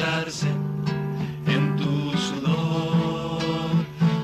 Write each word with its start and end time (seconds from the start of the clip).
en 0.00 1.74
tu 1.76 2.16
sudor 2.16 3.40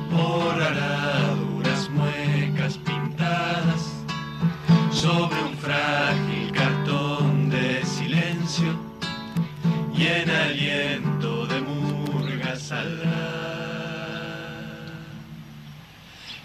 por 0.09 0.62
araduras 0.62 1.91
muecas 1.91 2.78
pintadas 2.78 3.92
sobre 4.92 5.42
un 5.42 5.56
frágil 5.56 6.52
cartón 6.52 7.51
de 7.51 7.84
silencio 7.84 8.79
y 9.96 10.07
en 10.07 10.30
aliento 10.30 11.45
de 11.49 11.60
murga 11.60 12.54
saldrá. 12.54 13.10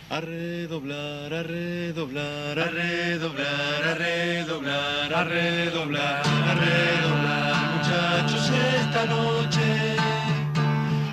A 0.09 0.21
redoblar, 0.21 1.31
a 1.31 1.43
redoblar, 1.43 2.57
a 2.57 2.65
redoblar, 2.65 3.83
a 3.85 3.93
redoblar, 3.93 5.13
a 5.13 5.23
redoblar, 5.23 6.23
a 6.25 6.55
redoblar, 6.55 7.18
esta 8.89 9.05
noche. 9.05 9.95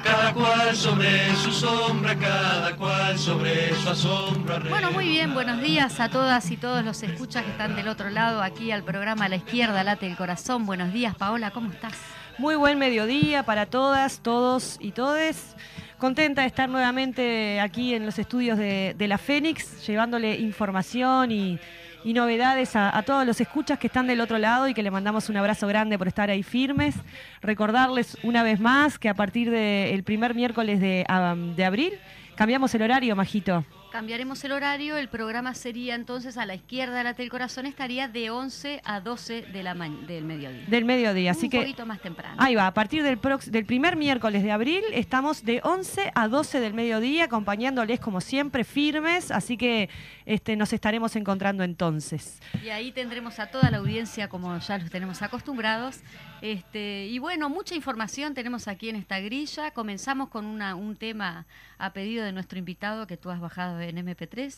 Cada 0.02 0.32
cual 0.32 0.74
sobre 0.74 1.34
su 1.36 1.52
sombra, 1.52 2.16
cada 2.16 2.74
cual 2.74 3.19
sobre 3.19 3.74
su 3.74 3.91
asombro. 3.91 4.60
Bueno, 4.70 4.92
muy 4.92 5.08
bien, 5.08 5.34
buenos 5.34 5.60
días 5.60 6.00
a 6.00 6.08
todas 6.08 6.50
y 6.50 6.56
todos 6.56 6.84
los 6.84 7.02
escuchas 7.02 7.44
que 7.44 7.50
están 7.50 7.77
del 7.77 7.88
otro 7.88 8.08
lado, 8.08 8.42
aquí 8.42 8.70
al 8.70 8.82
programa 8.82 9.27
a 9.27 9.28
la 9.28 9.36
izquierda, 9.36 9.84
Late 9.84 10.06
el 10.06 10.16
Corazón. 10.16 10.64
Buenos 10.64 10.92
días, 10.92 11.14
Paola, 11.16 11.50
¿cómo 11.50 11.70
estás? 11.70 11.94
Muy 12.38 12.54
buen 12.54 12.78
mediodía 12.78 13.42
para 13.42 13.66
todas, 13.66 14.20
todos 14.20 14.78
y 14.80 14.92
todes. 14.92 15.54
Contenta 15.98 16.42
de 16.42 16.48
estar 16.48 16.69
nuevamente 16.69 17.60
aquí 17.60 17.94
en 17.94 18.06
los 18.06 18.19
estudios 18.19 18.58
de, 18.58 18.94
de 18.97 19.08
la 19.08 19.19
Fénix, 19.19 19.86
llevándole 19.86 20.36
información 20.36 21.30
y, 21.30 21.58
y 22.06 22.12
novedades 22.12 22.76
a, 22.76 23.02
todos 23.02 23.26
los 23.26 23.40
escuchas 23.40 23.80
que 23.80 23.88
están 23.88 24.06
del 24.06 24.20
otro 24.20 24.38
lado 24.38 24.68
y 24.68 24.74
que 24.74 24.82
le 24.84 24.92
mandamos 24.92 25.28
un 25.28 25.38
abrazo 25.38 25.66
grande 25.66 25.98
por 25.98 26.06
estar 26.06 26.30
ahí 26.30 26.44
firmes. 26.44 26.94
Recordarles 27.42 28.16
una 28.22 28.44
vez 28.44 28.60
más 28.60 28.96
que 28.96 29.08
a 29.08 29.14
partir 29.14 29.50
del 29.50 30.04
primer 30.04 30.32
miércoles 30.32 31.04
am, 31.08 31.56
de 31.56 31.64
abril 31.64 31.94
cambiamos 32.36 32.72
el 32.76 32.82
horario, 32.82 33.16
Majito. 33.16 33.64
Cambiaremos 33.97 34.44
el 34.44 34.52
horario, 34.52 34.98
el 34.98 35.08
programa 35.08 35.55
sería 35.55 35.94
entonces 35.94 36.36
a 36.36 36.44
la 36.44 36.55
izquierda, 36.55 37.02
Late 37.02 37.22
el 37.22 37.30
Corazón, 37.30 37.64
estaría 37.64 38.08
de 38.08 38.28
11 38.28 38.83
a 38.84 39.00
12 39.00 39.41
de 39.41 39.62
la 39.62 39.72
del 39.75 40.22
mediodía. 40.22 40.66
Del 40.66 40.84
mediodía, 40.84 41.30
así 41.30 41.47
Un 41.47 41.50
que 41.50 41.61
poquito 41.61 41.86
más 41.86 42.03
temprano. 42.03 42.34
Ahí 42.36 42.55
va, 42.55 42.66
a 42.66 42.75
partir 42.75 43.03
del, 43.03 43.19
del 43.47 43.64
primer 43.64 43.97
miércoles 43.97 44.42
de 44.42 44.53
abril 44.53 44.83
estamos 44.92 45.47
de 45.47 45.62
11 45.65 46.12
a 46.15 46.28
12 46.28 46.60
del 46.60 46.75
mediodía 46.75 47.25
acompañándoles 47.25 47.98
como 47.98 48.20
siempre 48.20 48.65
firmes, 48.65 49.31
así 49.31 49.56
que 49.56 49.88
este, 50.26 50.56
nos 50.56 50.75
estaremos 50.75 51.16
encontrando 51.16 51.65
entonces. 51.65 52.38
Y 52.62 52.69
ahí 52.69 52.93
tendremos 52.93 53.38
a 53.38 53.47
toda 53.47 53.70
la 53.70 53.78
audiencia 53.78 54.28
como 54.28 54.59
ya 54.59 54.76
los 54.76 54.91
tenemos 54.91 55.22
acostumbrados. 55.22 56.00
Este, 56.42 57.06
y 57.06 57.19
bueno, 57.19 57.48
mucha 57.48 57.74
información 57.74 58.34
tenemos 58.34 58.69
aquí 58.69 58.88
en 58.88 58.97
esta 58.97 59.20
grilla. 59.20 59.70
Comenzamos 59.70 60.28
con 60.28 60.44
una, 60.44 60.74
un 60.74 60.97
tema 60.97 61.47
a 61.78 61.92
pedido 61.92 62.24
de 62.24 62.32
nuestro 62.32 62.58
invitado 62.58 63.06
que 63.06 63.16
tú 63.16 63.30
has 63.30 63.41
bajado 63.41 63.80
en 63.80 63.97
MP3. 63.97 64.56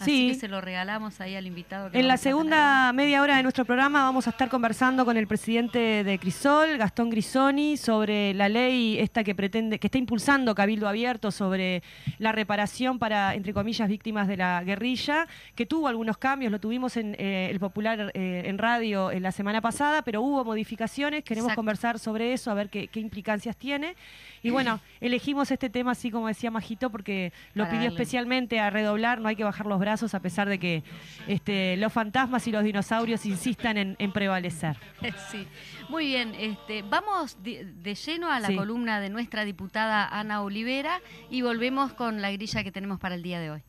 Así 0.00 0.10
Sí. 0.10 0.28
que 0.28 0.34
se 0.34 0.48
lo 0.48 0.60
regalamos 0.62 1.20
ahí 1.20 1.36
al 1.36 1.46
invitado. 1.46 1.90
que 1.90 1.98
En 2.00 2.08
la 2.08 2.16
segunda 2.16 2.90
media 2.94 3.20
hora 3.22 3.36
de 3.36 3.42
nuestro 3.42 3.64
programa 3.66 4.02
vamos 4.04 4.26
a 4.26 4.30
estar 4.30 4.48
conversando 4.48 5.04
con 5.04 5.16
el 5.18 5.26
presidente 5.26 6.02
de 6.04 6.18
Crisol, 6.18 6.78
Gastón 6.78 7.10
Grisoni, 7.10 7.76
sobre 7.76 8.32
la 8.34 8.48
ley 8.48 8.98
esta 8.98 9.22
que 9.22 9.34
pretende, 9.34 9.78
que 9.78 9.88
está 9.88 9.98
impulsando 9.98 10.54
Cabildo 10.54 10.88
Abierto 10.88 11.30
sobre 11.30 11.82
la 12.18 12.32
reparación 12.32 12.98
para, 12.98 13.34
entre 13.34 13.52
comillas, 13.52 13.88
víctimas 13.88 14.26
de 14.26 14.38
la 14.38 14.64
guerrilla, 14.64 15.26
que 15.54 15.66
tuvo 15.66 15.86
algunos 15.88 16.16
cambios, 16.16 16.50
lo 16.50 16.58
tuvimos 16.60 16.96
en 16.96 17.14
eh, 17.18 17.48
el 17.50 17.60
Popular 17.60 18.10
eh, 18.14 18.42
en 18.46 18.56
radio 18.58 19.10
en 19.10 19.22
la 19.22 19.32
semana 19.32 19.60
pasada, 19.60 20.02
pero 20.02 20.22
hubo 20.22 20.44
modificaciones, 20.44 21.24
queremos 21.24 21.48
Exacto. 21.48 21.58
conversar 21.58 21.98
sobre 21.98 22.32
eso, 22.32 22.50
a 22.50 22.54
ver 22.54 22.70
qué, 22.70 22.88
qué 22.88 23.00
implicancias 23.00 23.56
tiene. 23.56 23.94
Y 24.42 24.50
bueno, 24.50 24.80
elegimos 25.00 25.50
este 25.50 25.68
tema 25.68 25.92
así 25.92 26.10
como 26.10 26.26
decía 26.28 26.50
Majito, 26.50 26.88
porque 26.90 27.32
lo 27.54 27.64
Para 27.64 27.72
pidió 27.72 27.90
darle- 27.90 27.94
especialmente 27.94 28.58
a 28.58 28.70
redoblar, 28.70 29.20
no 29.20 29.28
hay 29.28 29.36
que 29.36 29.44
bajar 29.44 29.66
los 29.66 29.78
brazos 29.78 30.14
a 30.14 30.20
pesar 30.20 30.48
de 30.48 30.58
que 30.58 30.82
este, 31.26 31.76
los 31.76 31.92
fantasmas 31.92 32.46
y 32.46 32.52
los 32.52 32.64
dinosaurios 32.64 33.26
insistan 33.26 33.76
en, 33.76 33.96
en 33.98 34.12
prevalecer. 34.12 34.76
Sí, 35.30 35.46
muy 35.90 36.06
bien. 36.06 36.34
Este, 36.34 36.82
vamos 36.82 37.42
de, 37.42 37.64
de 37.64 37.94
lleno 37.94 38.30
a 38.30 38.40
la 38.40 38.48
Sí. 38.48 38.56
columna 38.56 39.00
de 39.00 39.10
nuestra 39.10 39.44
diputada 39.44 40.08
Ana 40.08 40.42
Olivera 40.42 41.00
y 41.30 41.42
volvemos 41.42 41.92
con 41.92 42.22
la 42.22 42.30
grilla 42.32 42.64
que 42.64 42.72
tenemos 42.72 42.98
para 42.98 43.14
el 43.16 43.22
día 43.22 43.40
de 43.40 43.50
hoy. 43.50 43.62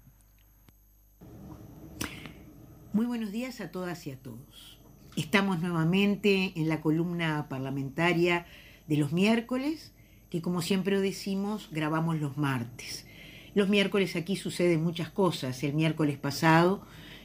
Muy 2.94 3.06
buenos 3.06 3.32
días 3.32 3.62
a 3.62 3.72
todas 3.72 4.06
y 4.08 4.12
a 4.12 4.18
todos. 4.18 4.80
Estamos 5.16 5.60
nuevamente 5.62 6.54
en 6.56 6.68
la 6.70 6.82
columna 6.82 7.48
parlamentaria 7.50 8.46
de 8.88 8.98
los 8.98 9.12
miércoles, 9.14 9.94
que 10.32 10.42
como 10.42 10.62
siempre 10.62 11.00
decimos, 11.02 11.68
grabamos 11.72 12.20
los 12.20 12.38
martes. 12.38 13.06
Los 13.54 13.68
miércoles 13.68 14.16
aquí 14.16 14.38
suceden 14.38 14.82
muchas 14.82 15.10
cosas. 15.10 15.62
El 15.62 15.74
miércoles 15.74 16.18
pasado, 16.18 16.82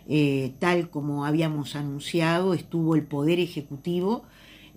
eh, 0.08 0.54
tal 0.58 0.90
como 0.90 1.24
habíamos 1.24 1.76
anunciado, 1.76 2.52
estuvo 2.52 2.96
el 2.96 3.04
Poder 3.04 3.38
Ejecutivo 3.38 4.24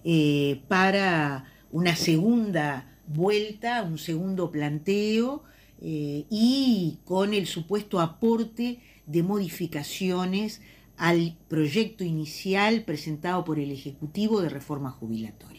eh, 0.04 0.62
para 0.68 1.46
una 1.72 1.96
segunda 1.96 3.00
vuelta, 3.08 3.82
un 3.82 3.98
segundo 3.98 4.52
planteo 4.52 5.44
eh, 5.82 6.26
y 6.30 7.00
con 7.06 7.34
el 7.34 7.48
supuesto 7.48 8.00
aporte 8.00 8.80
de 9.08 9.24
modificaciones 9.24 10.62
al 10.98 11.36
proyecto 11.48 12.04
inicial 12.04 12.84
presentado 12.84 13.44
por 13.44 13.58
el 13.58 13.72
Ejecutivo 13.72 14.42
de 14.42 14.50
reforma 14.50 14.92
jubilatoria. 14.92 15.59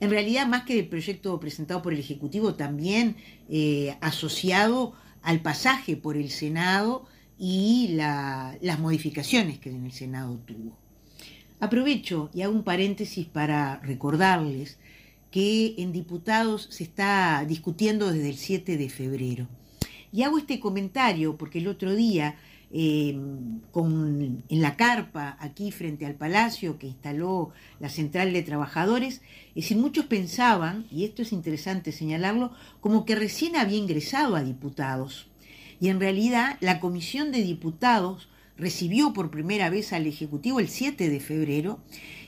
En 0.00 0.10
realidad, 0.10 0.46
más 0.46 0.64
que 0.64 0.74
del 0.74 0.88
proyecto 0.88 1.38
presentado 1.40 1.80
por 1.82 1.92
el 1.92 2.00
Ejecutivo, 2.00 2.54
también 2.54 3.16
eh, 3.48 3.96
asociado 4.00 4.92
al 5.22 5.40
pasaje 5.40 5.96
por 5.96 6.16
el 6.16 6.30
Senado 6.30 7.06
y 7.38 7.88
la- 7.92 8.56
las 8.60 8.78
modificaciones 8.78 9.58
que 9.58 9.70
en 9.70 9.84
el 9.86 9.92
Senado 9.92 10.38
tuvo. 10.46 10.76
Aprovecho 11.60 12.30
y 12.34 12.42
hago 12.42 12.54
un 12.54 12.64
paréntesis 12.64 13.26
para 13.26 13.80
recordarles 13.80 14.78
que 15.30 15.74
en 15.78 15.92
diputados 15.92 16.68
se 16.70 16.84
está 16.84 17.44
discutiendo 17.48 18.12
desde 18.12 18.28
el 18.28 18.36
7 18.36 18.76
de 18.76 18.88
febrero. 18.88 19.48
Y 20.12 20.22
hago 20.22 20.38
este 20.38 20.60
comentario 20.60 21.36
porque 21.36 21.58
el 21.58 21.66
otro 21.68 21.94
día, 21.94 22.36
eh, 22.76 23.16
con, 23.70 24.42
en 24.48 24.60
la 24.60 24.76
carpa 24.76 25.36
aquí 25.38 25.70
frente 25.70 26.06
al 26.06 26.16
palacio 26.16 26.76
que 26.76 26.88
instaló 26.88 27.52
la 27.78 27.88
Central 27.88 28.32
de 28.32 28.42
Trabajadores, 28.42 29.22
es 29.50 29.54
decir, 29.54 29.76
muchos 29.76 30.06
pensaban, 30.06 30.84
y 30.90 31.04
esto 31.04 31.22
es 31.22 31.32
interesante 31.32 31.92
señalarlo, 31.92 32.50
como 32.80 33.04
que 33.04 33.14
recién 33.14 33.54
había 33.54 33.78
ingresado 33.78 34.34
a 34.34 34.42
diputados. 34.42 35.28
Y 35.80 35.88
en 35.88 36.00
realidad 36.00 36.56
la 36.60 36.80
Comisión 36.80 37.30
de 37.30 37.42
Diputados 37.42 38.28
recibió 38.56 39.12
por 39.12 39.30
primera 39.30 39.70
vez 39.70 39.92
al 39.92 40.08
Ejecutivo 40.08 40.58
el 40.58 40.68
7 40.68 41.08
de 41.08 41.20
febrero 41.20 41.78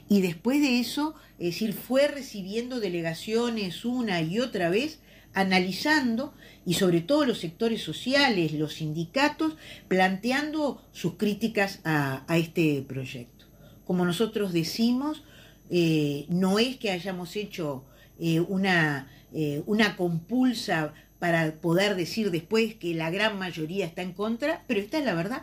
y 0.08 0.20
después 0.20 0.60
de 0.60 0.78
eso, 0.78 1.14
es 1.38 1.46
decir, 1.46 1.72
fue 1.72 2.06
recibiendo 2.06 2.78
delegaciones 2.78 3.84
una 3.84 4.22
y 4.22 4.38
otra 4.38 4.68
vez, 4.68 5.00
analizando 5.36 6.32
y 6.64 6.74
sobre 6.74 7.02
todo 7.02 7.26
los 7.26 7.38
sectores 7.38 7.82
sociales, 7.82 8.52
los 8.52 8.74
sindicatos, 8.74 9.56
planteando 9.86 10.82
sus 10.92 11.14
críticas 11.14 11.80
a, 11.84 12.24
este 12.30 12.82
proyecto. 12.88 13.44
Como 13.84 14.04
nosotros 14.06 14.54
decimos, 14.54 15.22
eh, 15.70 16.24
no 16.30 16.58
es 16.58 16.78
que 16.78 16.90
hayamos 16.90 17.36
hecho 17.36 17.84
eh, 18.18 18.40
una, 18.40 19.08
eh, 19.34 19.62
una 19.66 19.94
compulsa 19.96 20.94
para 21.18 21.52
poder 21.60 21.96
decir 21.96 22.30
después 22.30 22.74
que 22.74 22.94
la 22.94 23.10
gran 23.10 23.38
mayoría 23.38 23.84
está 23.84 24.00
en 24.00 24.14
contra, 24.14 24.64
pero 24.66 24.80
esta 24.80 24.98
es 24.98 25.04
la 25.04 25.14
verdad. 25.14 25.42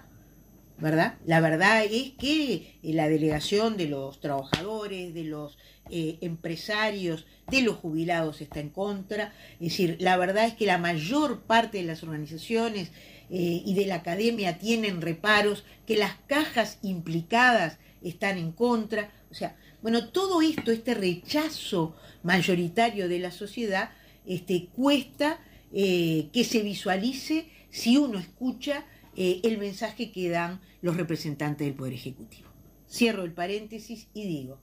¿Verdad? 0.84 1.16
La 1.26 1.40
verdad 1.40 1.86
es 1.86 2.12
que 2.20 2.54
eh, 2.84 2.94
la 2.94 3.08
delegación 3.08 3.78
de 3.78 3.88
los 3.88 4.20
trabajadores, 4.20 5.14
de 5.14 5.24
los 5.24 5.58
eh, 5.90 6.18
empresarios, 6.20 7.26
de 7.50 7.62
los 7.62 7.78
jubilados 7.78 8.42
está 8.42 8.60
en 8.60 8.70
contra. 8.70 9.34
Es 9.62 9.70
decir, 9.70 9.96
la 10.02 10.18
verdad 10.18 10.46
es 10.46 10.56
que 10.56 10.66
la 10.66 10.78
mayor 10.78 11.44
parte 11.44 11.78
de 11.78 11.86
las 11.86 12.04
organizaciones 12.04 12.90
eh, 13.30 13.64
y 13.66 13.74
de 13.76 13.86
la 13.86 13.96
academia 13.96 14.58
tienen 14.58 15.00
reparos, 15.00 15.64
que 15.88 15.96
las 15.96 16.18
cajas 16.28 16.80
implicadas 16.82 17.78
están 18.02 18.38
en 18.38 18.52
contra. 18.52 19.10
O 19.32 19.36
sea, 19.36 19.56
bueno, 19.82 20.10
todo 20.10 20.42
esto, 20.42 20.74
este 20.74 20.96
rechazo 20.96 21.96
mayoritario 22.24 23.08
de 23.08 23.20
la 23.20 23.32
sociedad, 23.32 23.92
este, 24.28 24.68
cuesta 24.76 25.40
que 25.72 26.46
se 26.48 26.62
visualice 26.62 27.48
si 27.72 27.98
uno 27.98 28.20
escucha 28.20 28.86
eh, 29.16 29.42
el 29.44 29.58
mensaje 29.58 30.12
que 30.12 30.30
dan 30.30 30.62
los 30.82 30.98
representantes 30.98 31.66
del 31.66 31.76
Poder 31.76 31.94
Ejecutivo. 31.94 32.50
Cierro 32.90 33.24
el 33.24 33.34
paréntesis 33.34 34.08
y 34.14 34.26
digo, 34.26 34.60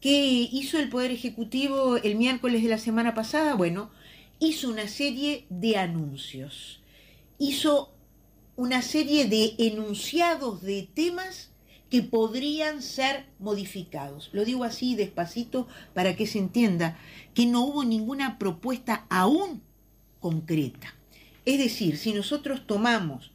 ¿qué 0.00 0.48
hizo 0.52 0.78
el 0.78 0.88
Poder 0.88 1.10
Ejecutivo 1.10 1.96
el 1.96 2.16
miércoles 2.16 2.62
de 2.62 2.68
la 2.68 2.78
semana 2.78 3.14
pasada? 3.14 3.54
Bueno, 3.54 3.90
hizo 4.38 4.68
una 4.68 4.88
serie 4.88 5.46
de 5.50 5.76
anuncios, 5.76 6.80
hizo 7.38 7.92
una 8.56 8.82
serie 8.82 9.26
de 9.26 9.54
enunciados 9.58 10.62
de 10.62 10.88
temas 10.94 11.50
que 11.90 12.02
podrían 12.02 12.80
ser 12.80 13.26
modificados. 13.38 14.30
Lo 14.32 14.44
digo 14.44 14.64
así 14.64 14.94
despacito 14.94 15.68
para 15.92 16.16
que 16.16 16.26
se 16.26 16.38
entienda 16.38 16.96
que 17.34 17.46
no 17.46 17.64
hubo 17.64 17.84
ninguna 17.84 18.38
propuesta 18.38 19.06
aún 19.10 19.62
concreta. 20.20 20.94
Es 21.44 21.58
decir, 21.58 21.98
si 21.98 22.12
nosotros 22.12 22.66
tomamos 22.66 23.31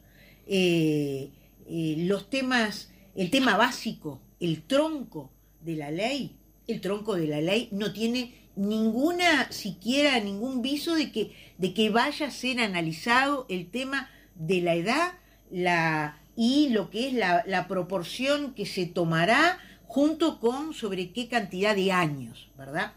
eh, 0.48 1.32
eh, 1.68 1.96
los 2.00 2.30
temas, 2.30 2.92
el 3.16 3.30
tema 3.30 3.58
básico, 3.58 4.22
el 4.40 4.64
tronco 4.64 5.32
de 5.62 5.76
la 5.76 5.92
ley, 5.92 6.36
el 6.68 6.82
tronco 6.82 7.16
de 7.16 7.28
la 7.28 7.42
ley 7.42 7.70
no 7.72 7.94
tiene 7.94 8.34
ninguna, 8.56 9.52
siquiera 9.52 10.20
ningún 10.20 10.62
viso 10.62 10.96
de 10.96 11.12
que, 11.12 11.32
de 11.58 11.74
que 11.74 11.90
vaya 11.90 12.28
a 12.28 12.32
ser 12.32 12.60
analizado 12.60 13.46
el 13.50 13.70
tema 13.70 14.10
de 14.36 14.62
la 14.62 14.76
edad 14.76 15.14
la, 15.52 16.20
y 16.36 16.70
lo 16.70 16.90
que 16.90 17.08
es 17.08 17.14
la, 17.14 17.44
la 17.48 17.68
proporción 17.68 18.54
que 18.54 18.66
se 18.66 18.86
tomará 18.86 19.60
junto 19.86 20.40
con 20.40 20.74
sobre 20.74 21.12
qué 21.12 21.28
cantidad 21.28 21.76
de 21.76 21.92
años, 21.92 22.50
¿verdad? 22.58 22.94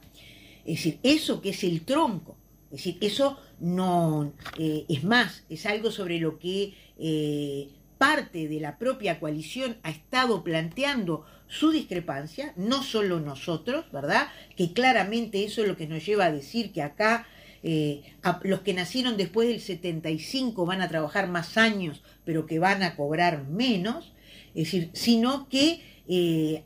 Es 0.65 0.77
decir, 0.77 0.99
eso 1.03 1.41
que 1.41 1.51
es 1.51 1.65
el 1.65 1.83
tronco, 1.83 2.37
es 2.71 2.85
decir, 2.85 2.99
eso 3.01 3.37
no 3.59 4.33
eh, 4.57 4.85
es 4.89 5.03
más, 5.03 5.43
es 5.49 5.67
algo 5.67 5.91
sobre 5.91 6.21
lo 6.21 6.39
que 6.39 6.75
eh, 6.99 7.69
parte 7.99 8.47
de 8.47 8.61
la 8.61 8.79
propia 8.79 9.19
coalición 9.19 9.77
ha 9.83 9.91
estado 9.91 10.45
planteando 10.45 11.27
su 11.49 11.73
discrepancia, 11.73 12.53
no 12.57 12.85
solo 12.85 13.19
nosotros, 13.19 13.91
¿verdad? 13.91 14.29
Que 14.57 14.73
claramente 14.73 15.45
eso 15.45 15.63
es 15.63 15.69
lo 15.69 15.77
que 15.77 15.89
nos 15.89 16.07
lleva 16.07 16.27
a 16.27 16.33
decir 16.33 16.73
que 16.73 16.83
acá 16.83 17.27
eh, 17.65 18.03
los 18.45 18.61
que 18.61 18.73
nacieron 18.73 19.17
después 19.17 19.49
del 19.49 19.61
75 19.61 20.65
van 20.65 20.81
a 20.81 20.89
trabajar 20.89 21.29
más 21.29 21.59
años, 21.59 22.03
pero 22.25 22.47
que 22.47 22.61
van 22.61 22.85
a 22.85 22.95
cobrar 22.95 23.49
menos, 23.49 24.13
es 24.55 24.73
decir, 24.73 24.91
sino 24.93 25.49
que 25.49 25.91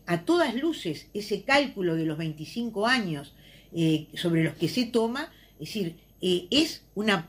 a 0.06 0.24
todas 0.24 0.54
luces 0.54 1.08
ese 1.12 1.42
cálculo 1.42 1.96
de 1.96 2.06
los 2.06 2.16
25 2.16 2.86
años 2.86 3.34
sobre 4.14 4.42
los 4.42 4.54
que 4.54 4.68
se 4.68 4.86
toma, 4.86 5.30
es 5.60 5.68
decir, 5.68 5.96
eh, 6.20 6.46
es 6.50 6.82
una, 6.94 7.28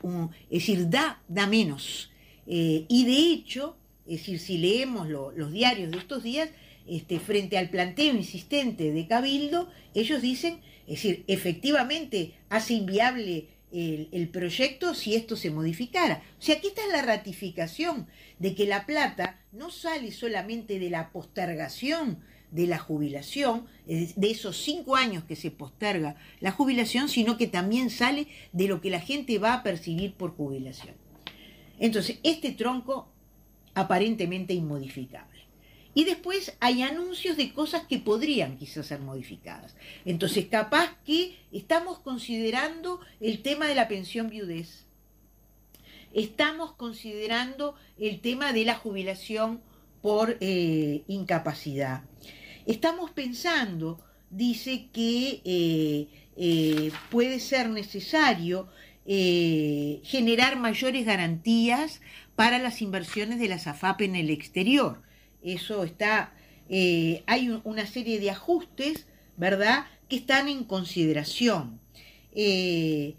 es 0.50 0.66
decir, 0.66 0.88
da, 0.88 1.22
da 1.28 1.46
menos. 1.46 2.10
Eh, 2.46 2.84
y 2.88 3.04
de 3.04 3.32
hecho, 3.32 3.76
es 4.06 4.20
decir, 4.20 4.38
si 4.38 4.58
leemos 4.58 5.08
los 5.08 5.52
diarios 5.52 5.90
de 5.90 5.98
estos 5.98 6.22
días, 6.22 6.50
este, 6.86 7.18
frente 7.18 7.58
al 7.58 7.70
planteo 7.70 8.14
insistente 8.14 8.92
de 8.92 9.06
Cabildo, 9.06 9.68
ellos 9.94 10.22
dicen, 10.22 10.60
es 10.86 11.02
decir, 11.02 11.24
efectivamente 11.26 12.34
hace 12.48 12.74
inviable 12.74 13.48
el, 13.72 14.08
el, 14.12 14.28
proyecto 14.28 14.94
si 14.94 15.16
esto 15.16 15.34
se 15.36 15.50
modificara. 15.50 16.22
O 16.38 16.42
sea, 16.42 16.56
aquí 16.56 16.68
está 16.68 16.86
la 16.86 17.02
ratificación 17.02 18.06
de 18.38 18.54
que 18.54 18.66
la 18.66 18.86
plata 18.86 19.40
no 19.50 19.70
sale 19.70 20.12
solamente 20.12 20.78
de 20.78 20.90
la 20.90 21.10
postergación 21.10 22.22
de 22.50 22.66
la 22.66 22.78
jubilación, 22.78 23.66
de 23.86 24.30
esos 24.30 24.56
cinco 24.56 24.96
años 24.96 25.24
que 25.24 25.36
se 25.36 25.50
posterga 25.50 26.16
la 26.40 26.52
jubilación, 26.52 27.08
sino 27.08 27.36
que 27.36 27.46
también 27.46 27.90
sale 27.90 28.28
de 28.52 28.68
lo 28.68 28.80
que 28.80 28.90
la 28.90 29.00
gente 29.00 29.38
va 29.38 29.54
a 29.54 29.62
percibir 29.62 30.14
por 30.14 30.36
jubilación. 30.36 30.94
Entonces, 31.78 32.18
este 32.22 32.52
tronco 32.52 33.08
aparentemente 33.74 34.54
inmodificable. 34.54 35.36
Y 35.94 36.04
después 36.04 36.56
hay 36.60 36.82
anuncios 36.82 37.36
de 37.36 37.52
cosas 37.54 37.86
que 37.86 37.98
podrían 37.98 38.58
quizás 38.58 38.86
ser 38.86 39.00
modificadas. 39.00 39.74
Entonces, 40.04 40.46
capaz 40.46 40.94
que 41.06 41.36
estamos 41.52 41.98
considerando 42.00 43.00
el 43.20 43.40
tema 43.40 43.66
de 43.66 43.74
la 43.74 43.88
pensión 43.88 44.28
viudez. 44.28 44.84
Estamos 46.12 46.72
considerando 46.72 47.76
el 47.98 48.20
tema 48.20 48.52
de 48.52 48.64
la 48.66 48.74
jubilación 48.74 49.62
por 50.02 50.36
eh, 50.40 51.02
incapacidad. 51.08 52.02
Estamos 52.66 53.12
pensando, 53.12 54.04
dice 54.28 54.88
que 54.92 55.40
eh, 55.44 56.08
eh, 56.36 56.90
puede 57.10 57.38
ser 57.38 57.70
necesario 57.70 58.68
generar 59.08 60.56
mayores 60.58 61.06
garantías 61.06 62.00
para 62.34 62.58
las 62.58 62.82
inversiones 62.82 63.38
de 63.38 63.46
la 63.46 63.60
SAFAP 63.60 64.00
en 64.00 64.16
el 64.16 64.30
exterior. 64.30 65.00
Eso 65.44 65.84
está, 65.84 66.34
hay 66.68 67.60
una 67.62 67.86
serie 67.86 68.18
de 68.18 68.32
ajustes, 68.32 69.06
¿verdad?, 69.36 69.86
que 70.08 70.16
están 70.16 70.48
en 70.48 70.64
consideración. 70.64 71.78
en 72.34 73.14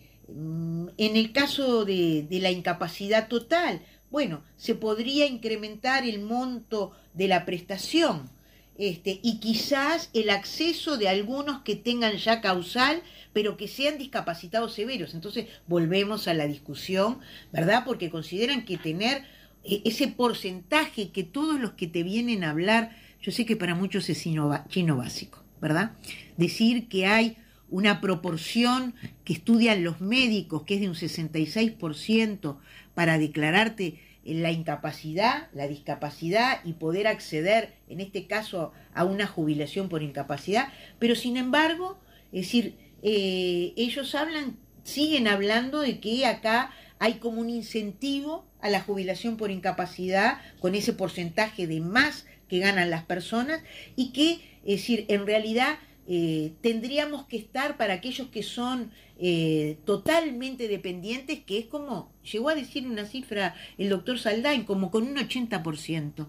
el 0.98 1.32
caso 1.32 1.86
de 1.86 2.28
la 2.42 2.52
incapacidad 2.52 3.30
total, 3.30 3.82
bueno, 4.12 4.44
se 4.58 4.76
podría 4.76 5.26
incrementar 5.26 6.04
el 6.04 6.20
monto 6.20 6.92
de 7.14 7.30
la 7.30 7.46
prestación 7.46 8.30
este, 8.78 9.20
y 9.24 9.40
quizás 9.40 10.10
el 10.14 10.30
acceso 10.30 10.98
de 10.98 11.10
algunos 11.10 11.62
que 11.64 11.76
tengan 11.76 12.18
ya 12.18 12.42
causal, 12.42 13.02
pero 13.34 13.58
que 13.58 13.68
sean 13.68 13.98
discapacitados 13.98 14.74
severos. 14.74 15.14
Entonces 15.14 15.48
volvemos 15.68 16.28
a 16.28 16.34
la 16.34 16.48
discusión, 16.48 17.20
¿verdad? 17.52 17.84
Porque 17.86 18.10
consideran 18.10 18.66
que 18.66 18.78
tener 18.78 19.24
eh, 19.64 19.82
ese 19.86 20.08
porcentaje 20.08 21.10
que 21.10 21.24
todos 21.24 21.60
los 21.60 21.72
que 21.72 21.88
te 21.88 22.04
vienen 22.04 22.44
a 22.44 22.52
hablar, 22.52 22.96
yo 23.22 23.32
sé 23.32 23.46
que 23.46 23.56
para 23.56 23.76
muchos 23.76 24.10
es 24.10 24.24
chino 24.24 24.98
básico, 24.98 25.44
¿verdad? 25.60 25.94
Decir 26.38 26.88
que 26.88 27.08
hay 27.08 27.38
una 27.70 28.00
proporción 28.00 28.94
que 29.24 29.34
estudian 29.34 29.84
los 29.84 30.02
médicos, 30.02 30.64
que 30.64 30.76
es 30.76 30.82
de 30.82 30.90
un 30.90 30.96
66%, 30.96 32.58
para 32.94 33.18
declararte 33.18 34.00
la 34.28 34.52
incapacidad, 34.52 35.48
la 35.54 35.68
discapacidad 35.68 36.60
y 36.64 36.74
poder 36.74 37.08
acceder, 37.08 37.74
en 37.88 38.02
este 38.02 38.28
caso, 38.28 38.74
a 38.94 39.06
una 39.06 39.28
jubilación 39.28 39.90
por 39.90 40.04
incapacidad, 40.04 40.68
pero 41.00 41.16
sin 41.16 41.38
embargo, 41.38 41.98
es 42.32 42.42
decir, 42.42 42.76
eh, 43.04 43.74
ellos 43.78 44.16
hablan, 44.16 44.58
siguen 44.84 45.28
hablando 45.28 45.82
de 45.82 46.00
que 46.00 46.26
acá 46.26 46.72
hay 47.00 47.16
como 47.16 47.42
un 47.42 47.50
incentivo 47.50 48.46
a 48.60 48.70
la 48.70 48.82
jubilación 48.82 49.38
por 49.38 49.52
incapacidad 49.52 50.40
con 50.60 50.76
ese 50.76 50.94
porcentaje 50.94 51.68
de 51.68 51.80
más 51.80 52.26
que 52.50 52.60
ganan 52.60 52.90
las 52.90 53.04
personas 53.04 53.62
y 53.96 54.12
que, 54.12 54.42
es 54.66 54.82
decir, 54.82 55.06
en 55.10 55.26
realidad 55.26 55.78
eh, 56.10 56.54
tendríamos 56.62 57.26
que 57.26 57.36
estar 57.36 57.76
para 57.76 57.96
aquellos 57.96 58.30
que 58.30 58.42
son 58.42 58.92
eh, 59.20 59.78
totalmente 59.84 60.70
dependientes, 60.70 61.40
que 61.40 61.60
es 61.60 61.66
como, 61.66 62.14
llegó 62.24 62.48
a 62.48 62.56
decir 62.56 62.88
una 62.88 63.06
cifra 63.06 63.56
el 63.78 63.90
doctor 63.90 64.18
Saldain, 64.18 64.64
como 64.64 64.90
con 64.90 65.04
un 65.04 65.18
80%. 65.18 66.28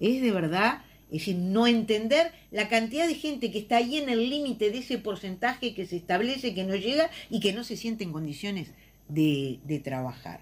Es 0.00 0.22
de 0.22 0.32
verdad, 0.32 0.82
es 1.10 1.20
decir, 1.20 1.36
no 1.36 1.66
entender 1.66 2.32
la 2.50 2.68
cantidad 2.68 3.06
de 3.06 3.16
gente 3.16 3.50
que 3.50 3.58
está 3.58 3.76
ahí 3.76 3.96
en 3.96 4.08
el 4.08 4.30
límite 4.30 4.70
de 4.70 4.78
ese 4.78 4.96
porcentaje 4.96 5.74
que 5.74 5.84
se 5.84 5.96
establece, 5.96 6.54
que 6.54 6.64
no 6.64 6.74
llega 6.74 7.10
y 7.28 7.40
que 7.40 7.52
no 7.52 7.64
se 7.64 7.76
siente 7.76 8.04
en 8.04 8.12
condiciones 8.12 8.72
de, 9.08 9.80
trabajar. 9.84 10.40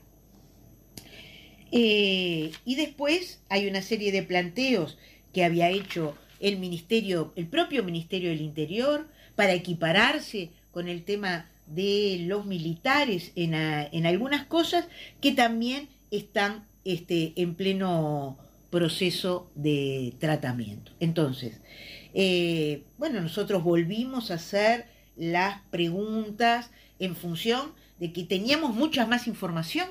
Eh, 1.73 2.53
y 2.65 2.75
después 2.77 3.43
hay 3.49 3.67
una 3.67 3.83
serie 3.83 4.13
de 4.13 4.23
planteos 4.23 4.97
que 5.33 5.45
había 5.45 5.71
hecho 5.71 6.17
el 6.41 6.59
ministerio, 6.59 7.33
el 7.37 7.47
propio 7.47 7.83
Ministerio 7.83 8.31
del 8.31 8.41
Interior, 8.41 9.09
para 9.35 9.53
equipararse 9.53 10.51
con 10.73 10.89
el 10.89 11.05
tema 11.05 11.47
de 11.67 12.25
los 12.27 12.47
militares 12.47 13.33
en, 13.35 13.55
en 13.55 14.07
algunas 14.07 14.47
cosas 14.47 14.87
que 15.21 15.33
también 15.33 15.89
están 16.11 16.65
este, 16.85 17.33
en 17.37 17.55
pleno 17.55 18.39
proceso 18.71 19.51
de 19.55 20.15
tratamiento. 20.19 20.93
Entonces, 21.01 21.61
eh, 22.15 22.85
bueno, 22.99 23.21
nosotros 23.21 23.63
volvimos 23.63 24.31
a 24.31 24.35
hacer 24.35 24.87
las 25.17 25.63
preguntas 25.71 26.71
en 26.99 27.17
función 27.17 27.73
de 27.99 28.13
que 28.13 28.25
teníamos 28.25 28.75
mucha 28.75 29.07
más 29.07 29.27
información 29.27 29.89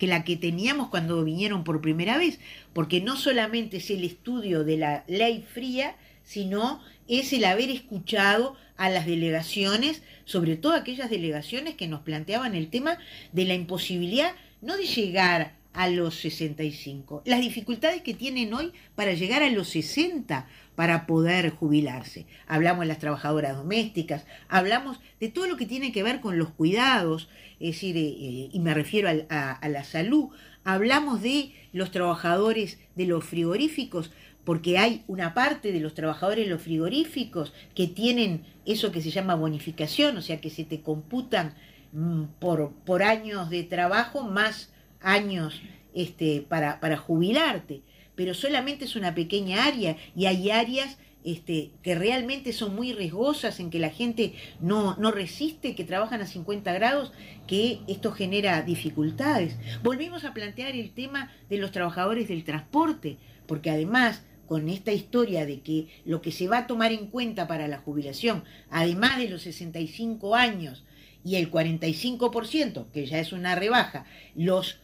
que 0.00 0.06
la 0.06 0.24
que 0.24 0.36
teníamos 0.36 0.88
cuando 0.88 1.22
vinieron 1.22 1.62
por 1.62 1.82
primera 1.82 2.16
vez, 2.16 2.40
porque 2.72 3.02
no 3.02 3.16
solamente 3.16 3.76
es 3.76 3.90
el 3.90 4.02
estudio 4.02 4.64
de 4.64 4.78
la 4.78 5.04
ley 5.06 5.44
fría, 5.52 5.94
sino 6.24 6.82
es 7.06 7.34
el 7.34 7.44
haber 7.44 7.68
escuchado 7.68 8.56
a 8.78 8.88
las 8.88 9.04
delegaciones, 9.04 10.02
sobre 10.24 10.56
todo 10.56 10.72
aquellas 10.72 11.10
delegaciones 11.10 11.74
que 11.74 11.86
nos 11.86 12.00
planteaban 12.00 12.54
el 12.54 12.70
tema 12.70 12.96
de 13.32 13.44
la 13.44 13.54
imposibilidad 13.54 14.32
no 14.62 14.78
de 14.78 14.84
llegar 14.84 15.59
a 15.72 15.88
los 15.88 16.16
65, 16.16 17.22
las 17.24 17.40
dificultades 17.40 18.02
que 18.02 18.14
tienen 18.14 18.52
hoy 18.52 18.72
para 18.96 19.12
llegar 19.12 19.42
a 19.42 19.50
los 19.50 19.68
60 19.68 20.48
para 20.74 21.06
poder 21.06 21.50
jubilarse. 21.50 22.26
Hablamos 22.46 22.80
de 22.80 22.88
las 22.88 22.98
trabajadoras 22.98 23.56
domésticas, 23.56 24.26
hablamos 24.48 24.98
de 25.20 25.28
todo 25.28 25.46
lo 25.46 25.56
que 25.56 25.66
tiene 25.66 25.92
que 25.92 26.02
ver 26.02 26.20
con 26.20 26.38
los 26.38 26.50
cuidados, 26.50 27.28
es 27.60 27.74
decir, 27.74 27.96
eh, 27.96 28.00
eh, 28.00 28.48
y 28.52 28.58
me 28.60 28.74
refiero 28.74 29.08
a, 29.28 29.68
la 29.68 29.84
salud, 29.84 30.30
hablamos 30.64 31.22
de 31.22 31.52
los 31.72 31.90
trabajadores 31.92 32.78
de 32.96 33.06
los 33.06 33.24
frigoríficos, 33.24 34.10
porque 34.44 34.78
hay 34.78 35.04
una 35.06 35.34
parte 35.34 35.70
de 35.70 35.80
los 35.80 35.94
trabajadores 35.94 36.46
de 36.46 36.50
los 36.50 36.62
frigoríficos 36.62 37.52
que 37.74 37.86
tienen 37.86 38.44
eso 38.66 38.90
que 38.90 39.02
se 39.02 39.10
llama 39.10 39.36
bonificación, 39.36 40.16
o 40.16 40.22
sea 40.22 40.40
que 40.40 40.50
se 40.50 40.64
te 40.64 40.80
computan 40.80 41.54
mm, 41.92 42.24
por, 42.40 42.72
por 42.84 43.02
años 43.02 43.50
de 43.50 43.62
trabajo 43.62 44.22
más 44.22 44.70
años 45.00 45.60
este, 45.94 46.44
para, 46.48 46.80
para 46.80 46.96
jubilarte, 46.96 47.82
pero 48.14 48.34
solamente 48.34 48.84
es 48.84 48.96
una 48.96 49.14
pequeña 49.14 49.64
área 49.64 49.96
y 50.14 50.26
hay 50.26 50.50
áreas 50.50 50.98
este, 51.24 51.70
que 51.82 51.94
realmente 51.94 52.52
son 52.52 52.74
muy 52.74 52.92
riesgosas, 52.92 53.60
en 53.60 53.70
que 53.70 53.78
la 53.78 53.90
gente 53.90 54.34
no, 54.60 54.96
no 54.96 55.10
resiste, 55.10 55.74
que 55.74 55.84
trabajan 55.84 56.22
a 56.22 56.26
50 56.26 56.72
grados, 56.72 57.12
que 57.46 57.80
esto 57.88 58.12
genera 58.12 58.62
dificultades. 58.62 59.56
Volvimos 59.82 60.24
a 60.24 60.32
plantear 60.32 60.74
el 60.74 60.90
tema 60.92 61.30
de 61.48 61.58
los 61.58 61.72
trabajadores 61.72 62.28
del 62.28 62.44
transporte, 62.44 63.18
porque 63.46 63.70
además 63.70 64.22
con 64.46 64.68
esta 64.68 64.92
historia 64.92 65.46
de 65.46 65.60
que 65.60 65.86
lo 66.04 66.22
que 66.22 66.32
se 66.32 66.48
va 66.48 66.58
a 66.58 66.66
tomar 66.66 66.90
en 66.90 67.06
cuenta 67.06 67.46
para 67.46 67.68
la 67.68 67.78
jubilación, 67.78 68.42
además 68.68 69.18
de 69.18 69.28
los 69.28 69.42
65 69.42 70.34
años 70.34 70.84
y 71.22 71.36
el 71.36 71.52
45%, 71.52 72.90
que 72.90 73.06
ya 73.06 73.20
es 73.20 73.32
una 73.32 73.54
rebaja, 73.54 74.06
los 74.34 74.79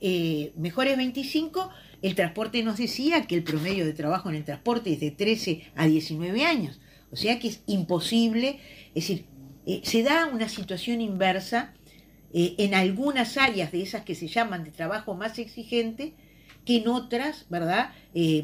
eh, 0.00 0.52
mejores 0.56 0.96
25, 0.96 1.70
el 2.02 2.14
transporte 2.14 2.62
nos 2.62 2.78
decía 2.78 3.26
que 3.26 3.34
el 3.34 3.42
promedio 3.42 3.84
de 3.84 3.92
trabajo 3.92 4.28
en 4.28 4.36
el 4.36 4.44
transporte 4.44 4.92
es 4.92 5.00
de 5.00 5.10
13 5.10 5.62
a 5.74 5.86
19 5.86 6.44
años. 6.44 6.80
O 7.10 7.16
sea 7.16 7.38
que 7.38 7.48
es 7.48 7.62
imposible, 7.66 8.60
es 8.94 9.06
decir, 9.06 9.24
eh, 9.66 9.80
se 9.84 10.02
da 10.02 10.26
una 10.26 10.48
situación 10.48 11.00
inversa 11.00 11.74
eh, 12.32 12.54
en 12.58 12.74
algunas 12.74 13.36
áreas 13.36 13.72
de 13.72 13.82
esas 13.82 14.02
que 14.04 14.14
se 14.14 14.28
llaman 14.28 14.64
de 14.64 14.70
trabajo 14.70 15.14
más 15.14 15.38
exigente 15.38 16.14
que 16.64 16.76
en 16.76 16.88
otras, 16.88 17.46
¿verdad? 17.48 17.92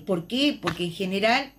¿Por 0.07 0.26
qué? 0.26 0.59
Porque 0.61 0.85
en 0.85 0.93
general 0.93 1.52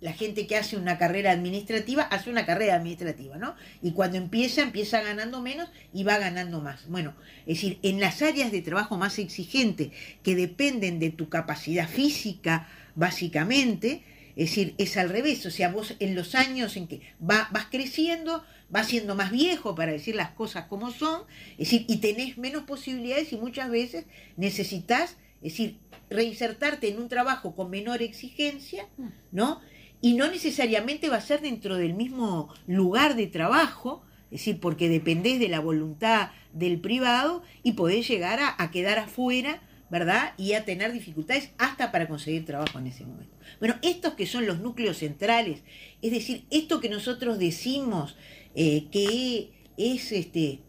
la 0.00 0.12
gente 0.12 0.46
que 0.46 0.56
hace 0.56 0.76
una 0.76 0.98
carrera 0.98 1.30
administrativa 1.30 2.02
hace 2.02 2.30
una 2.30 2.44
carrera 2.44 2.74
administrativa, 2.74 3.36
¿no? 3.36 3.54
Y 3.82 3.92
cuando 3.92 4.18
empieza, 4.18 4.62
empieza 4.62 5.00
ganando 5.00 5.40
menos 5.40 5.70
y 5.92 6.04
va 6.04 6.18
ganando 6.18 6.60
más. 6.60 6.88
Bueno, 6.88 7.14
es 7.46 7.56
decir, 7.56 7.78
en 7.82 8.00
las 8.00 8.20
áreas 8.20 8.52
de 8.52 8.60
trabajo 8.60 8.96
más 8.96 9.18
exigentes, 9.18 9.90
que 10.22 10.34
dependen 10.34 10.98
de 10.98 11.10
tu 11.10 11.28
capacidad 11.28 11.88
física, 11.88 12.68
básicamente, 12.94 14.02
es 14.36 14.50
decir, 14.50 14.74
es 14.78 14.96
al 14.96 15.10
revés, 15.10 15.46
o 15.46 15.50
sea, 15.50 15.70
vos 15.70 15.94
en 16.00 16.14
los 16.14 16.34
años 16.34 16.76
en 16.76 16.88
que 16.88 17.00
vas 17.20 17.66
creciendo, 17.70 18.44
vas 18.68 18.88
siendo 18.88 19.14
más 19.14 19.30
viejo 19.30 19.74
para 19.74 19.92
decir 19.92 20.16
las 20.16 20.30
cosas 20.30 20.66
como 20.66 20.90
son, 20.90 21.22
es 21.52 21.70
decir, 21.70 21.84
y 21.88 21.98
tenés 21.98 22.36
menos 22.36 22.64
posibilidades 22.64 23.32
y 23.32 23.36
muchas 23.36 23.70
veces 23.70 24.06
necesitas, 24.36 25.16
es 25.36 25.52
decir, 25.52 25.78
reinsertarte 26.10 26.88
en 26.88 26.98
un 26.98 27.08
trabajo 27.08 27.54
con 27.54 27.70
menor 27.70 28.02
exigencia, 28.02 28.86
¿no? 29.30 29.60
Y 30.04 30.12
no 30.12 30.30
necesariamente 30.30 31.08
va 31.08 31.16
a 31.16 31.22
ser 31.22 31.40
dentro 31.40 31.76
del 31.76 31.94
mismo 31.94 32.52
lugar 32.66 33.16
de 33.16 33.26
trabajo, 33.26 34.04
es 34.24 34.40
decir, 34.40 34.60
porque 34.60 34.90
dependés 34.90 35.40
de 35.40 35.48
la 35.48 35.60
voluntad 35.60 36.28
del 36.52 36.78
privado 36.78 37.42
y 37.62 37.72
podés 37.72 38.06
llegar 38.06 38.38
a, 38.38 38.70
quedar 38.70 38.98
afuera, 38.98 39.62
¿verdad? 39.88 40.34
Y 40.36 40.52
a 40.52 40.66
tener 40.66 40.92
dificultades 40.92 41.52
hasta 41.56 41.90
para 41.90 42.06
conseguir 42.06 42.44
trabajo 42.44 42.78
en 42.78 42.88
ese 42.88 43.06
momento. 43.06 43.34
Bueno, 43.60 43.76
estos 43.80 44.12
que 44.12 44.26
son 44.26 44.44
los 44.44 44.60
núcleos 44.60 44.98
centrales, 44.98 45.62
es 46.02 46.10
decir, 46.10 46.44
esto 46.50 46.80
que 46.80 46.90
nosotros 46.90 47.38
decimos 47.38 48.18
eh, 48.54 48.88
que 48.92 49.52
es 49.78 50.12
este, 50.12 50.60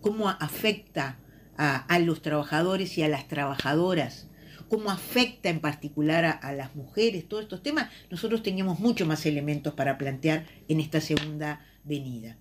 cómo 0.00 0.30
afecta 0.30 1.18
a 1.58 1.98
los 1.98 2.22
trabajadores 2.22 2.96
y 2.96 3.02
a 3.02 3.08
las 3.08 3.28
trabajadoras 3.28 4.29
cómo 4.70 4.90
afecta 4.92 5.50
en 5.50 5.58
particular 5.58 6.38
a, 6.40 6.52
las 6.52 6.76
mujeres, 6.76 7.28
todos 7.28 7.42
estos 7.42 7.60
temas, 7.62 7.90
nosotros 8.08 8.42
teníamos 8.42 8.78
mucho 8.78 9.04
más 9.04 9.26
elementos 9.26 9.74
para 9.74 9.98
plantear 9.98 10.46
en 10.68 10.78
esta 10.78 11.00
segunda 11.00 11.66
venida. 11.82 12.38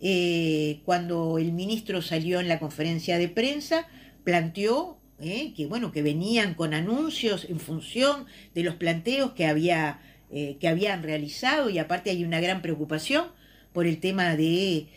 Eh, 0.00 0.80
cuando 0.84 1.38
el 1.38 1.52
ministro 1.52 2.02
salió 2.02 2.40
en 2.40 2.48
la 2.48 2.58
conferencia 2.58 3.18
de 3.18 3.28
prensa, 3.28 3.86
planteó 4.24 4.98
eh, 5.20 5.52
que 5.54 5.66
bueno, 5.66 5.92
que 5.92 6.02
venían 6.02 6.54
con 6.54 6.74
anuncios 6.74 7.46
en 7.48 7.60
función 7.60 8.26
de 8.52 8.64
los 8.64 8.74
planteos 8.74 9.32
que 9.32 9.46
había 9.46 10.00
eh, 10.32 10.56
que 10.58 10.66
habían 10.66 11.04
realizado 11.04 11.70
y 11.70 11.78
aparte 11.78 12.10
hay 12.10 12.24
una 12.24 12.40
gran 12.40 12.62
preocupación 12.62 13.26
por 13.72 13.86
el 13.86 14.00
tema 14.00 14.34
de 14.34 14.88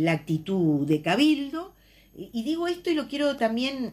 la 0.00 0.12
actitud 0.12 0.84
de 0.84 1.00
Cabildo. 1.00 1.74
Y 2.16 2.42
digo 2.42 2.66
esto 2.66 2.90
y 2.90 2.94
lo 2.94 3.06
quiero 3.08 3.36
también 3.36 3.92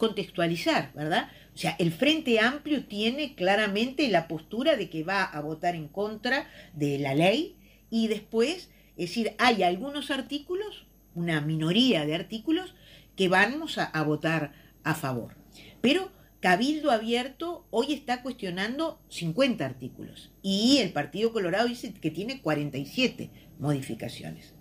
contextualizar, 0.00 0.92
¿verdad? 0.94 1.30
O 1.54 1.58
sea, 1.58 1.76
el 1.78 1.92
Frente 1.92 2.40
Amplio 2.40 2.86
tiene 2.86 3.34
claramente 3.34 4.08
la 4.08 4.28
postura 4.28 4.76
de 4.76 4.88
que 4.88 5.04
va 5.04 5.22
a 5.22 5.40
votar 5.42 5.76
en 5.76 5.88
contra 5.88 6.48
de 6.72 6.98
la 6.98 7.14
ley 7.14 7.56
y 7.90 8.08
después, 8.08 8.70
es 8.96 9.10
decir, 9.10 9.34
hay 9.38 9.62
algunos 9.62 10.10
artículos, 10.10 10.86
una 11.14 11.42
minoría 11.42 12.06
de 12.06 12.14
artículos, 12.14 12.74
que 13.14 13.28
vamos 13.28 13.76
a, 13.76 14.02
votar 14.02 14.54
a 14.84 14.94
favor. 14.94 15.36
Pero 15.82 16.10
Cabildo 16.40 16.90
Abierto 16.90 17.66
hoy 17.70 17.92
está 17.92 18.22
cuestionando 18.22 19.02
50 19.10 19.66
artículos 19.66 20.32
y 20.40 20.78
el 20.78 20.92
Partido 20.92 21.30
Colorado 21.30 21.68
dice 21.68 21.92
que 21.92 22.10
tiene 22.10 22.40
47 22.40 23.30
modificaciones. 23.58 24.54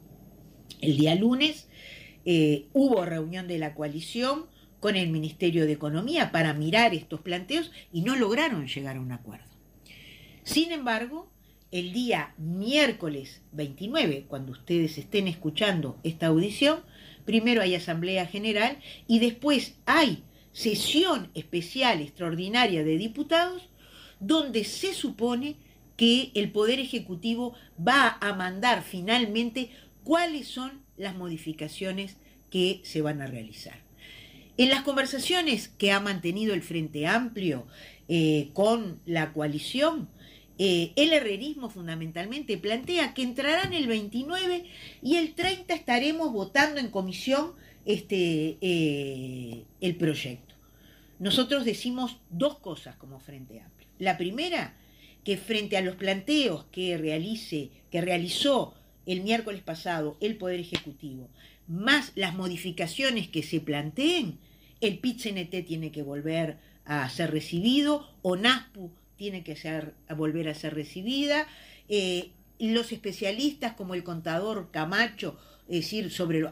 El 0.81 0.97
día 0.97 1.15
lunes 1.15 1.69
eh, 2.25 2.67
hubo 2.73 3.05
reunión 3.05 3.47
de 3.47 3.57
la 3.57 3.73
coalición, 3.73 4.47
con 4.79 4.95
el 4.95 5.09
Ministerio 5.09 5.65
de 5.65 5.73
Economía 5.73 6.31
para 6.31 6.53
mirar 6.53 6.93
estos 6.93 7.21
planteos 7.21 7.71
y 7.91 8.01
no 8.01 8.15
lograron 8.15 8.67
llegar 8.67 8.97
a 8.97 9.01
un 9.01 9.11
acuerdo. 9.11 9.45
Sin 10.43 10.71
embargo, 10.71 11.29
el 11.71 11.93
día 11.93 12.33
miércoles 12.37 13.41
29, 13.51 14.25
cuando 14.27 14.51
ustedes 14.53 14.97
estén 14.97 15.27
escuchando 15.27 15.99
esta 16.03 16.27
audición, 16.27 16.79
primero 17.25 17.61
hay 17.61 17.75
Asamblea 17.75 18.25
General 18.25 18.79
y 19.07 19.19
después 19.19 19.75
hay 19.85 20.23
sesión 20.51 21.29
especial 21.35 22.01
extraordinaria 22.01 22.83
de 22.83 22.97
diputados 22.97 23.69
donde 24.19 24.63
se 24.63 24.93
supone 24.93 25.55
que 25.95 26.31
el 26.33 26.51
Poder 26.51 26.79
Ejecutivo 26.79 27.53
va 27.79 28.17
a 28.21 28.33
mandar 28.33 28.83
finalmente 28.83 29.69
cuáles 30.03 30.47
son 30.47 30.81
las 30.97 31.15
modificaciones 31.15 32.17
que 32.49 32.81
se 32.83 33.01
van 33.01 33.21
a 33.21 33.27
realizar. 33.27 33.88
En 34.59 34.67
las 34.67 34.83
conversaciones 34.83 35.69
que 35.69 35.93
ha 35.93 36.01
mantenido 36.01 36.53
el 36.53 36.61
Frente 36.61 37.07
Amplio 37.07 37.65
eh, 38.09 38.49
con 38.51 38.99
la 39.05 39.31
coalición, 39.31 40.09
eh, 40.57 40.91
el 40.97 41.13
herrerismo 41.13 41.69
fundamentalmente 41.69 42.57
plantea 42.57 43.13
que 43.13 43.23
entrarán 43.23 43.71
el 43.71 43.87
29 43.87 44.65
y 45.01 45.15
el 45.15 45.33
30 45.33 45.73
estaremos 45.73 46.33
votando 46.33 46.81
en 46.81 46.89
comisión 46.89 47.53
este, 47.85 48.57
eh, 48.59 49.63
el 49.79 49.95
proyecto. 49.95 50.55
Nosotros 51.19 51.63
decimos 51.63 52.17
dos 52.29 52.59
cosas 52.59 52.97
como 52.97 53.21
Frente 53.21 53.61
Amplio. 53.61 53.87
La 53.97 54.17
primera, 54.17 54.75
que 55.23 55.37
frente 55.37 55.77
a 55.77 55.81
los 55.81 55.95
planteos 55.95 56.65
que, 56.65 56.97
realice, 56.97 57.69
que 57.91 58.01
realizó 58.01 58.73
el 59.05 59.21
miércoles 59.21 59.61
pasado 59.61 60.17
el 60.19 60.35
Poder 60.35 60.59
Ejecutivo, 60.59 61.29
más 61.65 62.11
las 62.15 62.35
modificaciones 62.35 63.29
que 63.29 63.41
se 63.41 63.61
planteen, 63.61 64.37
el 64.81 64.99
PIT-CNT 64.99 65.65
tiene 65.65 65.91
que 65.91 66.03
volver 66.03 66.57
a 66.85 67.07
ser 67.09 67.31
recibido 67.31 68.09
o 68.21 68.35
NASPU 68.35 68.91
tiene 69.15 69.43
que 69.43 69.55
ser, 69.55 69.93
a 70.07 70.13
volver 70.13 70.47
a 70.47 70.55
ser 70.55 70.73
recibida. 70.73 71.45
Eh, 71.89 72.31
los 72.57 72.91
especialistas 72.91 73.73
como 73.73 73.93
el 73.93 74.03
contador 74.03 74.69
Camacho, 74.71 75.37
es 75.67 75.81
decir, 75.81 76.11
sobre 76.11 76.45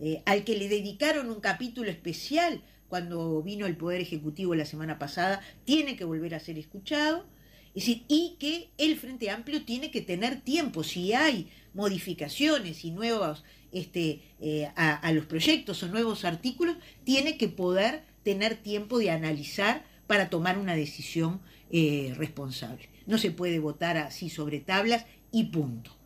eh, 0.00 0.22
al, 0.24 0.44
que 0.44 0.56
le 0.56 0.68
dedicaron 0.68 1.30
un 1.30 1.40
capítulo 1.40 1.90
especial 1.90 2.62
cuando 2.88 3.42
vino 3.42 3.66
el 3.66 3.76
Poder 3.76 4.00
Ejecutivo 4.00 4.54
la 4.54 4.64
semana 4.64 4.98
pasada, 4.98 5.40
tiene 5.64 5.96
que 5.96 6.04
volver 6.04 6.34
a 6.34 6.40
ser 6.40 6.58
escuchado. 6.58 7.26
Es 7.74 7.86
decir, 7.86 8.04
y 8.08 8.36
que 8.38 8.70
el 8.78 8.96
Frente 8.96 9.28
Amplio 9.28 9.64
tiene 9.64 9.90
que 9.90 10.00
tener 10.00 10.40
tiempo. 10.40 10.82
Si 10.82 11.12
hay 11.12 11.50
modificaciones 11.74 12.84
y 12.86 12.90
nuevos 12.90 13.44
este, 13.78 14.22
eh, 14.40 14.70
a, 14.76 15.12
los 15.12 15.26
proyectos 15.26 15.82
o 15.82 15.88
nuevos 15.88 16.24
artículos, 16.24 16.76
tiene 17.04 17.36
que 17.36 17.48
poder 17.48 18.02
tener 18.22 18.56
tiempo 18.56 18.98
de 18.98 19.10
analizar 19.10 19.84
para 20.06 20.30
tomar 20.30 20.58
una 20.58 20.74
decisión 20.74 21.40
eh, 21.70 22.14
responsable. 22.16 22.88
No 23.06 23.18
se 23.18 23.30
puede 23.30 23.58
votar 23.58 23.96
así 23.96 24.30
sobre 24.30 24.60
tablas 24.60 25.06
y 25.30 25.44
punto. 25.44 25.96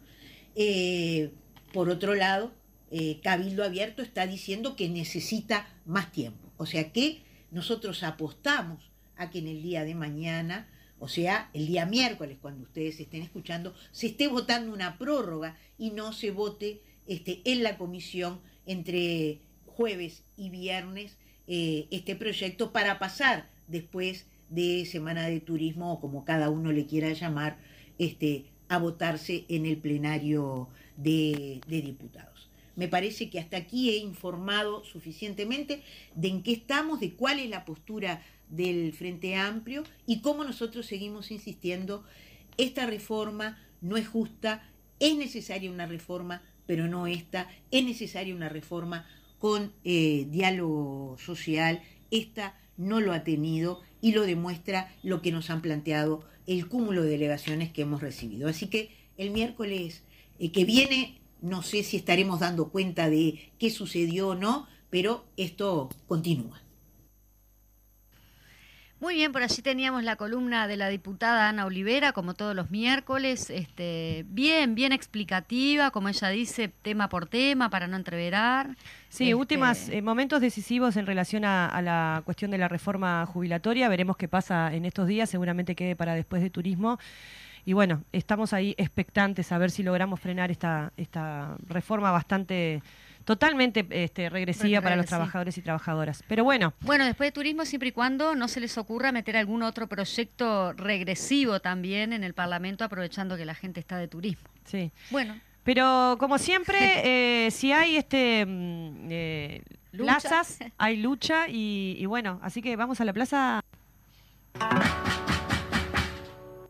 Eh, 0.54 1.30
por 1.72 1.88
otro 1.88 2.14
lado, 2.14 2.52
Cabildo 3.22 3.62
Abierto 3.62 4.02
está 4.02 4.26
diciendo 4.26 4.74
que 4.74 4.88
necesita 4.88 5.68
más 5.86 6.10
tiempo. 6.10 6.50
O 6.56 6.66
sea 6.66 6.92
que 6.92 7.22
nosotros 7.52 8.02
apostamos 8.02 8.90
a 9.16 9.30
que 9.30 9.38
en 9.38 9.46
el 9.46 9.62
día 9.62 9.84
de 9.84 9.94
mañana 9.94 10.68
o 11.00 11.08
sea, 11.08 11.48
el 11.54 11.66
día 11.66 11.86
miércoles, 11.86 12.36
cuando 12.40 12.62
ustedes 12.62 13.00
estén 13.00 13.22
escuchando, 13.22 13.74
se 13.90 14.08
esté 14.08 14.28
votando 14.28 14.70
una 14.70 14.98
prórroga 14.98 15.56
y 15.78 15.92
no 15.92 16.12
se 16.12 16.30
vote 16.30 16.82
este, 17.10 17.40
en 17.44 17.64
la 17.64 17.76
comisión 17.76 18.38
entre 18.66 19.40
jueves 19.66 20.22
y 20.36 20.48
viernes 20.48 21.16
eh, 21.48 21.88
este 21.90 22.14
proyecto 22.14 22.70
para 22.70 23.00
pasar 23.00 23.50
después 23.66 24.26
de 24.48 24.86
Semana 24.86 25.26
de 25.26 25.40
Turismo 25.40 25.92
o 25.92 26.00
como 26.00 26.24
cada 26.24 26.50
uno 26.50 26.70
le 26.70 26.86
quiera 26.86 27.12
llamar, 27.12 27.58
este, 27.98 28.44
a 28.68 28.78
votarse 28.78 29.44
en 29.48 29.66
el 29.66 29.78
plenario 29.78 30.68
de, 30.96 31.60
de 31.66 31.82
diputados. 31.82 32.48
Me 32.76 32.86
parece 32.86 33.28
que 33.28 33.40
hasta 33.40 33.56
aquí 33.56 33.90
he 33.90 33.96
informado 33.96 34.84
suficientemente 34.84 35.82
de 36.14 36.28
en 36.28 36.44
qué 36.44 36.52
estamos, 36.52 37.00
de 37.00 37.14
cuál 37.14 37.40
es 37.40 37.50
la 37.50 37.64
postura 37.64 38.22
del 38.48 38.92
Frente 38.92 39.34
Amplio 39.34 39.82
y 40.06 40.20
cómo 40.20 40.44
nosotros 40.44 40.86
seguimos 40.86 41.32
insistiendo, 41.32 42.04
esta 42.56 42.86
reforma 42.86 43.58
no 43.80 43.96
es 43.96 44.06
justa, 44.06 44.62
es 45.00 45.16
necesaria 45.16 45.72
una 45.72 45.86
reforma, 45.86 46.42
pero 46.70 46.86
no 46.86 47.08
esta, 47.08 47.48
es 47.72 47.84
necesaria 47.84 48.32
una 48.32 48.48
reforma 48.48 49.04
con 49.40 49.72
eh, 49.82 50.28
diálogo 50.30 51.16
social, 51.18 51.82
esta 52.12 52.60
no 52.76 53.00
lo 53.00 53.12
ha 53.12 53.24
tenido 53.24 53.80
y 54.00 54.12
lo 54.12 54.22
demuestra 54.22 54.94
lo 55.02 55.20
que 55.20 55.32
nos 55.32 55.50
han 55.50 55.62
planteado 55.62 56.24
el 56.46 56.68
cúmulo 56.68 57.02
de 57.02 57.10
delegaciones 57.10 57.72
que 57.72 57.82
hemos 57.82 58.00
recibido. 58.00 58.48
Así 58.48 58.68
que 58.68 58.94
el 59.16 59.32
miércoles 59.32 60.04
eh, 60.38 60.52
que 60.52 60.64
viene, 60.64 61.18
no 61.42 61.64
sé 61.64 61.82
si 61.82 61.96
estaremos 61.96 62.38
dando 62.38 62.68
cuenta 62.68 63.10
de 63.10 63.50
qué 63.58 63.70
sucedió 63.70 64.28
o 64.28 64.34
no, 64.36 64.68
pero 64.90 65.24
esto 65.36 65.88
continúa. 66.06 66.62
Muy 69.00 69.14
bien, 69.14 69.32
por 69.32 69.42
allí 69.42 69.62
teníamos 69.62 70.04
la 70.04 70.16
columna 70.16 70.68
de 70.68 70.76
la 70.76 70.90
diputada 70.90 71.48
Ana 71.48 71.64
Olivera, 71.64 72.12
como 72.12 72.34
todos 72.34 72.54
los 72.54 72.70
miércoles, 72.70 73.48
este, 73.48 74.26
bien, 74.28 74.74
bien 74.74 74.92
explicativa, 74.92 75.90
como 75.90 76.10
ella 76.10 76.28
dice, 76.28 76.68
tema 76.68 77.08
por 77.08 77.26
tema, 77.26 77.70
para 77.70 77.86
no 77.86 77.96
entreverar. 77.96 78.76
Sí, 79.08 79.24
este, 79.24 79.34
últimos 79.34 79.88
eh, 79.88 80.02
momentos 80.02 80.42
decisivos 80.42 80.98
en 80.98 81.06
relación 81.06 81.46
a, 81.46 81.80
la 81.80 82.20
cuestión 82.26 82.50
de 82.50 82.58
la 82.58 82.68
reforma 82.68 83.24
jubilatoria. 83.24 83.88
Veremos 83.88 84.18
qué 84.18 84.28
pasa 84.28 84.74
en 84.74 84.84
estos 84.84 85.08
días, 85.08 85.30
seguramente 85.30 85.74
quede 85.74 85.96
para 85.96 86.14
después 86.14 86.42
de 86.42 86.50
turismo. 86.50 86.98
Y 87.64 87.72
bueno, 87.72 88.04
estamos 88.12 88.52
ahí 88.52 88.74
expectantes 88.76 89.50
a 89.50 89.56
ver 89.56 89.70
si 89.70 89.82
logramos 89.82 90.20
frenar 90.20 90.50
esta, 90.50 90.92
esta 90.98 91.56
reforma 91.68 92.10
bastante 92.10 92.82
totalmente 93.30 93.86
este, 93.90 94.28
regresiva 94.28 94.80
para 94.80 94.96
los 94.96 95.06
trabajadores 95.06 95.56
y 95.56 95.62
trabajadoras. 95.62 96.24
Pero 96.26 96.42
bueno. 96.42 96.74
Bueno, 96.80 97.04
después 97.04 97.28
de 97.28 97.32
turismo, 97.32 97.64
siempre 97.64 97.90
y 97.90 97.92
cuando 97.92 98.34
no 98.34 98.48
se 98.48 98.58
les 98.58 98.76
ocurra 98.76 99.12
meter 99.12 99.36
algún 99.36 99.62
otro 99.62 99.86
proyecto 99.86 100.72
regresivo 100.72 101.60
también 101.60 102.12
en 102.12 102.24
el 102.24 102.34
Parlamento, 102.34 102.82
aprovechando 102.82 103.36
que 103.36 103.44
la 103.44 103.54
gente 103.54 103.78
está 103.78 103.98
de 103.98 104.08
turismo. 104.08 104.48
Sí. 104.64 104.90
Bueno. 105.12 105.38
Pero 105.62 106.16
como 106.18 106.38
siempre, 106.38 106.78
eh, 107.46 107.52
si 107.52 107.70
hay 107.70 107.98
este 107.98 108.44
mm, 108.44 109.06
eh, 109.10 109.62
plazas, 109.92 110.58
hay 110.76 110.96
lucha 110.96 111.46
y, 111.46 111.94
y 112.00 112.06
bueno, 112.06 112.40
así 112.42 112.60
que 112.60 112.74
vamos 112.74 113.00
a 113.00 113.04
la 113.04 113.12
plaza. 113.12 113.60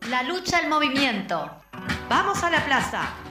La 0.07 0.21
lucha 0.21 0.59
al 0.59 0.69
movimiento. 0.69 1.49
Vamos 2.07 2.43
a 2.43 2.51
la 2.51 2.63
plaza. 2.63 3.30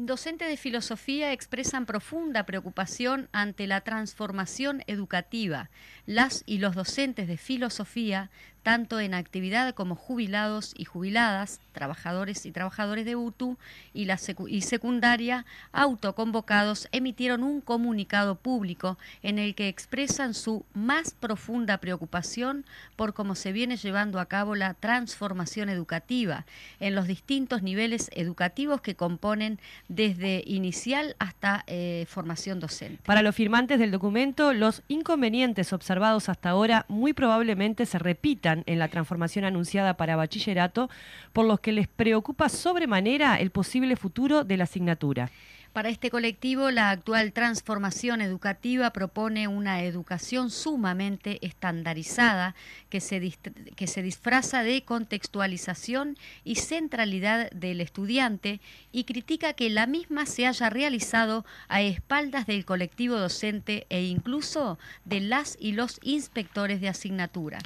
Docentes 0.00 0.46
de 0.46 0.56
filosofía 0.56 1.32
expresan 1.32 1.84
profunda 1.84 2.46
preocupación 2.46 3.28
ante 3.32 3.66
la 3.66 3.80
transformación 3.80 4.84
educativa. 4.86 5.70
Las 6.06 6.44
y 6.46 6.58
los 6.58 6.76
docentes 6.76 7.26
de 7.26 7.36
filosofía 7.36 8.30
tanto 8.68 9.00
en 9.00 9.14
actividad 9.14 9.74
como 9.74 9.94
jubilados 9.94 10.74
y 10.76 10.84
jubiladas, 10.84 11.58
trabajadores 11.72 12.44
y 12.44 12.50
trabajadores 12.50 13.06
de 13.06 13.16
UTU 13.16 13.56
y, 13.94 14.04
la 14.04 14.18
secundaria, 14.18 15.46
autoconvocados, 15.72 16.86
emitieron 16.92 17.44
un 17.44 17.62
comunicado 17.62 18.34
público 18.34 18.98
en 19.22 19.38
el 19.38 19.54
que 19.54 19.68
expresan 19.68 20.34
su 20.34 20.66
más 20.74 21.14
profunda 21.14 21.78
preocupación 21.78 22.66
por 22.94 23.14
cómo 23.14 23.34
se 23.36 23.52
viene 23.52 23.78
llevando 23.78 24.20
a 24.20 24.26
cabo 24.26 24.54
la 24.54 24.74
transformación 24.74 25.70
educativa 25.70 26.44
en 26.78 26.94
los 26.94 27.06
distintos 27.06 27.62
niveles 27.62 28.10
educativos 28.12 28.82
que 28.82 28.96
componen 28.96 29.60
desde 29.88 30.42
inicial 30.44 31.16
hasta 31.18 31.64
eh, 31.68 32.04
formación 32.06 32.60
docente. 32.60 33.00
Para 33.06 33.22
los 33.22 33.34
firmantes 33.34 33.78
del 33.78 33.92
documento, 33.92 34.52
los 34.52 34.82
inconvenientes 34.88 35.72
observados 35.72 36.28
hasta 36.28 36.50
ahora 36.50 36.84
muy 36.88 37.14
probablemente 37.14 37.86
se 37.86 37.98
repitan 37.98 38.57
en 38.66 38.78
la 38.78 38.88
transformación 38.88 39.44
anunciada 39.44 39.96
para 39.96 40.16
bachillerato, 40.16 40.90
por 41.32 41.46
los 41.46 41.60
que 41.60 41.72
les 41.72 41.88
preocupa 41.88 42.48
sobremanera 42.48 43.36
el 43.36 43.50
posible 43.50 43.96
futuro 43.96 44.44
de 44.44 44.56
la 44.56 44.64
asignatura. 44.64 45.30
Para 45.72 45.90
este 45.90 46.10
colectivo, 46.10 46.70
la 46.70 46.90
actual 46.90 47.32
transformación 47.32 48.20
educativa 48.20 48.90
propone 48.90 49.46
una 49.48 49.84
educación 49.84 50.50
sumamente 50.50 51.38
estandarizada 51.46 52.56
que 52.88 53.00
se, 53.00 53.36
que 53.76 53.86
se 53.86 54.02
disfraza 54.02 54.62
de 54.62 54.82
contextualización 54.82 56.16
y 56.42 56.56
centralidad 56.56 57.50
del 57.50 57.80
estudiante 57.80 58.60
y 58.92 59.04
critica 59.04 59.52
que 59.52 59.70
la 59.70 59.86
misma 59.86 60.26
se 60.26 60.46
haya 60.46 60.70
realizado 60.70 61.44
a 61.68 61.82
espaldas 61.82 62.46
del 62.46 62.64
colectivo 62.64 63.16
docente 63.16 63.86
e 63.90 64.02
incluso 64.02 64.78
de 65.04 65.20
las 65.20 65.56
y 65.60 65.72
los 65.72 66.00
inspectores 66.02 66.80
de 66.80 66.88
asignatura 66.88 67.58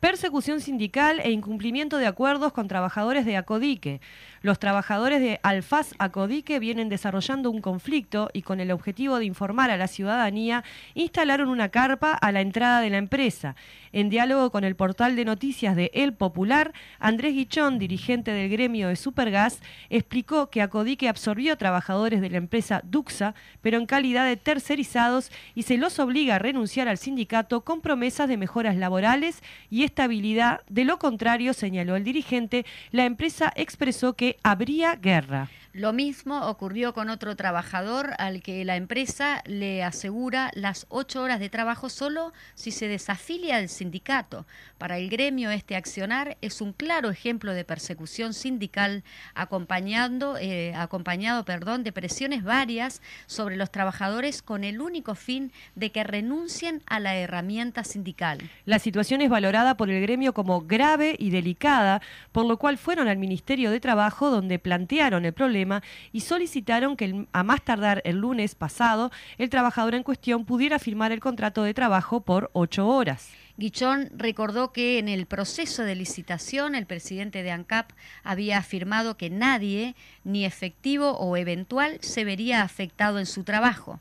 persecución 0.00 0.60
sindical 0.60 1.20
e 1.20 1.30
incumplimiento 1.30 1.98
de 1.98 2.06
acuerdos 2.06 2.52
con 2.52 2.68
trabajadores 2.68 3.24
de 3.24 3.36
Acodique. 3.36 4.00
Los 4.40 4.58
trabajadores 4.58 5.20
de 5.20 5.40
Alfaz 5.42 5.94
Acodique 5.98 6.58
vienen 6.58 6.88
desarrollando 6.88 7.50
un 7.50 7.60
conflicto 7.60 8.30
y 8.32 8.42
con 8.42 8.60
el 8.60 8.70
objetivo 8.70 9.18
de 9.18 9.24
informar 9.24 9.70
a 9.70 9.76
la 9.76 9.88
ciudadanía 9.88 10.64
instalaron 10.94 11.48
una 11.48 11.70
carpa 11.70 12.12
a 12.12 12.30
la 12.30 12.40
entrada 12.40 12.80
de 12.80 12.90
la 12.90 12.98
empresa. 12.98 13.56
En 13.92 14.10
diálogo 14.10 14.50
con 14.50 14.64
el 14.64 14.76
portal 14.76 15.16
de 15.16 15.24
noticias 15.24 15.74
de 15.74 15.90
El 15.94 16.12
Popular, 16.12 16.72
Andrés 16.98 17.34
Guichón, 17.34 17.78
dirigente 17.78 18.32
del 18.32 18.50
gremio 18.50 18.88
de 18.88 18.96
Supergas, 18.96 19.60
explicó 19.88 20.50
que 20.50 20.62
Acodique 20.62 21.08
absorbió 21.08 21.56
trabajadores 21.56 22.20
de 22.20 22.30
la 22.30 22.36
empresa 22.36 22.82
Duxa, 22.84 23.34
pero 23.62 23.78
en 23.78 23.86
calidad 23.86 24.26
de 24.26 24.36
tercerizados 24.36 25.32
y 25.54 25.62
se 25.62 25.78
los 25.78 25.98
obliga 25.98 26.36
a 26.36 26.38
renunciar 26.38 26.86
al 26.88 26.98
sindicato 26.98 27.62
con 27.62 27.80
promesas 27.80 28.28
de 28.28 28.36
mejoras 28.36 28.76
laborales 28.76 29.42
y 29.70 29.84
estabilidad. 29.84 30.60
De 30.68 30.84
lo 30.84 30.98
contrario, 30.98 31.54
señaló 31.54 31.96
el 31.96 32.04
dirigente, 32.04 32.66
la 32.92 33.04
empresa 33.04 33.52
expresó 33.56 34.14
que 34.14 34.27
habría 34.42 34.96
guerra. 34.96 35.48
Lo 35.78 35.92
mismo 35.92 36.40
ocurrió 36.48 36.92
con 36.92 37.08
otro 37.08 37.36
trabajador 37.36 38.10
al 38.18 38.42
que 38.42 38.64
la 38.64 38.74
empresa 38.74 39.44
le 39.46 39.84
asegura 39.84 40.50
las 40.54 40.86
ocho 40.88 41.22
horas 41.22 41.38
de 41.38 41.50
trabajo 41.50 41.88
solo 41.88 42.32
si 42.56 42.72
se 42.72 42.88
desafilia 42.88 43.58
del 43.58 43.68
sindicato. 43.68 44.44
Para 44.76 44.98
el 44.98 45.08
gremio 45.08 45.52
este 45.52 45.76
accionar 45.76 46.36
es 46.40 46.60
un 46.60 46.72
claro 46.72 47.10
ejemplo 47.10 47.54
de 47.54 47.64
persecución 47.64 48.34
sindical 48.34 49.04
acompañando, 49.34 50.36
eh, 50.36 50.74
acompañado 50.74 51.44
perdón, 51.44 51.84
de 51.84 51.92
presiones 51.92 52.42
varias 52.42 53.00
sobre 53.26 53.54
los 53.54 53.70
trabajadores 53.70 54.42
con 54.42 54.64
el 54.64 54.80
único 54.80 55.14
fin 55.14 55.52
de 55.76 55.92
que 55.92 56.02
renuncien 56.02 56.82
a 56.86 56.98
la 56.98 57.14
herramienta 57.14 57.84
sindical. 57.84 58.40
La 58.64 58.80
situación 58.80 59.20
es 59.20 59.30
valorada 59.30 59.76
por 59.76 59.90
el 59.90 60.02
gremio 60.02 60.34
como 60.34 60.62
grave 60.62 61.14
y 61.16 61.30
delicada, 61.30 62.02
por 62.32 62.46
lo 62.46 62.56
cual 62.56 62.78
fueron 62.78 63.06
al 63.06 63.18
Ministerio 63.18 63.70
de 63.70 63.78
Trabajo 63.78 64.30
donde 64.30 64.58
plantearon 64.58 65.24
el 65.24 65.32
problema 65.32 65.67
y 66.12 66.20
solicitaron 66.20 66.96
que 66.96 67.26
a 67.32 67.42
más 67.42 67.62
tardar 67.62 68.02
el 68.04 68.16
lunes 68.16 68.54
pasado 68.54 69.10
el 69.38 69.50
trabajador 69.50 69.94
en 69.94 70.02
cuestión 70.02 70.44
pudiera 70.44 70.78
firmar 70.78 71.12
el 71.12 71.20
contrato 71.20 71.62
de 71.62 71.74
trabajo 71.74 72.20
por 72.20 72.50
ocho 72.52 72.88
horas. 72.88 73.30
Guichón 73.56 74.10
recordó 74.14 74.72
que 74.72 74.98
en 74.98 75.08
el 75.08 75.26
proceso 75.26 75.82
de 75.82 75.96
licitación 75.96 76.76
el 76.76 76.86
presidente 76.86 77.42
de 77.42 77.50
ANCAP 77.50 77.90
había 78.22 78.58
afirmado 78.58 79.16
que 79.16 79.30
nadie, 79.30 79.96
ni 80.22 80.44
efectivo 80.44 81.10
o 81.18 81.36
eventual, 81.36 81.98
se 82.00 82.24
vería 82.24 82.62
afectado 82.62 83.18
en 83.18 83.26
su 83.26 83.42
trabajo. 83.42 84.00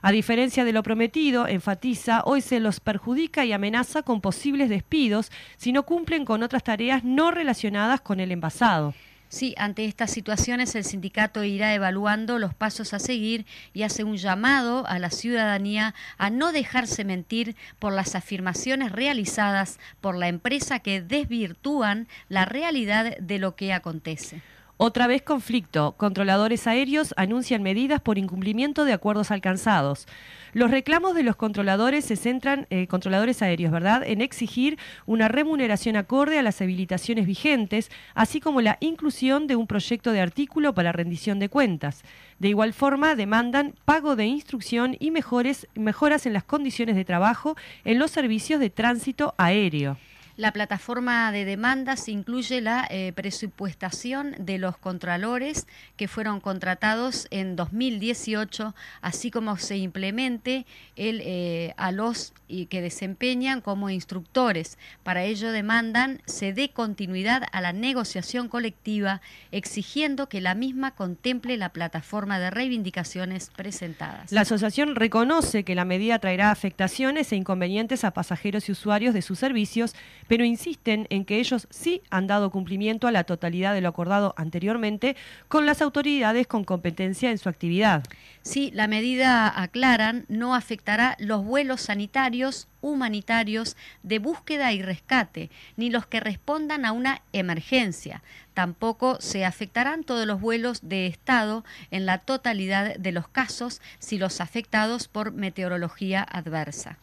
A 0.00 0.12
diferencia 0.12 0.64
de 0.64 0.72
lo 0.72 0.82
prometido, 0.82 1.46
enfatiza, 1.46 2.22
hoy 2.24 2.40
se 2.40 2.60
los 2.60 2.80
perjudica 2.80 3.44
y 3.44 3.52
amenaza 3.52 4.02
con 4.02 4.20
posibles 4.20 4.68
despidos 4.68 5.30
si 5.56 5.72
no 5.72 5.82
cumplen 5.82 6.24
con 6.24 6.42
otras 6.42 6.64
tareas 6.64 7.04
no 7.04 7.30
relacionadas 7.30 8.00
con 8.00 8.20
el 8.20 8.30
envasado. 8.32 8.94
Sí, 9.28 9.54
ante 9.58 9.84
estas 9.84 10.12
situaciones 10.12 10.74
el 10.76 10.84
sindicato 10.84 11.42
irá 11.42 11.74
evaluando 11.74 12.38
los 12.38 12.54
pasos 12.54 12.94
a 12.94 13.00
seguir 13.00 13.44
y 13.74 13.82
hace 13.82 14.04
un 14.04 14.16
llamado 14.16 14.86
a 14.86 14.98
la 14.98 15.10
ciudadanía 15.10 15.94
a 16.16 16.30
no 16.30 16.52
dejarse 16.52 17.04
mentir 17.04 17.56
por 17.78 17.92
las 17.92 18.14
afirmaciones 18.14 18.92
realizadas 18.92 19.80
por 20.00 20.16
la 20.16 20.28
empresa 20.28 20.78
que 20.78 21.02
desvirtúan 21.02 22.06
la 22.28 22.44
realidad 22.44 23.16
de 23.18 23.38
lo 23.38 23.56
que 23.56 23.72
acontece. 23.72 24.42
Otra 24.78 25.06
vez 25.06 25.22
conflicto. 25.22 25.92
Controladores 25.96 26.66
aéreos 26.66 27.14
anuncian 27.16 27.62
medidas 27.62 27.98
por 28.02 28.18
incumplimiento 28.18 28.84
de 28.84 28.92
acuerdos 28.92 29.30
alcanzados. 29.30 30.06
Los 30.52 30.70
reclamos 30.70 31.14
de 31.14 31.22
los 31.22 31.34
controladores 31.34 32.04
se 32.04 32.16
centran, 32.16 32.66
eh, 32.68 32.86
controladores 32.86 33.40
aéreos, 33.40 33.72
¿verdad?, 33.72 34.02
en 34.04 34.20
exigir 34.20 34.78
una 35.06 35.28
remuneración 35.28 35.96
acorde 35.96 36.38
a 36.38 36.42
las 36.42 36.60
habilitaciones 36.60 37.26
vigentes, 37.26 37.90
así 38.14 38.38
como 38.38 38.60
la 38.60 38.76
inclusión 38.80 39.46
de 39.46 39.56
un 39.56 39.66
proyecto 39.66 40.12
de 40.12 40.20
artículo 40.20 40.74
para 40.74 40.92
rendición 40.92 41.38
de 41.38 41.48
cuentas. 41.48 42.02
De 42.38 42.48
igual 42.48 42.74
forma, 42.74 43.14
demandan 43.14 43.72
pago 43.86 44.14
de 44.14 44.26
instrucción 44.26 44.94
y 45.00 45.10
mejores, 45.10 45.68
mejoras 45.74 46.26
en 46.26 46.34
las 46.34 46.44
condiciones 46.44 46.96
de 46.96 47.06
trabajo 47.06 47.56
en 47.86 47.98
los 47.98 48.10
servicios 48.10 48.60
de 48.60 48.68
tránsito 48.68 49.34
aéreo. 49.38 49.96
La 50.36 50.52
plataforma 50.52 51.32
de 51.32 51.46
demandas 51.46 52.08
incluye 52.08 52.60
la 52.60 52.86
eh, 52.90 53.12
presupuestación 53.14 54.34
de 54.38 54.58
los 54.58 54.76
contralores 54.76 55.66
que 55.96 56.08
fueron 56.08 56.40
contratados 56.40 57.26
en 57.30 57.56
2018, 57.56 58.74
así 59.00 59.30
como 59.30 59.56
se 59.56 59.78
implemente 59.78 60.66
eh, 60.96 61.72
a 61.78 61.90
los 61.90 62.34
que 62.48 62.80
desempeñan 62.80 63.60
como 63.60 63.90
instructores. 63.90 64.78
Para 65.02 65.24
ello 65.24 65.50
demandan 65.50 66.20
se 66.26 66.52
dé 66.52 66.68
continuidad 66.68 67.42
a 67.50 67.60
la 67.60 67.72
negociación 67.72 68.48
colectiva, 68.48 69.20
exigiendo 69.50 70.28
que 70.28 70.40
la 70.40 70.54
misma 70.54 70.92
contemple 70.92 71.56
la 71.56 71.70
plataforma 71.70 72.38
de 72.38 72.50
reivindicaciones 72.50 73.50
presentadas. 73.56 74.30
La 74.30 74.42
asociación 74.42 74.94
reconoce 74.94 75.64
que 75.64 75.74
la 75.74 75.84
medida 75.84 76.18
traerá 76.18 76.50
afectaciones 76.50 77.32
e 77.32 77.36
inconvenientes 77.36 78.04
a 78.04 78.12
pasajeros 78.12 78.68
y 78.68 78.72
usuarios 78.72 79.14
de 79.14 79.22
sus 79.22 79.38
servicios, 79.38 79.94
pero 80.28 80.44
insisten 80.44 81.06
en 81.10 81.24
que 81.24 81.38
ellos 81.38 81.66
sí 81.70 82.02
han 82.10 82.26
dado 82.26 82.50
cumplimiento 82.50 83.06
a 83.06 83.12
la 83.12 83.24
totalidad 83.24 83.74
de 83.74 83.80
lo 83.80 83.88
acordado 83.88 84.34
anteriormente 84.36 85.16
con 85.48 85.66
las 85.66 85.82
autoridades 85.82 86.46
con 86.46 86.64
competencia 86.64 87.30
en 87.30 87.38
su 87.38 87.48
actividad. 87.48 88.04
Sí, 88.42 88.70
la 88.74 88.86
medida, 88.86 89.60
aclaran, 89.60 90.24
no 90.28 90.54
afectará 90.54 91.16
los 91.18 91.44
vuelos 91.44 91.80
sanitarios, 91.80 92.68
humanitarios, 92.80 93.76
de 94.02 94.18
búsqueda 94.18 94.72
y 94.72 94.82
rescate, 94.82 95.50
ni 95.76 95.90
los 95.90 96.06
que 96.06 96.20
respondan 96.20 96.84
a 96.84 96.92
una 96.92 97.22
emergencia. 97.32 98.22
Tampoco 98.54 99.20
se 99.20 99.44
afectarán 99.44 100.04
todos 100.04 100.26
los 100.26 100.40
vuelos 100.40 100.80
de 100.82 101.06
Estado 101.06 101.64
en 101.90 102.06
la 102.06 102.18
totalidad 102.18 102.96
de 102.96 103.12
los 103.12 103.28
casos 103.28 103.80
si 103.98 104.18
los 104.18 104.40
afectados 104.40 105.08
por 105.08 105.32
meteorología 105.32 106.22
adversa. 106.22 106.98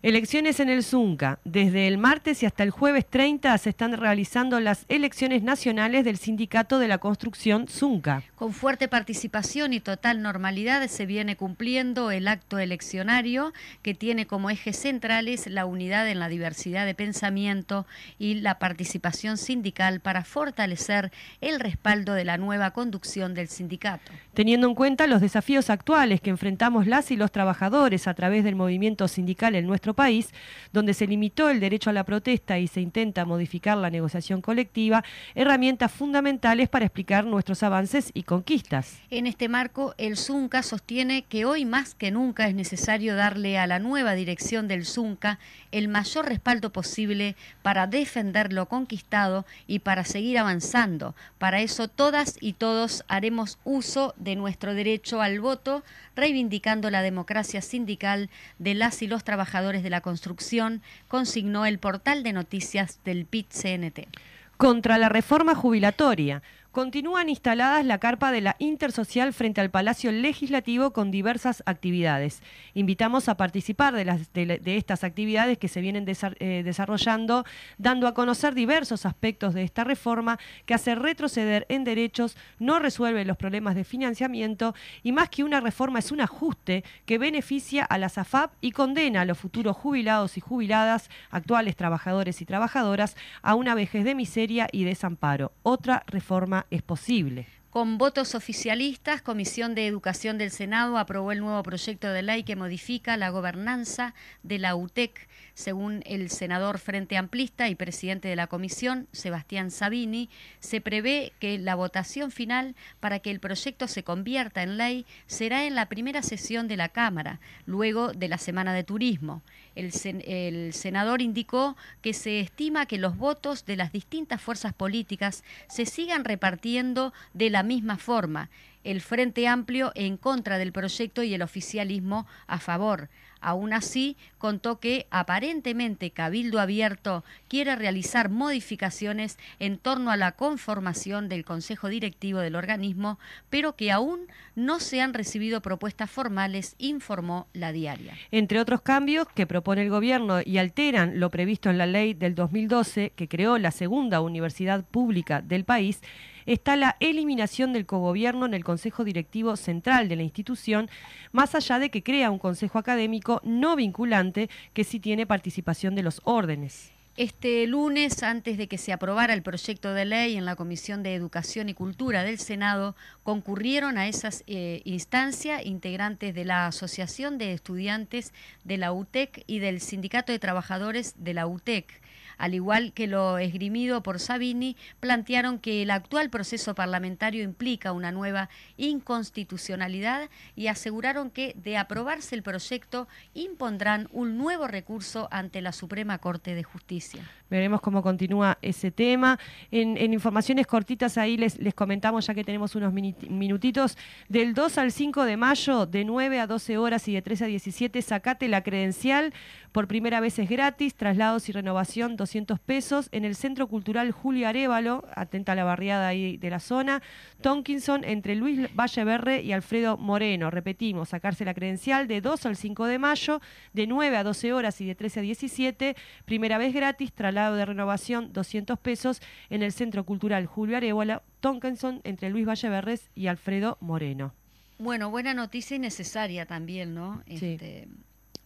Elecciones 0.00 0.60
en 0.60 0.68
el 0.68 0.84
Zunca. 0.84 1.40
Desde 1.44 1.88
el 1.88 1.98
martes 1.98 2.44
y 2.44 2.46
hasta 2.46 2.62
el 2.62 2.70
jueves 2.70 3.04
30 3.04 3.58
se 3.58 3.70
están 3.70 3.94
realizando 3.94 4.60
las 4.60 4.84
elecciones 4.88 5.42
nacionales 5.42 6.04
del 6.04 6.18
Sindicato 6.18 6.78
de 6.78 6.86
la 6.86 6.98
Construcción 6.98 7.66
Zunca. 7.66 8.22
Con 8.36 8.52
fuerte 8.52 8.86
participación 8.86 9.72
y 9.72 9.80
total 9.80 10.22
normalidad 10.22 10.86
se 10.86 11.04
viene 11.04 11.34
cumpliendo 11.34 12.12
el 12.12 12.28
acto 12.28 12.60
eleccionario 12.60 13.52
que 13.82 13.92
tiene 13.92 14.28
como 14.28 14.50
ejes 14.50 14.76
centrales 14.76 15.48
la 15.48 15.66
unidad 15.66 16.08
en 16.08 16.20
la 16.20 16.28
diversidad 16.28 16.86
de 16.86 16.94
pensamiento 16.94 17.84
y 18.20 18.34
la 18.34 18.60
participación 18.60 19.36
sindical 19.36 19.98
para 19.98 20.22
fortalecer 20.22 21.10
el 21.40 21.58
respaldo 21.58 22.14
de 22.14 22.24
la 22.24 22.36
nueva 22.36 22.70
conducción 22.70 23.34
del 23.34 23.48
sindicato. 23.48 24.12
Teniendo 24.32 24.68
en 24.68 24.76
cuenta 24.76 25.08
los 25.08 25.20
desafíos 25.20 25.70
actuales 25.70 26.20
que 26.20 26.30
enfrentamos 26.30 26.86
las 26.86 27.10
y 27.10 27.16
los 27.16 27.32
trabajadores 27.32 28.06
a 28.06 28.14
través 28.14 28.44
del 28.44 28.54
movimiento 28.54 29.08
sindical 29.08 29.56
en 29.56 29.66
nuestro 29.66 29.87
país, 29.94 30.32
donde 30.72 30.94
se 30.94 31.06
limitó 31.06 31.50
el 31.50 31.60
derecho 31.60 31.90
a 31.90 31.92
la 31.92 32.04
protesta 32.04 32.58
y 32.58 32.68
se 32.68 32.80
intenta 32.80 33.24
modificar 33.24 33.76
la 33.76 33.90
negociación 33.90 34.40
colectiva, 34.40 35.04
herramientas 35.34 35.92
fundamentales 35.92 36.68
para 36.68 36.86
explicar 36.86 37.24
nuestros 37.24 37.62
avances 37.62 38.10
y 38.14 38.22
conquistas. 38.22 38.98
En 39.10 39.26
este 39.26 39.48
marco, 39.48 39.94
el 39.98 40.16
ZUNCA 40.16 40.62
sostiene 40.62 41.22
que 41.22 41.44
hoy 41.44 41.64
más 41.64 41.94
que 41.94 42.10
nunca 42.10 42.48
es 42.48 42.54
necesario 42.54 43.16
darle 43.16 43.58
a 43.58 43.66
la 43.66 43.78
nueva 43.78 44.14
dirección 44.14 44.68
del 44.68 44.84
ZUNCA 44.84 45.38
el 45.72 45.88
mayor 45.88 46.26
respaldo 46.26 46.70
posible 46.70 47.36
para 47.62 47.86
defender 47.86 48.52
lo 48.52 48.66
conquistado 48.66 49.46
y 49.66 49.80
para 49.80 50.04
seguir 50.04 50.38
avanzando. 50.38 51.14
Para 51.38 51.60
eso 51.60 51.88
todas 51.88 52.36
y 52.40 52.54
todos 52.54 53.04
haremos 53.08 53.58
uso 53.64 54.14
de 54.16 54.36
nuestro 54.36 54.74
derecho 54.74 55.20
al 55.20 55.40
voto, 55.40 55.82
reivindicando 56.16 56.90
la 56.90 57.02
democracia 57.02 57.62
sindical 57.62 58.30
de 58.58 58.74
las 58.74 59.02
y 59.02 59.06
los 59.06 59.24
trabajadores 59.24 59.77
de 59.82 59.90
la 59.90 60.00
construcción, 60.00 60.82
consignó 61.08 61.66
el 61.66 61.78
portal 61.78 62.22
de 62.22 62.32
noticias 62.32 63.00
del 63.04 63.26
PIT-CNT. 63.26 64.08
Contra 64.56 64.98
la 64.98 65.08
reforma 65.08 65.54
jubilatoria. 65.54 66.42
Continúan 66.78 67.28
instaladas 67.28 67.84
la 67.84 67.98
carpa 67.98 68.30
de 68.30 68.40
la 68.40 68.54
Intersocial 68.60 69.32
frente 69.32 69.60
al 69.60 69.68
Palacio 69.68 70.12
Legislativo 70.12 70.92
con 70.92 71.10
diversas 71.10 71.64
actividades. 71.66 72.40
Invitamos 72.72 73.28
a 73.28 73.36
participar 73.36 73.96
de, 73.96 74.04
las, 74.04 74.32
de, 74.32 74.60
estas 74.76 75.02
actividades 75.02 75.58
que 75.58 75.66
se 75.66 75.80
vienen 75.80 76.06
eh, 76.06 76.62
desarrollando, 76.64 77.44
dando 77.78 78.06
a 78.06 78.14
conocer 78.14 78.54
diversos 78.54 79.06
aspectos 79.06 79.54
de 79.54 79.64
esta 79.64 79.82
reforma 79.82 80.38
que 80.66 80.74
hace 80.74 80.94
retroceder 80.94 81.66
en 81.68 81.82
derechos, 81.82 82.36
no 82.60 82.78
resuelve 82.78 83.24
los 83.24 83.36
problemas 83.36 83.74
de 83.74 83.82
financiamiento 83.82 84.72
y 85.02 85.10
más 85.10 85.30
que 85.30 85.42
una 85.42 85.58
reforma 85.58 85.98
es 85.98 86.12
un 86.12 86.20
ajuste 86.20 86.84
que 87.06 87.18
beneficia 87.18 87.82
a 87.84 87.98
la 87.98 88.08
SAFAP 88.08 88.52
y 88.60 88.70
condena 88.70 89.22
a 89.22 89.24
los 89.24 89.36
futuros 89.36 89.76
jubilados 89.76 90.36
y 90.38 90.40
jubiladas, 90.40 91.10
actuales 91.32 91.74
trabajadores 91.74 92.40
y 92.40 92.44
trabajadoras, 92.44 93.16
a 93.42 93.56
una 93.56 93.74
vejez 93.74 94.04
de 94.04 94.14
miseria 94.14 94.68
y 94.70 94.84
desamparo. 94.84 95.50
Otra 95.64 96.04
reforma 96.06 96.66
es 96.70 96.82
posible. 96.82 97.46
Con 97.70 97.98
votos 97.98 98.34
oficialistas, 98.34 99.20
Comisión 99.20 99.74
de 99.74 99.86
Educación 99.86 100.38
del 100.38 100.50
Senado 100.50 100.96
aprobó 100.96 101.32
el 101.32 101.40
nuevo 101.40 101.62
proyecto 101.62 102.08
de 102.08 102.22
ley 102.22 102.42
que 102.42 102.56
modifica 102.56 103.18
la 103.18 103.28
gobernanza 103.28 104.14
de 104.42 104.58
la 104.58 104.74
UTEC. 104.74 105.28
Según 105.52 106.02
el 106.06 106.30
senador 106.30 106.78
Frente 106.78 107.18
Amplista 107.18 107.68
y 107.68 107.74
presidente 107.74 108.26
de 108.26 108.36
la 108.36 108.46
comisión, 108.46 109.06
Sebastián 109.12 109.70
Sabini, 109.70 110.30
se 110.60 110.80
prevé 110.80 111.34
que 111.40 111.58
la 111.58 111.74
votación 111.74 112.30
final 112.30 112.74
para 113.00 113.18
que 113.18 113.30
el 113.30 113.38
proyecto 113.38 113.86
se 113.86 114.02
convierta 114.02 114.62
en 114.62 114.78
ley 114.78 115.04
será 115.26 115.66
en 115.66 115.74
la 115.74 115.90
primera 115.90 116.22
sesión 116.22 116.68
de 116.68 116.78
la 116.78 116.88
Cámara, 116.88 117.38
luego 117.66 118.12
de 118.12 118.28
la 118.28 118.38
Semana 118.38 118.72
de 118.72 118.84
Turismo. 118.84 119.42
El, 119.78 120.72
senador 120.72 121.22
indicó 121.22 121.76
que 122.02 122.12
se 122.12 122.40
estima 122.40 122.86
que 122.86 122.98
los 122.98 123.16
votos 123.16 123.64
de 123.64 123.76
las 123.76 123.92
distintas 123.92 124.42
fuerzas 124.42 124.74
políticas 124.74 125.44
se 125.68 125.86
sigan 125.86 126.24
repartiendo 126.24 127.12
de 127.32 127.50
la 127.50 127.62
misma 127.62 127.96
forma, 127.96 128.50
el 128.82 129.00
Frente 129.00 129.46
Amplio 129.46 129.92
en 129.94 130.16
contra 130.16 130.58
del 130.58 130.72
proyecto 130.72 131.22
y 131.22 131.32
el 131.32 131.42
oficialismo 131.42 132.26
a 132.46 132.58
favor. 132.58 133.08
Aún 133.40 133.72
así, 133.72 134.16
contó 134.38 134.80
que 134.80 135.06
aparentemente 135.10 136.10
Cabildo 136.10 136.60
Abierto 136.60 137.24
quiere 137.48 137.76
realizar 137.76 138.30
modificaciones 138.30 139.38
en 139.58 139.78
torno 139.78 140.10
a 140.10 140.16
la 140.16 140.32
conformación 140.32 141.28
del 141.28 141.44
Consejo 141.44 141.88
Directivo 141.88 142.40
del 142.40 142.56
organismo, 142.56 143.18
pero 143.50 143.76
que 143.76 143.90
aún 143.90 144.26
no 144.54 144.80
se 144.80 145.00
han 145.00 145.14
recibido 145.14 145.62
propuestas 145.62 146.10
formales, 146.10 146.74
informó 146.78 147.46
la 147.52 147.72
diaria. 147.72 148.14
Entre 148.30 148.60
otros 148.60 148.82
cambios 148.82 149.26
que 149.34 149.46
propone 149.46 149.82
el 149.82 149.90
Gobierno 149.90 150.40
y 150.44 150.58
alteran 150.58 151.20
lo 151.20 151.30
previsto 151.30 151.70
en 151.70 151.78
la 151.78 151.86
ley 151.86 152.14
del 152.14 152.34
2012 152.34 153.12
que 153.14 153.28
creó 153.28 153.58
la 153.58 153.70
segunda 153.70 154.20
universidad 154.20 154.84
pública 154.84 155.42
del 155.42 155.64
país, 155.64 156.00
está 156.48 156.76
la 156.76 156.96
eliminación 157.00 157.74
del 157.74 157.84
cogobierno 157.84 158.46
en 158.46 158.54
el 158.54 158.64
Consejo 158.64 159.04
Directivo 159.04 159.54
Central 159.56 160.08
de 160.08 160.16
la 160.16 160.22
institución, 160.22 160.88
más 161.30 161.54
allá 161.54 161.78
de 161.78 161.90
que 161.90 162.02
crea 162.02 162.30
un 162.30 162.38
Consejo 162.38 162.78
Académico 162.78 163.42
no 163.44 163.76
vinculante 163.76 164.48
que 164.72 164.84
sí 164.84 164.98
tiene 164.98 165.26
participación 165.26 165.94
de 165.94 166.02
los 166.02 166.22
órdenes. 166.24 166.90
Este 167.18 167.66
lunes, 167.66 168.22
antes 168.22 168.56
de 168.56 168.68
que 168.68 168.78
se 168.78 168.92
aprobara 168.92 169.34
el 169.34 169.42
proyecto 169.42 169.92
de 169.92 170.04
ley 170.04 170.36
en 170.36 170.46
la 170.46 170.56
Comisión 170.56 171.02
de 171.02 171.14
Educación 171.14 171.68
y 171.68 171.74
Cultura 171.74 172.22
del 172.22 172.38
Senado, 172.38 172.94
concurrieron 173.24 173.98
a 173.98 174.06
esas 174.06 174.44
eh, 174.46 174.82
instancias 174.84 175.66
integrantes 175.66 176.34
de 176.34 176.44
la 176.44 176.68
Asociación 176.68 177.36
de 177.36 177.52
Estudiantes 177.52 178.32
de 178.64 178.78
la 178.78 178.92
UTEC 178.92 179.42
y 179.46 179.58
del 179.58 179.80
Sindicato 179.80 180.32
de 180.32 180.38
Trabajadores 180.38 181.14
de 181.18 181.34
la 181.34 181.46
UTEC 181.46 182.00
al 182.38 182.54
igual 182.54 182.92
que 182.92 183.06
lo 183.06 183.38
esgrimido 183.38 184.02
por 184.02 184.20
Sabini, 184.20 184.76
plantearon 185.00 185.58
que 185.58 185.82
el 185.82 185.90
actual 185.90 186.30
proceso 186.30 186.74
parlamentario 186.74 187.42
implica 187.42 187.92
una 187.92 188.12
nueva 188.12 188.48
inconstitucionalidad 188.76 190.30
y 190.56 190.68
aseguraron 190.68 191.30
que, 191.30 191.54
de 191.56 191.76
aprobarse 191.76 192.34
el 192.34 192.42
proyecto, 192.42 193.08
impondrán 193.34 194.08
un 194.12 194.38
nuevo 194.38 194.66
recurso 194.66 195.28
ante 195.30 195.60
la 195.60 195.72
Suprema 195.72 196.18
Corte 196.18 196.54
de 196.54 196.62
Justicia. 196.62 197.28
Veremos 197.50 197.80
cómo 197.80 198.02
continúa 198.02 198.58
ese 198.62 198.90
tema. 198.90 199.38
En, 199.70 199.96
informaciones 200.12 200.66
cortitas 200.66 201.16
ahí 201.18 201.36
les, 201.36 201.58
les, 201.58 201.74
comentamos, 201.74 202.26
ya 202.26 202.34
que 202.34 202.44
tenemos 202.44 202.74
unos 202.74 202.92
minutitos, 202.92 203.96
del 204.28 204.54
2 204.54 204.78
al 204.78 204.92
5 204.92 205.24
de 205.24 205.36
mayo, 205.36 205.86
de 205.86 206.04
9 206.04 206.40
a 206.40 206.46
12 206.46 206.78
horas 206.78 207.08
y 207.08 207.14
de 207.14 207.22
13 207.22 207.44
a 207.44 207.46
17, 207.48 208.02
sacate 208.02 208.48
la 208.48 208.62
credencial. 208.62 209.32
Por 209.72 209.86
primera 209.86 210.20
vez 210.20 210.38
es 210.38 210.48
gratis, 210.48 210.94
traslados 210.94 211.48
y 211.48 211.52
renovación 211.52 212.16
200 212.16 212.58
pesos. 212.58 213.08
En 213.12 213.24
el 213.24 213.34
Centro 213.34 213.66
Cultural 213.68 214.10
Julio 214.12 214.48
Arevalo, 214.48 215.04
atenta 215.14 215.52
a 215.52 215.54
la 215.54 215.64
barriada 215.64 216.08
ahí 216.08 216.36
de 216.36 216.50
la 216.50 216.58
zona, 216.58 217.02
Tonkinson 217.40 218.04
entre 218.04 218.34
Luis 218.34 218.74
Valleverre 218.74 219.42
y 219.42 219.52
Alfredo 219.52 219.96
Moreno. 219.96 220.50
Repetimos, 220.50 221.10
sacarse 221.10 221.44
la 221.44 221.54
credencial 221.54 222.08
de 222.08 222.20
2 222.20 222.46
al 222.46 222.56
5 222.56 222.86
de 222.86 222.98
mayo, 222.98 223.40
de 223.72 223.86
9 223.86 224.16
a 224.16 224.24
12 224.24 224.52
horas 224.52 224.80
y 224.80 224.86
de 224.86 224.94
13 224.94 225.20
a 225.20 225.22
17. 225.22 225.96
Primera 226.24 226.58
vez 226.58 226.74
gratis, 226.74 227.12
de 227.38 227.64
renovación 227.64 228.32
200 228.32 228.78
pesos 228.78 229.20
en 229.50 229.62
el 229.62 229.72
Centro 229.72 230.04
Cultural 230.04 230.46
Julio 230.46 230.76
Arevalo, 230.76 231.22
Tonkinson 231.40 232.00
entre 232.04 232.30
Luis 232.30 232.46
Valleverres 232.46 233.10
y 233.14 233.28
Alfredo 233.28 233.78
Moreno. 233.80 234.34
Bueno, 234.78 235.10
buena 235.10 235.34
noticia 235.34 235.76
y 235.76 235.78
necesaria 235.78 236.46
también, 236.46 236.94
¿no? 236.94 237.22
Este, 237.26 237.88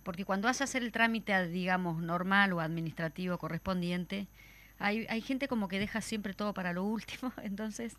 porque 0.02 0.24
cuando 0.24 0.46
vas 0.46 0.61
a 0.61 0.64
hacer 0.64 0.83
el 0.83 0.92
trámite, 0.92 1.48
digamos, 1.48 2.02
normal 2.02 2.52
o 2.52 2.61
administrativo 2.61 3.38
correspondiente, 3.38 4.28
hay, 4.78 5.07
hay 5.09 5.20
gente 5.20 5.48
como 5.48 5.68
que 5.68 5.78
deja 5.78 6.00
siempre 6.00 6.35
todo 6.35 6.55
para 6.55 6.72
lo 6.72 6.85
último. 6.85 7.33
Entonces, 7.42 7.94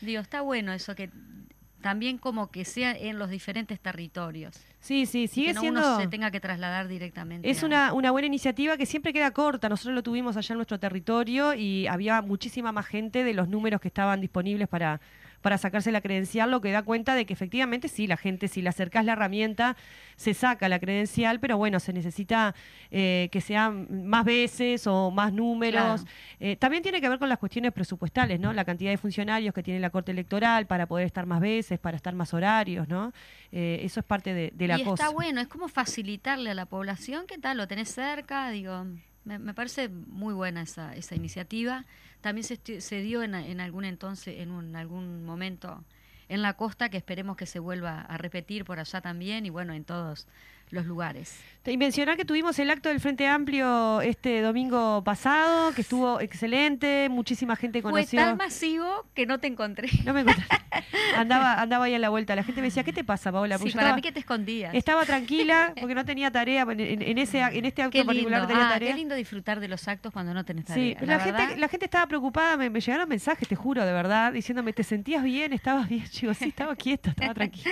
digo, 0.00 0.20
está 0.20 0.42
bueno 0.42 0.72
eso 0.72 0.94
que 0.94 1.10
también 1.80 2.18
como 2.18 2.50
que 2.50 2.64
sea 2.64 2.92
en 2.92 3.18
los 3.18 3.30
diferentes 3.30 3.80
territorios. 3.80 4.54
Sí, 4.80 5.06
sí, 5.06 5.28
sigue 5.28 5.48
que 5.48 5.54
no 5.54 5.60
siendo... 5.60 5.80
uno 5.80 6.00
se 6.00 6.08
tenga 6.08 6.30
que 6.30 6.40
trasladar 6.40 6.88
directamente. 6.88 7.50
Es 7.50 7.62
una, 7.62 7.92
una 7.92 8.10
buena 8.10 8.26
iniciativa 8.26 8.76
que 8.76 8.86
siempre 8.86 9.12
queda 9.12 9.30
corta. 9.32 9.68
Nosotros 9.68 9.94
lo 9.94 10.02
tuvimos 10.02 10.36
allá 10.36 10.52
en 10.52 10.58
nuestro 10.58 10.78
territorio 10.78 11.54
y 11.54 11.86
había 11.86 12.22
muchísima 12.22 12.72
más 12.72 12.86
gente 12.86 13.24
de 13.24 13.34
los 13.34 13.48
números 13.48 13.80
que 13.80 13.88
estaban 13.88 14.20
disponibles 14.20 14.68
para, 14.68 15.00
para 15.40 15.58
sacarse 15.58 15.90
la 15.92 16.00
credencial, 16.00 16.50
lo 16.50 16.60
que 16.60 16.70
da 16.70 16.82
cuenta 16.82 17.14
de 17.14 17.26
que 17.26 17.32
efectivamente 17.32 17.88
sí, 17.88 18.06
la 18.06 18.16
gente, 18.16 18.48
si 18.48 18.62
le 18.62 18.68
acercas 18.68 19.04
la 19.04 19.12
herramienta, 19.12 19.76
se 20.16 20.34
saca 20.34 20.68
la 20.68 20.78
credencial, 20.78 21.40
pero 21.40 21.56
bueno, 21.56 21.80
se 21.80 21.92
necesita 21.92 22.54
eh, 22.90 23.28
que 23.32 23.40
sean 23.40 23.86
más 24.06 24.24
veces 24.24 24.86
o 24.86 25.10
más 25.10 25.32
números. 25.32 26.04
Eh, 26.40 26.56
también 26.56 26.82
tiene 26.82 27.00
que 27.00 27.08
ver 27.08 27.18
con 27.18 27.28
las 27.28 27.38
cuestiones 27.38 27.72
presupuestales, 27.72 28.38
¿no? 28.38 28.52
La 28.52 28.64
cantidad 28.64 28.90
de 28.90 28.98
funcionarios 28.98 29.54
que 29.54 29.62
tiene 29.62 29.80
la 29.80 29.90
Corte 29.90 30.12
Electoral 30.12 30.66
para 30.66 30.86
poder 30.86 31.06
estar 31.06 31.26
más 31.26 31.40
veces, 31.40 31.78
para 31.78 31.96
estar 31.96 32.14
más 32.14 32.34
horarios, 32.34 32.88
¿no? 32.88 33.12
Eh, 33.52 33.80
eso 33.82 34.00
es 34.00 34.06
parte 34.06 34.34
de, 34.34 34.68
la 34.68 34.78
y 34.78 34.84
cosa. 34.84 35.04
Está 35.04 35.14
bueno, 35.14 35.40
es 35.40 35.48
como 35.48 35.68
facilitarle 35.68 36.50
a 36.50 36.54
la 36.54 36.66
población, 36.66 37.26
¿qué 37.26 37.38
tal? 37.38 37.56
Lo 37.56 37.66
tenés 37.66 37.88
cerca, 37.88 38.50
digo, 38.50 38.86
me, 39.38 39.54
parece 39.54 39.88
muy 39.88 40.34
buena 40.34 40.62
esa, 40.62 40.94
esa 40.94 41.14
iniciativa. 41.14 41.86
También 42.20 42.44
se, 42.44 42.80
se 42.80 43.00
dio 43.00 43.22
en, 43.22 43.34
en, 43.34 43.60
algún 43.60 43.84
entonces, 43.84 44.40
en, 44.40 44.50
un, 44.50 44.76
algún 44.76 45.24
momento 45.24 45.84
en 46.28 46.42
la 46.42 46.54
costa, 46.54 46.88
que 46.88 46.96
esperemos 46.96 47.36
que 47.36 47.46
se 47.46 47.58
vuelva 47.58 48.02
a 48.02 48.16
repetir 48.16 48.64
por 48.64 48.78
allá 48.78 49.00
también 49.00 49.46
y 49.46 49.50
bueno, 49.50 49.72
en 49.72 49.84
todos 49.84 50.28
los 50.70 50.86
lugares. 50.86 51.38
Y 51.66 51.76
mencionar 51.76 52.16
que 52.16 52.24
tuvimos 52.24 52.58
el 52.58 52.70
acto 52.70 52.88
del 52.88 53.00
Frente 53.00 53.26
Amplio 53.26 54.00
este 54.00 54.40
domingo 54.40 55.04
pasado, 55.04 55.74
que 55.74 55.82
estuvo 55.82 56.18
excelente, 56.18 57.08
muchísima 57.10 57.54
gente 57.54 57.82
conoció. 57.82 58.18
Fue 58.18 58.28
tan 58.28 58.38
masivo 58.38 59.04
que 59.12 59.26
no 59.26 59.40
te 59.40 59.46
encontré. 59.46 59.90
No 60.06 60.14
me 60.14 60.20
encontré. 60.20 60.42
andaba, 61.16 61.60
andaba 61.60 61.84
ahí 61.84 61.94
a 61.94 61.98
la 61.98 62.08
vuelta. 62.08 62.34
La 62.34 62.44
gente 62.44 62.62
me 62.62 62.68
decía, 62.68 62.82
¿qué 62.82 62.94
te 62.94 63.04
pasa, 63.04 63.30
Paola? 63.30 63.58
Sí, 63.58 63.72
para 63.72 63.94
mí 63.94 64.00
que 64.00 64.10
te 64.10 64.20
escondías. 64.20 64.74
Estaba 64.74 65.04
tranquila 65.04 65.74
porque 65.80 65.94
no 65.94 66.06
tenía 66.06 66.30
tarea. 66.30 66.62
En, 66.62 67.18
ese, 67.18 67.40
en 67.40 67.64
este 67.66 67.82
acto 67.82 68.06
particular 68.06 68.46
tenía 68.46 68.68
ah, 68.68 68.72
tarea. 68.72 68.92
Qué 68.92 68.96
lindo 68.96 69.14
disfrutar 69.14 69.60
de 69.60 69.68
los 69.68 69.86
actos 69.86 70.14
cuando 70.14 70.32
no 70.32 70.46
tenés 70.46 70.64
tarea. 70.64 70.98
Sí, 70.98 71.06
la, 71.06 71.20
gente, 71.20 71.56
la 71.58 71.68
gente 71.68 71.84
estaba 71.84 72.06
preocupada. 72.06 72.56
Me, 72.56 72.80
llegaron 72.80 73.06
mensajes, 73.06 73.46
te 73.46 73.54
juro, 73.54 73.84
de 73.84 73.92
verdad, 73.92 74.32
diciéndome, 74.32 74.72
¿te 74.72 74.82
sentías 74.82 75.22
bien? 75.22 75.52
¿Estabas 75.52 75.90
bien? 75.90 76.04
Chico, 76.10 76.32
sí, 76.32 76.46
estaba 76.46 76.74
quieta, 76.74 77.10
estaba 77.10 77.34
tranquila. 77.34 77.70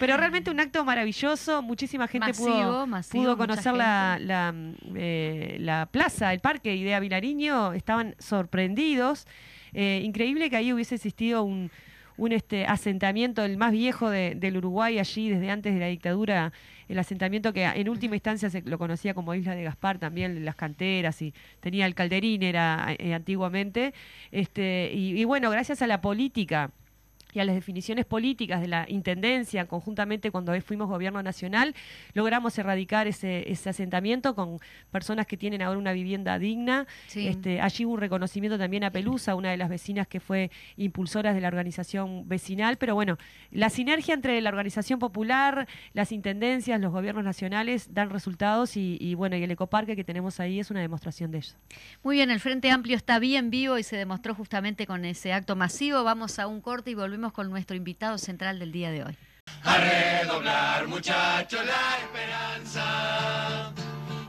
Pero 0.00 0.16
realmente 0.16 0.50
un 0.50 0.60
acto 0.60 0.82
maravilloso. 0.82 1.60
Muchísima 1.60 2.08
gente 2.08 2.11
pudo 2.20 2.86
pudo, 3.10 3.36
conocer 3.36 3.74
la, 3.74 4.18
la, 4.20 4.54
eh, 4.94 5.56
la, 5.60 5.86
plaza, 5.86 6.32
el 6.32 6.40
parque 6.40 6.74
Idea 6.74 7.00
Vilariño, 7.00 7.72
estaban 7.72 8.14
sorprendidos. 8.18 9.26
Eh, 9.72 10.02
increíble 10.04 10.50
que 10.50 10.56
ahí 10.56 10.72
hubiese 10.72 10.96
existido 10.96 11.42
un, 11.42 11.70
un 12.16 12.32
este 12.32 12.66
asentamiento, 12.66 13.44
el 13.44 13.56
más 13.56 13.72
viejo 13.72 14.10
del 14.10 14.56
Uruguay 14.56 14.98
allí 14.98 15.30
desde 15.30 15.50
antes 15.50 15.74
de 15.74 15.80
la 15.80 15.86
dictadura, 15.86 16.52
el 16.88 16.98
asentamiento 16.98 17.52
que 17.52 17.64
en 17.64 17.88
última 17.88 18.16
instancia 18.16 18.50
se 18.50 18.62
lo 18.62 18.78
conocía 18.78 19.14
como 19.14 19.34
Isla 19.34 19.54
de 19.54 19.64
Gaspar, 19.64 19.98
también 19.98 20.44
las 20.44 20.56
canteras 20.56 21.22
y 21.22 21.32
tenía 21.60 21.86
el 21.86 21.94
calderín 21.94 22.42
era 22.42 22.94
eh, 22.98 23.14
antiguamente. 23.14 23.94
Este, 24.30 24.90
y 24.92 25.24
bueno, 25.24 25.50
gracias 25.50 25.80
a 25.82 25.86
la 25.86 26.00
política 26.00 26.70
y 27.32 27.40
a 27.40 27.44
las 27.44 27.54
definiciones 27.54 28.04
políticas 28.04 28.60
de 28.60 28.68
la 28.68 28.86
Intendencia, 28.88 29.66
conjuntamente 29.66 30.30
cuando 30.30 30.52
fuimos 30.60 30.88
gobierno 30.88 31.22
nacional, 31.22 31.74
logramos 32.14 32.58
erradicar 32.58 33.06
ese, 33.06 33.50
ese 33.50 33.70
asentamiento 33.70 34.34
con 34.34 34.58
personas 34.90 35.26
que 35.26 35.36
tienen 35.36 35.62
ahora 35.62 35.78
una 35.78 35.92
vivienda 35.92 36.38
digna. 36.38 36.86
Este, 37.14 37.60
allí 37.60 37.84
hubo 37.84 37.94
un 37.94 38.00
reconocimiento 38.00 38.58
también 38.58 38.84
a 38.84 38.90
Pelusa, 38.90 39.34
una 39.34 39.50
de 39.50 39.56
las 39.56 39.68
vecinas 39.68 40.06
que 40.06 40.20
fue 40.20 40.50
impulsora 40.76 41.32
de 41.32 41.40
la 41.40 41.48
organización 41.48 42.28
vecinal, 42.28 42.76
pero 42.76 42.94
bueno, 42.94 43.18
la 43.50 43.70
sinergia 43.70 44.14
entre 44.14 44.40
la 44.40 44.50
organización 44.50 44.98
popular, 44.98 45.68
las 45.94 46.12
intendencias, 46.12 46.80
los 46.80 46.92
gobiernos 46.92 47.24
nacionales 47.24 47.94
dan 47.94 48.10
resultados 48.10 48.76
y, 48.76 49.14
bueno, 49.14 49.36
y 49.36 49.42
el 49.42 49.50
ecoparque 49.50 49.96
que 49.96 50.04
tenemos 50.04 50.40
ahí 50.40 50.60
es 50.60 50.70
una 50.70 50.80
demostración 50.80 51.30
de 51.30 51.38
eso. 51.38 51.56
Muy 52.02 52.16
bien, 52.16 52.30
el 52.30 52.40
Frente 52.40 52.70
Amplio 52.70 52.96
está 52.96 53.18
bien 53.18 53.50
vivo 53.50 53.78
y 53.78 53.82
se 53.82 53.96
demostró 53.96 54.34
justamente 54.34 54.86
con 54.86 55.04
ese 55.04 55.32
acto 55.32 55.56
masivo. 55.56 56.04
Vamos 56.04 56.38
a 56.38 56.46
un 56.46 56.60
corte 56.60 56.90
y 56.90 56.94
volvemos 56.94 57.21
con 57.30 57.50
nuestro 57.50 57.76
invitado 57.76 58.18
central 58.18 58.58
del 58.58 58.72
día 58.72 58.90
de 58.90 59.04
hoy. 59.04 59.16
A 59.62 59.76
redoblar, 59.78 60.88
muchachos, 60.88 61.60
la 61.64 61.98
esperanza. 62.04 63.72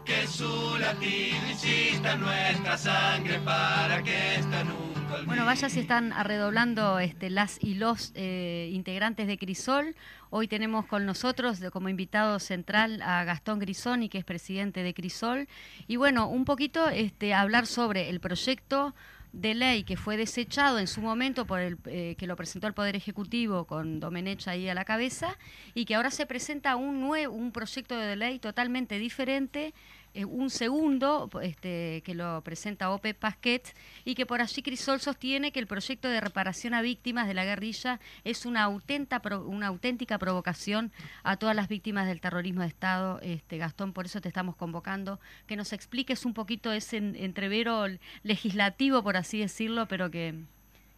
Que 0.06 0.28
su 0.28 0.78
latido 0.78 1.48
insista 1.50 2.14
en 2.14 2.22
nuestra 2.22 2.78
sangre 2.78 3.40
para 3.40 4.04
que 4.04 4.36
esta 4.36 4.64
nunca 4.64 5.14
olvide. 5.14 5.26
Bueno, 5.26 5.46
vaya 5.46 5.70
si 5.70 5.80
están 5.80 6.14
arredoblando 6.14 7.00
este, 7.00 7.30
las 7.30 7.58
y 7.64 7.76
los 7.76 8.12
eh, 8.16 8.70
integrantes 8.74 9.26
de 9.28 9.38
Crisol. 9.38 9.96
Hoy 10.30 10.48
tenemos 10.48 10.86
con 10.86 11.06
nosotros 11.06 11.62
como 11.72 11.90
invitado 11.90 12.40
central 12.40 13.02
a 13.02 13.24
Gastón 13.24 13.60
Grisoni, 13.60 14.10
que 14.10 14.18
es 14.18 14.26
presidente 14.26 14.84
de 14.84 14.94
Crisol. 14.94 15.48
Y 15.88 15.96
bueno, 15.96 16.28
un 16.28 16.44
poquito 16.44 16.90
este, 16.90 17.34
hablar 17.34 17.66
sobre 17.66 18.10
el 18.10 18.20
proyecto 18.20 18.94
de 19.34 19.56
ley 19.56 19.84
que 19.84 19.98
fue 19.98 20.15
desechado 20.15 20.78
en 20.80 20.88
su 20.88 21.02
momento 21.02 21.46
por 21.46 21.60
el 21.60 21.78
eh, 21.86 22.15
que 22.17 22.28
lo 22.28 22.36
presentó 22.36 22.67
el 22.67 22.74
Poder 22.74 22.96
Ejecutivo 22.96 23.65
con 23.65 24.00
Domenech 24.00 24.48
ahí 24.48 24.69
a 24.69 24.76
la 24.76 24.86
cabeza 24.86 25.38
y 25.74 25.86
que 25.86 25.96
ahora 25.96 26.12
se 26.12 26.28
presenta 26.28 26.76
un 26.76 27.02
nuevo 27.02 27.34
un 27.34 27.52
proyecto 27.52 27.98
de 27.98 28.15
ley 28.15 28.38
totalmente 28.38 29.00
diferente 29.00 29.74
eh, 30.15 30.26
un 30.26 30.52
segundo 30.52 31.30
este, 31.41 32.04
que 32.06 32.13
lo 32.13 32.41
presenta 32.41 32.91
Ope 32.91 33.15
Pasquet 33.15 33.76
y 34.06 34.13
que 34.13 34.28
por 34.28 34.41
allí 34.41 34.62
Crisol 34.62 35.02
sostiene 35.02 35.52
que 35.52 35.60
el 35.60 35.65
proyecto 35.65 36.08
de 36.08 36.21
reparación 36.21 36.76
a 36.76 36.84
víctimas 36.84 37.28
de 37.28 37.34
la 37.34 37.45
guerrilla 37.45 37.99
es 38.23 38.45
una, 38.45 38.67
una 38.67 39.67
auténtica 39.67 40.19
provocación 40.19 40.91
a 41.23 41.38
todas 41.38 41.56
las 41.56 41.67
víctimas 41.67 42.06
del 42.06 42.21
terrorismo 42.21 42.62
de 42.62 42.67
Estado. 42.67 43.19
Este, 43.23 43.58
Gastón, 43.58 43.91
por 43.91 44.06
eso 44.06 44.21
te 44.21 44.28
estamos 44.28 44.56
convocando, 44.56 45.19
que 45.47 45.56
nos 45.56 45.73
expliques 45.73 46.26
un 46.26 46.36
poquito 46.36 46.71
ese 46.71 46.97
entrevero 46.97 47.86
legislativo, 48.21 49.02
por 49.02 49.17
así 49.17 49.39
decirlo, 49.39 49.88
pero 49.88 50.12
que, 50.12 50.36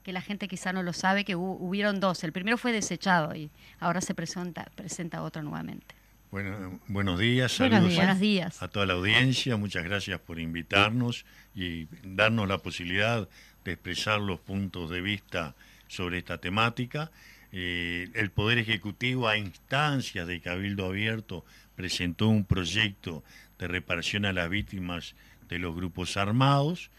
que 0.03 0.11
la 0.11 0.21
gente 0.21 0.49
quizá 0.49 0.73
no 0.73 0.83
lo 0.83 0.91
sabe, 0.91 1.23
que 1.23 1.35
hubieron 1.35 2.01
dos. 2.01 2.23
El 2.25 2.33
primero 2.33 2.57
fue 2.57 2.73
desechado 2.73 3.33
y 3.33 3.49
ahora 3.79 4.01
se 4.01 4.13
presenta, 4.13 4.65
presenta 4.75 5.23
otro 5.23 5.41
nuevamente. 5.41 5.95
Bueno, 6.31 6.79
buenos 6.87 7.19
días, 7.19 7.51
saludos 7.53 7.95
buenos 7.95 8.19
días. 8.19 8.61
a 8.61 8.67
toda 8.67 8.85
la 8.85 8.93
audiencia, 8.93 9.55
muchas 9.57 9.83
gracias 9.83 10.19
por 10.19 10.39
invitarnos 10.39 11.25
y 11.55 11.87
darnos 12.03 12.47
la 12.47 12.57
posibilidad 12.57 13.29
de 13.63 13.71
expresar 13.71 14.19
los 14.19 14.39
puntos 14.39 14.89
de 14.89 15.01
vista 15.01 15.55
sobre 15.87 16.17
esta 16.17 16.39
temática. 16.39 17.11
Eh, 17.51 18.09
el 18.15 18.31
Poder 18.31 18.57
Ejecutivo, 18.57 19.29
a 19.29 19.37
instancias 19.37 20.27
de 20.27 20.41
Cabildo 20.41 20.87
Abierto, 20.87 21.45
presentó 21.75 22.27
un 22.27 22.43
proyecto 22.43 23.23
de 23.57 23.67
reparación 23.67 24.25
a 24.25 24.33
las 24.33 24.49
víctimas 24.49 25.15
de 25.47 25.59
los 25.59 25.75
grupos 25.75 26.17
armados. 26.17 26.89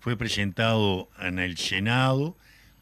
Fue 0.00 0.16
presentado 0.16 1.10
en 1.20 1.38
el 1.38 1.58
Senado 1.58 2.36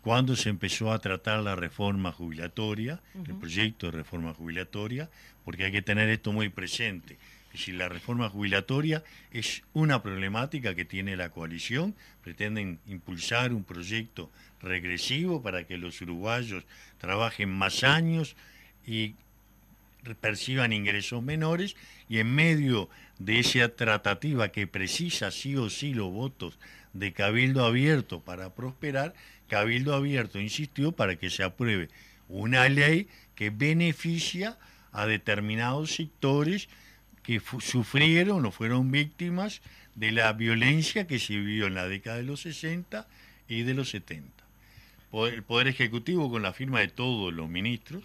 cuando 0.05 0.37
se 0.37 0.51
empezó 0.51 0.93
a 0.93 0.99
tratar 0.99 1.41
la 1.41 1.57
reforma 1.57 2.13
jubilatoria, 2.13 3.01
el 3.27 3.37
proyecto 3.37 3.87
de 3.87 3.93
reforma 3.93 4.35
jubilatoria, 4.35 5.09
porque 5.47 5.65
hay 5.65 5.73
que 5.73 5.81
tener 5.81 6.11
esto 6.11 6.31
muy 6.31 6.51
presente. 6.51 7.15
Es 7.47 7.61
decir, 7.61 7.77
la 7.77 7.89
reforma 7.89 8.29
jubilatoria 8.29 9.03
es 9.31 9.63
una 9.73 10.03
problemática 10.03 10.75
que 10.75 10.85
tiene 10.85 11.17
la 11.17 11.31
coalición. 11.31 11.95
Pretenden 12.23 12.81
impulsar 12.87 13.55
un 13.55 13.65
proyecto 13.65 14.31
regresivo 14.61 15.41
para 15.41 15.65
que 15.67 15.79
los 15.79 16.03
uruguayos 16.03 16.65
trabajen 16.99 17.51
más 17.51 17.83
años 17.83 18.37
y 18.87 19.15
perciban 20.21 20.75
ingresos 20.75 21.23
menores 21.23 21.77
y 22.11 22.19
en 22.19 22.35
medio 22.35 22.91
de 23.19 23.39
esa 23.39 23.71
tratativa 23.71 24.51
que 24.51 24.67
precisa 24.67 25.31
sí 25.31 25.57
o 25.57 25.71
sí 25.71 25.95
los 25.95 26.13
votos 26.13 26.59
de 26.95 27.13
Cabildo 27.13 27.65
Abierto 27.65 28.21
para 28.21 28.55
prosperar, 28.55 29.15
Cabildo 29.55 29.95
Abierto 29.95 30.41
insistió 30.41 30.91
para 30.91 31.15
que 31.15 31.31
se 31.31 31.45
apruebe 31.45 31.89
una 32.29 32.69
ley 32.69 33.07
que 33.37 33.51
beneficia 33.51 34.59
a 34.91 35.07
determinados 35.07 35.95
sectores 35.95 36.69
que 37.23 37.41
sufrieron 37.61 38.45
o 38.45 38.51
fueron 38.51 38.91
víctimas 38.91 39.63
de 39.95 40.11
la 40.11 40.33
violencia 40.33 41.07
que 41.07 41.21
se 41.21 41.35
vivió 41.35 41.69
en 41.69 41.75
la 41.75 41.87
década 41.87 42.17
de 42.17 42.25
los 42.25 42.41
60 42.41 43.07
y 43.47 43.63
de 43.63 43.75
los 43.75 43.91
70. 43.91 44.29
El 45.13 45.45
Poder 45.45 45.69
Ejecutivo, 45.69 46.29
con 46.29 46.43
la 46.43 46.53
firma 46.53 46.81
de 46.81 46.89
todos 46.89 47.33
los 47.33 47.49
ministros, 47.49 48.03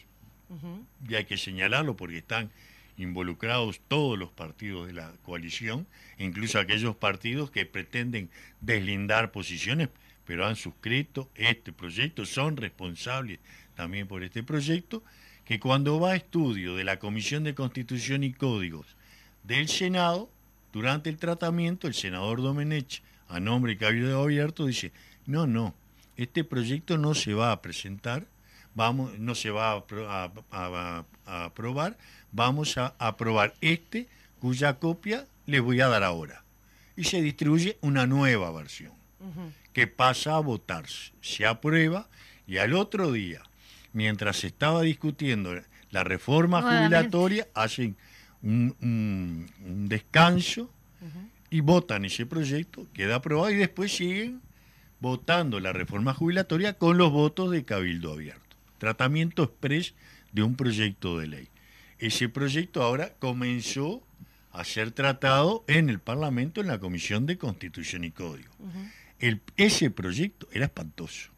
y 1.09 1.15
hay 1.15 1.25
que 1.25 1.37
señalarlo 1.37 1.95
porque 1.95 2.19
están 2.19 2.51
involucrados 2.95 3.81
todos 3.87 4.19
los 4.19 4.29
partidos 4.29 4.85
de 4.85 4.93
la 4.93 5.11
coalición, 5.23 5.87
incluso 6.19 6.59
aquellos 6.59 6.95
partidos 6.95 7.49
que 7.49 7.65
pretenden 7.65 8.29
deslindar 8.61 9.31
posiciones, 9.31 9.89
pero 10.29 10.45
han 10.45 10.55
suscrito 10.55 11.31
este 11.33 11.73
proyecto, 11.73 12.23
son 12.23 12.55
responsables 12.55 13.39
también 13.73 14.07
por 14.07 14.21
este 14.21 14.43
proyecto, 14.43 15.01
que 15.43 15.59
cuando 15.59 15.99
va 15.99 16.11
a 16.11 16.15
estudio 16.15 16.75
de 16.75 16.83
la 16.83 16.99
Comisión 16.99 17.43
de 17.43 17.55
Constitución 17.55 18.23
y 18.23 18.31
Códigos 18.31 18.95
del 19.41 19.67
Senado, 19.67 20.29
durante 20.71 21.09
el 21.09 21.17
tratamiento, 21.17 21.87
el 21.87 21.95
senador 21.95 22.43
Domenech, 22.43 23.01
a 23.27 23.39
nombre 23.39 23.71
de 23.71 23.79
Cabildo 23.79 24.21
Abierto, 24.21 24.67
dice, 24.67 24.91
no, 25.25 25.47
no, 25.47 25.73
este 26.15 26.43
proyecto 26.43 26.99
no 26.99 27.15
se 27.15 27.33
va 27.33 27.51
a 27.51 27.63
presentar, 27.63 28.27
vamos, 28.75 29.17
no 29.17 29.33
se 29.33 29.49
va 29.49 29.83
a, 30.51 31.05
aprobar, 31.25 31.97
vamos 32.31 32.77
a 32.77 32.93
aprobar 32.99 33.55
este 33.61 34.07
cuya 34.39 34.77
copia 34.77 35.25
les 35.47 35.59
voy 35.59 35.81
a 35.81 35.87
dar 35.87 36.03
ahora. 36.03 36.43
Y 36.95 37.05
se 37.05 37.19
distribuye 37.19 37.79
una 37.81 38.05
nueva 38.05 38.51
versión 38.51 38.98
que 39.73 39.87
pasa 39.87 40.35
a 40.35 40.39
votarse. 40.39 41.11
Se 41.21 41.45
aprueba 41.45 42.09
y 42.47 42.57
al 42.57 42.73
otro 42.73 43.11
día, 43.11 43.43
mientras 43.93 44.37
se 44.37 44.47
estaba 44.47 44.81
discutiendo 44.81 45.53
la 45.91 46.03
reforma 46.03 46.61
jubilatoria, 46.61 47.47
hacen 47.53 47.97
un, 48.41 49.47
descanso 49.87 50.71
y 51.49 51.61
votan 51.61 52.05
ese 52.05 52.25
proyecto, 52.25 52.87
queda 52.93 53.15
aprobado 53.15 53.51
y 53.51 53.57
después 53.57 53.95
siguen 53.95 54.41
votando 54.99 55.59
la 55.59 55.73
reforma 55.73 56.13
jubilatoria 56.13 56.73
con 56.73 56.97
los 56.97 57.11
votos 57.11 57.51
de 57.51 57.63
Cabildo 57.63 58.13
Abierto. 58.13 58.57
Tratamiento 58.77 59.43
express 59.43 59.93
de 60.31 60.43
un 60.43 60.55
proyecto 60.55 61.17
de 61.19 61.27
ley. 61.27 61.47
Ese 61.97 62.29
proyecto 62.29 62.81
ahora 62.83 63.13
comenzó 63.19 64.03
a 64.51 64.63
ser 64.63 64.91
tratado 64.91 65.63
en 65.67 65.89
el 65.89 65.99
Parlamento 65.99 66.61
en 66.61 66.67
la 66.67 66.79
Comisión 66.79 67.25
de 67.25 67.37
Constitución 67.37 68.03
y 68.03 68.11
Código. 68.11 68.51
El, 69.19 69.41
ese 69.57 69.89
proyecto 69.91 70.47
era 70.51 70.65
espantoso. 70.65 71.31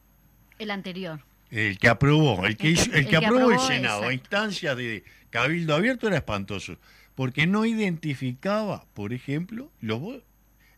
El 0.60 0.72
anterior. 0.72 1.22
El 1.50 1.80
que 1.80 1.90
aprobó, 1.90 2.46
el 2.46 2.56
que, 2.56 2.70
hizo, 2.70 2.94
el, 2.94 3.08
que, 3.08 3.18
aprobó, 3.18 3.52
el 3.52 3.60
Senado 3.60 4.04
a 4.04 4.14
instancia 4.14 4.74
de 4.74 5.04
Cabildo 5.30 5.76
Abierto 5.76 6.08
era 6.08 6.18
espantoso, 6.18 6.78
porque 7.16 7.46
no 7.46 7.66
identificaba, 7.66 8.86
por 8.94 9.12
ejemplo, 9.12 9.70
los 9.82 10.22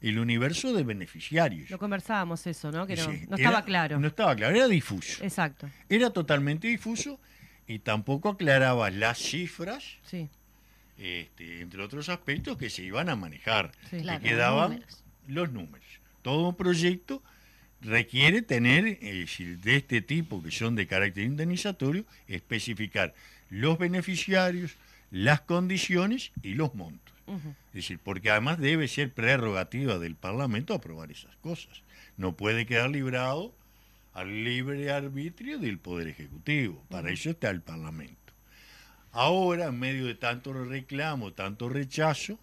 el 0.01 0.19
universo 0.19 0.73
de 0.73 0.83
beneficiarios. 0.83 1.69
Lo 1.69 1.79
conversábamos 1.79 2.45
eso, 2.45 2.71
¿no? 2.71 2.85
Que 2.85 2.97
no, 2.97 3.09
estaba 3.37 3.63
claro. 3.63 3.99
No 3.99 4.07
estaba 4.07 4.35
claro, 4.35 4.53
era 4.53 4.67
difuso. 4.67 5.23
Exacto. 5.23 5.69
Era 5.87 6.09
totalmente 6.09 6.67
difuso 6.67 7.19
y 7.67 7.79
tampoco 7.79 8.29
aclaraba 8.29 8.91
las 8.91 9.17
cifras, 9.17 9.99
sí. 10.03 10.29
este, 10.97 11.61
entre 11.61 11.81
otros 11.81 12.09
aspectos 12.09 12.57
que 12.57 12.69
se 12.69 12.83
iban 12.83 13.07
a 13.07 13.15
manejar. 13.15 13.71
Sí. 13.89 14.03
que 14.03 14.19
quedaban 14.19 14.83
los 15.27 15.51
números. 15.51 15.87
Todo 16.23 16.57
proyecto 16.57 17.21
requiere 17.81 18.41
tener, 18.41 18.99
de 18.99 19.75
este 19.75 20.01
tipo 20.01 20.41
que 20.41 20.49
son 20.49 20.75
de 20.75 20.87
carácter 20.87 21.25
indemnizatorio, 21.25 22.05
especificar 22.27 23.13
los 23.49 23.77
beneficiarios, 23.77 24.77
las 25.11 25.41
condiciones 25.41 26.31
y 26.41 26.55
los 26.55 26.73
montos. 26.73 27.13
Es 27.67 27.73
decir, 27.73 27.99
porque 28.03 28.31
además 28.31 28.59
debe 28.59 28.87
ser 28.87 29.13
prerrogativa 29.13 29.99
del 29.99 30.15
Parlamento 30.15 30.73
aprobar 30.73 31.11
esas 31.11 31.35
cosas. 31.37 31.83
No 32.17 32.35
puede 32.35 32.65
quedar 32.65 32.89
librado 32.89 33.53
al 34.13 34.43
libre 34.43 34.91
arbitrio 34.91 35.57
del 35.59 35.77
Poder 35.77 36.07
Ejecutivo. 36.07 36.83
Para 36.89 37.11
eso 37.11 37.29
está 37.29 37.49
el 37.49 37.61
Parlamento. 37.61 38.33
Ahora, 39.11 39.67
en 39.67 39.79
medio 39.79 40.05
de 40.05 40.15
tanto 40.15 40.53
reclamo, 40.53 41.33
tanto 41.33 41.69
rechazo, 41.69 42.39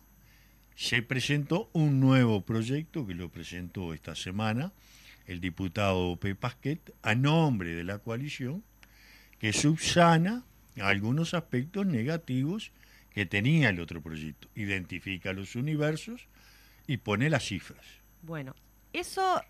se 0.81 1.03
presentó 1.03 1.69
un 1.75 2.01
nuevo 2.01 2.41
proyecto 2.41 3.07
que 3.07 3.15
lo 3.15 3.29
presentó 3.29 3.93
esta 3.93 4.15
semana 4.15 4.73
el 5.27 5.39
diputado 5.39 6.17
Pepasquet 6.17 6.95
a 7.03 7.15
nombre 7.15 7.75
de 7.75 7.85
la 7.85 7.99
coalición 7.99 8.65
que 9.39 9.53
subsana 9.53 10.43
algunos 10.81 11.35
aspectos 11.35 11.85
negativos 11.85 12.73
que 13.11 13.27
tenía 13.27 13.69
el 13.69 13.79
otro 13.79 14.01
proyecto. 14.01 14.49
Identifica 14.55 15.35
los 15.35 15.55
universos 15.55 16.29
y 16.87 16.97
pone 16.97 17.29
las 17.29 17.45
cifras. 17.45 17.85
Bueno, 18.23 18.55
eso 18.93 19.43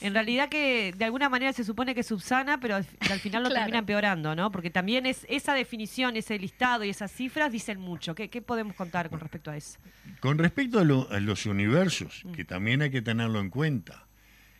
en 0.00 0.14
realidad 0.14 0.48
que 0.48 0.94
de 0.96 1.04
alguna 1.04 1.28
manera 1.28 1.52
se 1.52 1.62
supone 1.62 1.94
que 1.94 2.02
subsana, 2.02 2.58
pero 2.58 2.76
al, 2.76 2.84
final 3.20 3.42
lo 3.42 3.50
termina 3.54 3.78
empeorando, 3.78 4.34
¿no? 4.34 4.50
Porque 4.50 4.70
también 4.70 5.06
es 5.06 5.26
esa 5.28 5.54
definición, 5.54 6.16
ese 6.16 6.38
listado 6.38 6.84
y 6.84 6.90
esas 6.90 7.12
cifras 7.12 7.52
dicen 7.52 7.78
mucho. 7.80 8.14
¿Qué, 8.14 8.28
podemos 8.40 8.74
contar 8.74 9.10
con 9.10 9.20
respecto 9.20 9.50
a 9.50 9.56
eso? 9.56 9.78
Con 10.20 10.38
respecto 10.38 10.80
a, 10.80 10.84
los 10.84 11.46
universos, 11.46 12.22
mm. 12.24 12.32
que 12.32 12.44
también 12.44 12.82
hay 12.82 12.90
que 12.90 13.02
tenerlo 13.02 13.40
en 13.40 13.50
cuenta, 13.50 14.06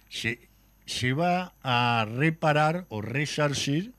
se, 0.09 0.49
se 0.85 1.13
va 1.15 1.55
a 1.63 2.07
reparar 2.09 2.87
o 2.91 3.01
resarcir 3.01 3.93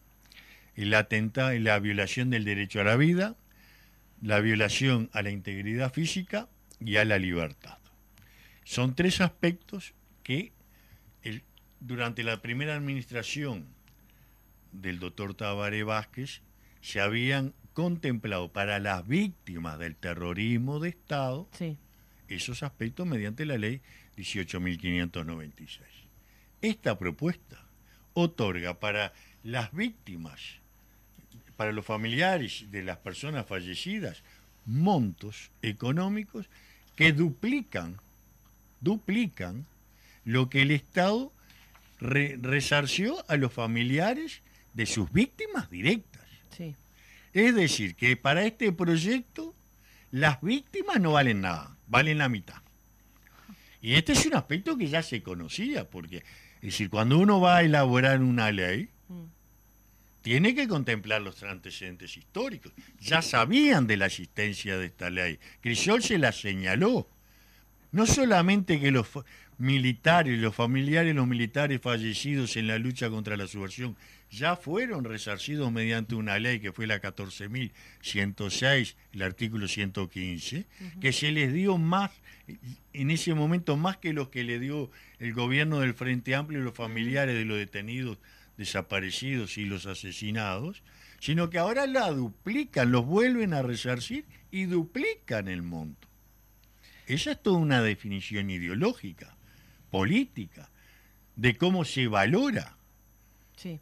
el 0.76 0.94
atentado 0.94 1.54
y 1.54 1.60
la 1.60 1.80
violación 1.80 2.30
del 2.30 2.46
derecho 2.46 2.82
a 2.82 2.84
la 2.84 2.96
vida, 2.96 3.36
la 4.22 4.40
violación 4.40 5.10
a 5.14 5.24
la 5.24 5.32
integridad 5.32 5.92
física 5.92 6.48
y 6.80 6.98
a 6.98 7.06
la 7.06 7.18
libertad. 7.18 7.78
Son 8.64 8.94
tres 8.94 9.22
aspectos 9.22 9.96
que 11.22 11.42
durante 11.80 12.24
la 12.24 12.42
primera 12.42 12.76
administración 12.76 13.66
del 14.72 15.00
doctor 15.00 15.34
Tabaré 15.34 15.84
Vázquez 15.84 16.42
se 16.82 17.02
habían 17.02 17.54
contemplado 17.74 18.52
para 18.52 18.80
las 18.80 19.08
víctimas 19.08 19.80
del 19.80 19.96
terrorismo 19.96 20.80
de 20.80 20.90
Estado 20.90 21.50
esos 22.28 22.64
aspectos 22.64 23.06
mediante 23.06 23.46
la 23.46 23.58
ley 23.58 23.82
18.596. 24.18 25.80
Esta 26.62 26.98
propuesta 26.98 27.66
otorga 28.14 28.80
para 28.80 29.14
las 29.44 29.74
víctimas 29.74 30.62
para 31.58 31.72
los 31.72 31.86
familiares 31.86 32.72
de 32.72 32.84
las 32.84 32.98
personas 32.98 33.46
fallecidas 33.46 34.24
montos 34.66 35.52
económicos 35.62 36.48
que 36.96 37.14
duplican, 37.14 37.98
duplican 38.80 39.66
lo 40.24 40.50
que 40.50 40.62
el 40.62 40.72
Estado 40.72 41.32
resarció 42.00 43.24
a 43.30 43.38
los 43.38 43.54
familiares 43.54 44.42
de 44.74 44.86
sus 44.86 45.12
víctimas 45.12 45.70
directas. 45.70 46.22
Es 47.34 47.56
decir, 47.56 47.96
que 47.96 48.18
para 48.18 48.44
este 48.46 48.74
proyecto 48.74 49.56
las 50.12 50.42
víctimas 50.42 51.00
no 51.00 51.14
valen 51.14 51.42
nada, 51.42 51.78
valen 51.88 52.18
la 52.18 52.28
mitad. 52.28 52.62
Y 53.82 53.94
este 53.94 54.14
es 54.14 54.26
un 54.26 54.36
aspecto 54.36 54.78
que 54.78 54.88
ya 54.88 55.02
se 55.02 55.24
conocía, 55.24 55.90
porque, 55.90 56.18
es 56.18 56.62
decir, 56.62 56.90
cuando 56.90 57.18
uno 57.18 57.40
va 57.40 57.58
a 57.58 57.62
elaborar 57.64 58.22
una 58.22 58.52
ley, 58.52 58.90
tiene 60.22 60.54
que 60.54 60.68
contemplar 60.68 61.22
los 61.22 61.42
antecedentes 61.44 62.16
históricos. 62.16 62.74
Ya 63.00 63.22
sabían 63.22 63.88
de 63.88 63.98
la 63.98 64.06
existencia 64.06 64.78
de 64.78 64.88
esta 64.88 65.10
ley. 65.10 65.40
Crisol 65.62 66.04
se 66.04 66.18
la 66.18 66.32
señaló. 66.32 67.10
No 67.92 68.06
solamente 68.06 68.80
que 68.80 68.92
los 68.92 69.08
militares, 69.62 70.40
los 70.40 70.56
familiares 70.56 71.16
los 71.16 71.28
militares 71.28 71.80
fallecidos 71.80 72.58
en 72.58 72.68
la 72.68 72.80
lucha 72.80 73.10
contra 73.10 73.38
la 73.38 73.48
subversión 73.48 73.96
ya 74.32 74.56
fueron 74.56 75.04
resarcidos 75.04 75.72
mediante 75.72 76.16
una 76.16 76.40
ley 76.40 76.60
que 76.60 76.72
fue 76.72 76.88
la 76.88 77.02
14.106, 77.02 78.96
el 79.14 79.22
artículo 79.22 79.68
115, 79.68 80.66
que 81.00 81.14
se 81.14 81.32
les 81.32 81.54
dio 81.54 81.78
más, 81.78 82.12
en 82.94 83.12
ese 83.12 83.34
momento 83.34 83.78
más 83.78 83.98
que 83.98 84.14
los 84.14 84.30
que 84.30 84.44
le 84.44 84.60
dio 84.60 84.90
el 85.20 85.34
gobierno 85.34 85.82
del 85.82 85.94
Frente 85.94 86.34
Amplio 86.34 86.60
y 86.60 86.64
los 86.64 86.74
familiares 86.74 87.36
de 87.36 87.46
los 87.46 87.58
detenidos 87.58 88.18
desaparecidos 88.58 89.58
y 89.58 89.66
los 89.66 89.86
asesinados, 89.86 90.82
sino 91.20 91.50
que 91.50 91.58
ahora 91.58 91.86
la 91.86 92.10
duplican, 92.12 92.92
los 92.92 93.06
vuelven 93.06 93.54
a 93.54 93.62
resarcir 93.62 94.26
y 94.50 94.64
duplican 94.64 95.50
el 95.50 95.62
monto. 95.62 96.08
Esa 97.06 97.32
es 97.34 97.44
toda 97.44 97.58
una 97.58 97.82
definición 97.82 98.50
ideológica, 98.50 99.36
política, 99.92 100.70
de 101.36 101.56
cómo 101.58 101.86
se 101.86 102.08
valora. 102.08 102.76
Sí. 103.56 103.80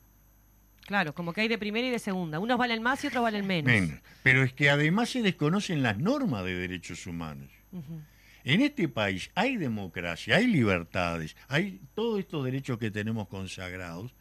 Claro, 0.86 1.14
como 1.14 1.34
que 1.34 1.41
hay 1.41 1.47
de 1.47 1.57
primera 1.60 1.88
y 1.88 1.91
de 1.91 1.99
segunda. 1.99 2.39
Unos 2.39 2.57
valen 2.57 2.82
más 2.82 3.03
y 3.03 3.07
otros 3.07 3.22
valen 3.24 3.45
menos. 3.45 3.99
Pero 4.24 4.43
es 4.43 4.53
que 4.53 4.70
además 4.72 5.10
se 5.10 5.22
desconocen 5.22 5.84
las 5.84 5.97
normas 5.99 6.43
de 6.43 6.55
derechos 6.55 7.05
humanos. 7.05 7.49
En 8.43 8.62
este 8.62 8.88
país 8.89 9.30
hay 9.36 9.57
democracia, 9.57 10.38
hay 10.38 10.47
libertades, 10.47 11.36
hay 11.47 11.80
todos 11.93 12.20
estos 12.20 12.43
derechos 12.43 12.80
que 12.80 12.89
tenemos 12.89 13.28
consagrados. 13.28 14.16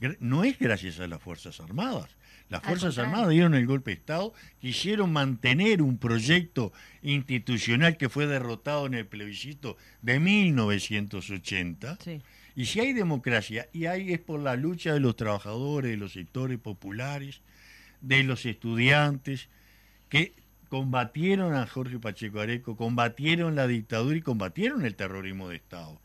Gra- 0.00 0.16
No 0.20 0.44
es 0.44 0.58
gracias 0.58 1.00
a 1.00 1.08
las 1.08 1.20
Fuerzas 1.20 1.58
Armadas. 1.58 2.16
Las 2.52 2.62
Fuerzas. 2.62 2.98
Armadas 2.98 3.30
dieron 3.30 3.54
el 3.54 3.66
golpe 3.66 3.92
de 3.92 3.94
Estado, 3.94 4.34
quisieron 4.60 5.10
mantener 5.10 5.80
un 5.80 5.96
proyecto 5.96 6.70
institucional 7.00 7.96
que 7.96 8.10
fue 8.10 8.26
derrotado 8.26 8.84
en 8.84 8.92
el 8.92 9.06
plebiscito 9.06 9.78
de 10.02 10.20
1980. 10.20 11.96
Sí. 12.04 12.20
Y 12.54 12.66
si 12.66 12.80
hay 12.80 12.92
democracia, 12.92 13.68
y 13.72 13.86
hay 13.86 14.12
es 14.12 14.18
por 14.18 14.38
la 14.38 14.56
lucha 14.56 14.92
de 14.92 15.00
los 15.00 15.16
trabajadores, 15.16 15.92
de 15.92 15.96
los 15.96 16.12
sectores 16.12 16.58
populares, 16.58 17.40
de 18.02 18.22
los 18.22 18.44
estudiantes, 18.44 19.48
que 20.10 20.34
combatieron 20.68 21.54
a 21.54 21.66
Jorge 21.66 21.98
Pacheco 21.98 22.40
Areco, 22.40 22.76
combatieron 22.76 23.56
la 23.56 23.66
dictadura 23.66 24.16
y 24.16 24.20
combatieron 24.20 24.84
el 24.84 24.94
terrorismo 24.94 25.48
de 25.48 25.56
Estado. 25.56 25.98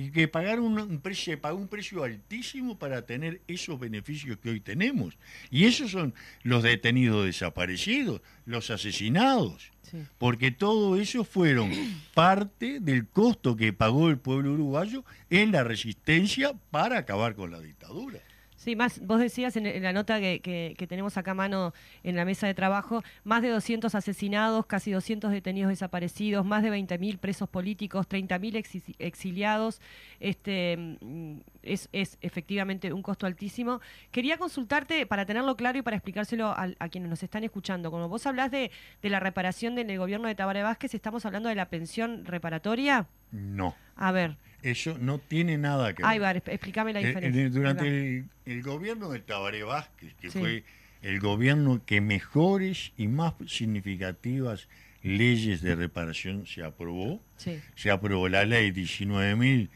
Y 0.00 0.10
que 0.12 0.28
pagaron 0.28 0.64
un, 0.66 0.78
un 0.78 1.00
precio, 1.00 1.32
se 1.32 1.38
pagó 1.38 1.58
un 1.58 1.66
precio 1.66 2.04
altísimo 2.04 2.78
para 2.78 3.04
tener 3.04 3.40
esos 3.48 3.80
beneficios 3.80 4.38
que 4.38 4.50
hoy 4.50 4.60
tenemos. 4.60 5.18
Y 5.50 5.64
esos 5.64 5.90
son 5.90 6.14
los 6.44 6.62
detenidos 6.62 7.24
desaparecidos, 7.26 8.20
los 8.46 8.70
asesinados 8.70 9.72
Sí. 9.90 9.96
porque 10.18 10.50
todo 10.50 10.96
eso 11.00 11.24
fueron 11.24 11.72
parte 12.14 12.78
del 12.78 13.06
costo 13.08 13.56
que 13.56 13.72
pagó 13.72 14.10
el 14.10 14.18
pueblo 14.18 14.52
uruguayo 14.52 15.02
en 15.30 15.50
la 15.50 15.64
resistencia 15.64 16.52
para 16.70 16.98
acabar 16.98 17.34
con 17.34 17.50
la 17.50 17.60
dictadura. 17.60 18.20
Sí, 18.68 18.76
más, 18.76 19.00
vos 19.06 19.18
decías 19.18 19.56
en, 19.56 19.64
en 19.64 19.82
la 19.82 19.94
nota 19.94 20.20
que, 20.20 20.40
que- 20.40 20.74
que 20.76 20.86
tenemos 20.86 21.16
acá 21.16 21.30
a 21.30 21.34
mano 21.34 21.72
en 22.02 22.16
la 22.16 22.26
mesa 22.26 22.46
de 22.46 22.52
trabajo, 22.52 23.02
más 23.24 23.40
de 23.40 23.48
200 23.48 23.94
asesinados, 23.94 24.66
casi 24.66 24.90
200 24.90 25.30
detenidos 25.30 25.70
desaparecidos, 25.70 26.44
más 26.44 26.62
de 26.62 26.68
20.000 26.70 27.16
presos 27.16 27.48
políticos, 27.48 28.06
30.000 28.06 28.56
exi- 28.56 28.94
exiliados. 28.98 29.80
Este, 30.20 30.76
mm, 31.00 31.38
es, 31.62 31.88
es 31.92 32.18
efectivamente 32.20 32.92
un 32.92 33.00
costo 33.00 33.24
altísimo. 33.24 33.80
Quería 34.10 34.36
consultarte 34.36 35.06
para 35.06 35.24
tenerlo 35.24 35.56
claro 35.56 35.78
y 35.78 35.82
para 35.82 35.96
explicárselo 35.96 36.48
a, 36.48 36.68
a 36.78 36.88
quienes 36.90 37.08
nos 37.08 37.22
están 37.22 37.44
escuchando. 37.44 37.90
Como 37.90 38.06
vos 38.10 38.26
hablás 38.26 38.50
de, 38.50 38.70
de 39.00 39.08
la 39.08 39.18
reparación 39.18 39.76
del 39.76 39.96
gobierno 39.96 40.28
de 40.28 40.34
Tabaré 40.34 40.62
Vázquez, 40.62 40.92
¿estamos 40.92 41.24
hablando 41.24 41.48
de 41.48 41.54
la 41.54 41.70
pensión 41.70 42.26
reparatoria? 42.26 43.06
No, 43.32 43.74
A 43.96 44.12
ver, 44.12 44.36
eso 44.70 44.96
no 45.00 45.18
tiene 45.18 45.58
nada 45.58 45.94
que 45.94 46.02
ver. 46.02 46.10
ahí 46.10 46.18
va, 46.18 46.32
exp- 46.34 46.52
explícame 46.52 46.92
la 46.92 47.00
Eh, 47.00 47.06
diferencia. 47.06 47.42
eh, 47.42 47.50
durante 47.50 47.86
el, 47.88 48.24
el 48.46 48.62
gobierno 48.62 49.10
de 49.10 49.20
Tabaré 49.20 49.62
Vázquez, 49.64 50.14
que 50.20 50.30
Sí. 50.30 50.38
fue 50.38 50.64
el 51.02 51.20
gobierno 51.20 51.80
que 51.86 52.00
mejores 52.00 52.92
y 52.96 53.06
más 53.08 53.34
significativas 53.46 54.68
leyes 55.02 55.62
de 55.62 55.76
reparación 55.76 56.44
se 56.46 56.64
aprobó, 56.64 57.22
Sí, 57.36 57.58
se 57.76 57.90
aprobó 57.90 58.28
la 58.28 58.44
ley 58.44 58.72
19.949, 58.72 59.68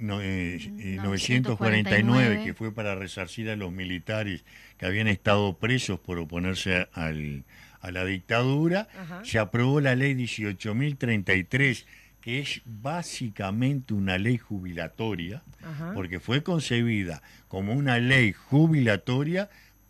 no, 0.00 0.20
eh, 0.20 0.56
eh, 0.56 0.98
949, 1.02 1.02
949, 1.04 2.44
que 2.44 2.54
fue 2.54 2.72
para 2.74 2.94
resarcir 2.94 3.48
a 3.50 3.56
los 3.56 3.72
militares 3.72 4.44
que 4.76 4.86
habían 4.86 5.08
estado 5.08 5.56
presos 5.58 5.98
por 6.00 6.18
oponerse 6.18 6.88
al- 6.92 7.44
a 7.80 7.90
la 7.90 8.04
dictadura. 8.04 8.88
Ajá. 8.98 9.24
Se 9.24 9.38
aprobó 9.38 9.80
la 9.80 9.94
ley 9.94 10.14
18.033, 10.14 11.86
que 12.20 12.40
es 12.40 12.60
básicamente 12.64 13.94
una 13.94 14.18
ley 14.18 14.36
jubilatoria, 14.38 15.42
ajá. 15.62 15.92
porque 15.94 16.20
fue 16.20 16.42
concebida 16.42 17.22
como 17.48 17.72
una 17.72 17.98
ley 17.98 18.32
jubilatoria 18.32 19.48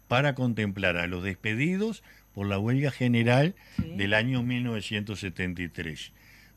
para 0.08 0.34
contemplar 0.34 0.96
a 0.96 1.06
los 1.06 1.22
despedidos 1.24 2.02
por 2.32 2.46
la 2.46 2.58
huelga 2.58 2.90
general 2.90 3.54
Sí. 3.76 3.96
del 3.96 4.14
año 4.14 4.42
1973. 4.42 6.12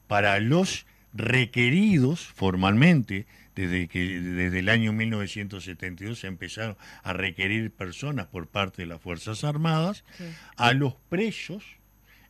Para 0.08 0.40
los 0.40 0.86
requeridos 1.14 2.22
formalmente, 2.28 3.26
desde 3.56 3.88
que 3.88 4.20
desde 4.20 4.60
el 4.60 4.70
año 4.70 4.94
1972 4.94 6.20
se 6.20 6.28
empezaron 6.28 6.76
a 7.04 7.14
requerir 7.14 7.72
personas 7.72 8.28
por 8.28 8.48
parte 8.48 8.82
de 8.84 8.88
las 8.88 9.02
Fuerzas 9.02 9.44
Armadas, 9.44 10.04
Sí. 10.18 10.24
a 10.58 10.74
los 10.74 10.96
presos 11.10 11.64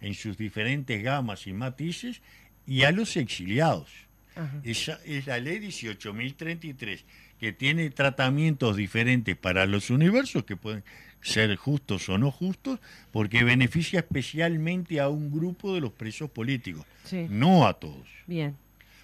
en 0.02 0.14
sus 0.16 0.38
diferentes 0.38 1.02
gamas 1.02 1.48
y 1.48 1.54
matices 1.54 2.22
y 2.68 2.84
a 2.84 2.92
los 2.92 3.16
exiliados. 3.18 3.90
Ajá. 4.36 4.62
Esa 4.64 5.00
es 5.06 5.28
la 5.28 5.40
ley 5.40 5.60
18.033, 5.60 7.04
que 7.40 7.54
tiene 7.54 7.90
tratamientos 7.90 8.76
diferentes 8.76 9.36
para 9.36 9.66
los 9.66 9.90
universos, 9.90 10.44
que 10.46 10.56
pueden 10.56 10.84
ser 11.22 11.56
justos 11.56 12.10
o 12.10 12.18
no 12.18 12.32
justos, 12.32 12.80
porque 13.12 13.44
beneficia 13.44 14.00
especialmente 14.00 15.00
a 15.00 15.10
un 15.10 15.32
grupo 15.32 15.74
de 15.74 15.82
los 15.82 15.92
presos 15.92 16.30
políticos, 16.30 16.86
Sí, 17.06 17.28
no 17.30 17.66
a 17.68 17.74
todos. 17.80 18.08
bien. 18.28 18.58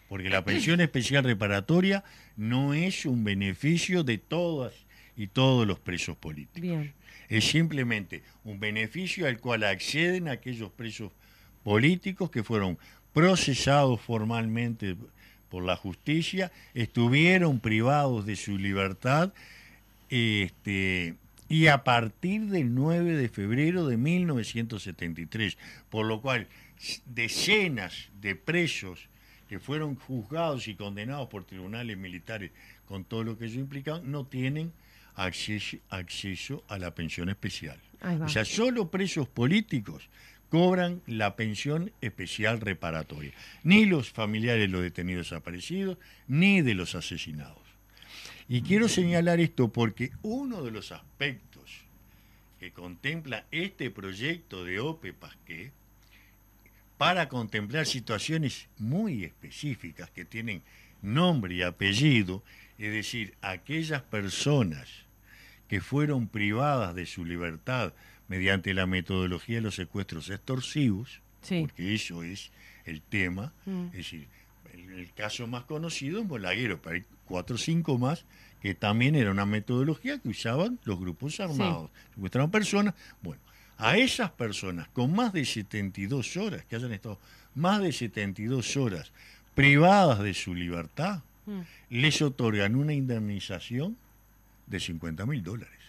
Porque 0.09 0.29
la 0.31 0.43
pensión 0.43 0.81
especial 0.81 1.23
reparatoria 1.23 2.03
no 2.35 2.73
es 2.73 3.05
un 3.05 3.23
beneficio 3.23 4.03
de 4.03 4.17
todas 4.17 4.73
y 5.15 5.27
todos 5.27 5.67
los 5.67 5.77
presos 5.79 6.17
políticos. 6.17 6.61
Bien, 6.61 6.93
Es 7.29 7.45
simplemente 7.45 8.23
un 8.43 8.59
beneficio 8.59 9.27
al 9.27 9.37
cual 9.39 9.63
acceden 9.63 10.27
aquellos 10.27 10.71
presos 10.71 11.11
políticos 11.63 12.31
que 12.31 12.43
fueron 12.43 12.79
procesados 13.13 14.01
formalmente 14.01 14.95
por 15.49 15.63
la 15.63 15.75
justicia, 15.75 16.51
estuvieron 16.73 17.59
privados 17.59 18.25
de 18.25 18.35
su 18.35 18.57
libertad 18.57 19.33
este, 20.09 21.15
y 21.47 21.67
a 21.67 21.83
partir 21.83 22.47
del 22.47 22.73
9 22.75 23.13
de 23.13 23.29
febrero 23.29 23.87
de 23.87 23.97
1973, 23.97 25.57
por 25.89 26.05
lo 26.05 26.21
cual 26.21 26.47
decenas 27.05 28.09
de 28.21 28.35
presos 28.35 29.09
que 29.49 29.59
fueron 29.59 29.95
juzgados 29.95 30.67
y 30.67 30.75
condenados 30.75 31.27
por 31.27 31.43
tribunales 31.43 31.97
militares 31.97 32.51
con 32.87 33.03
todo 33.03 33.23
lo 33.23 33.37
que 33.37 33.45
ello 33.45 33.59
implicaba, 33.59 33.99
no 34.03 34.25
tienen 34.25 34.71
acceso, 35.15 35.77
acceso 35.89 36.63
a 36.67 36.77
la 36.77 36.93
pensión 36.93 37.29
especial. 37.29 37.77
O 38.21 38.29
sea, 38.29 38.45
solo 38.45 38.89
presos 38.89 39.27
políticos 39.27 40.07
cobran 40.49 41.01
la 41.07 41.35
pensión 41.35 41.91
especial 42.01 42.59
reparatoria. 42.59 43.33
Ni 43.63 43.85
los 43.85 44.11
familiares 44.11 44.61
de 44.61 44.67
los 44.67 44.81
detenidos 44.81 45.29
desaparecidos, 45.29 45.97
ni 46.27 46.61
de 46.61 46.73
los 46.73 46.95
asesinados. 46.95 47.57
Y 48.47 48.61
quiero 48.63 48.87
señalar 48.89 49.39
esto 49.39 49.71
porque 49.71 50.11
uno 50.23 50.63
de 50.63 50.71
los 50.71 50.91
aspectos 50.91 51.81
que 52.59 52.71
contempla 52.71 53.45
este 53.51 53.89
proyecto 53.91 54.65
de 54.65 54.79
OPE 54.79 55.13
Pasqué 55.13 55.71
para 56.97 57.29
contemplar 57.29 57.85
situaciones 57.85 58.67
muy 58.77 59.23
específicas 59.23 60.09
que 60.09 60.25
tienen 60.25 60.63
nombre 61.01 61.55
y 61.55 61.61
apellido, 61.61 62.43
es 62.77 62.91
decir, 62.91 63.35
aquellas 63.41 64.01
personas 64.01 64.89
que 65.69 65.79
fueron 65.79 66.27
privadas 66.27 66.95
de 66.95 67.05
su 67.05 67.23
libertad 67.23 67.93
mediante 68.29 68.73
la 68.73 68.85
metodología 68.85 69.55
de 69.57 69.61
los 69.63 69.75
secuestros 69.75 70.29
extorsivos, 70.29 71.19
Sí. 71.41 71.61
porque 71.61 71.93
eso 71.93 72.23
es 72.23 72.51
el 72.85 73.01
tema, 73.01 73.51
Mm. 73.65 73.87
es 73.87 73.93
decir, 73.93 74.27
el, 74.73 74.89
el 74.99 75.13
caso 75.13 75.45
más 75.47 75.63
conocido 75.65 76.21
es 76.21 76.25
Molaguero, 76.27 76.81
pero 76.81 76.95
hay 76.95 77.03
cuatro 77.25 77.55
o 77.55 77.59
cinco 77.59 77.97
más 77.97 78.23
que 78.61 78.75
también 78.75 79.15
era 79.15 79.31
una 79.31 79.45
metodología 79.45 80.17
que 80.19 80.29
usaban 80.29 80.79
los 80.83 80.99
grupos 80.99 81.39
armados, 81.39 81.89
secuestraban 82.13 82.51
personas, 82.51 82.93
bueno, 83.21 83.41
a 83.77 83.97
esas 83.97 84.31
personas 84.31 84.87
con 84.89 85.13
más 85.15 85.31
de 85.33 85.45
72 85.45 86.35
horas, 86.37 86.65
que 86.65 86.75
hayan 86.75 86.91
estado 86.91 87.17
más 87.55 87.81
de 87.81 87.91
72 87.93 88.75
horas 88.77 89.11
privadas 89.55 90.19
de 90.19 90.33
su 90.33 90.53
libertad, 90.53 91.21
Mm. 91.45 91.61
les 91.89 92.21
otorgan 92.21 92.75
una 92.75 92.93
indemnización 92.93 93.97
de 94.67 94.79
50 94.79 95.25
mil 95.25 95.41
dólares. 95.43 95.79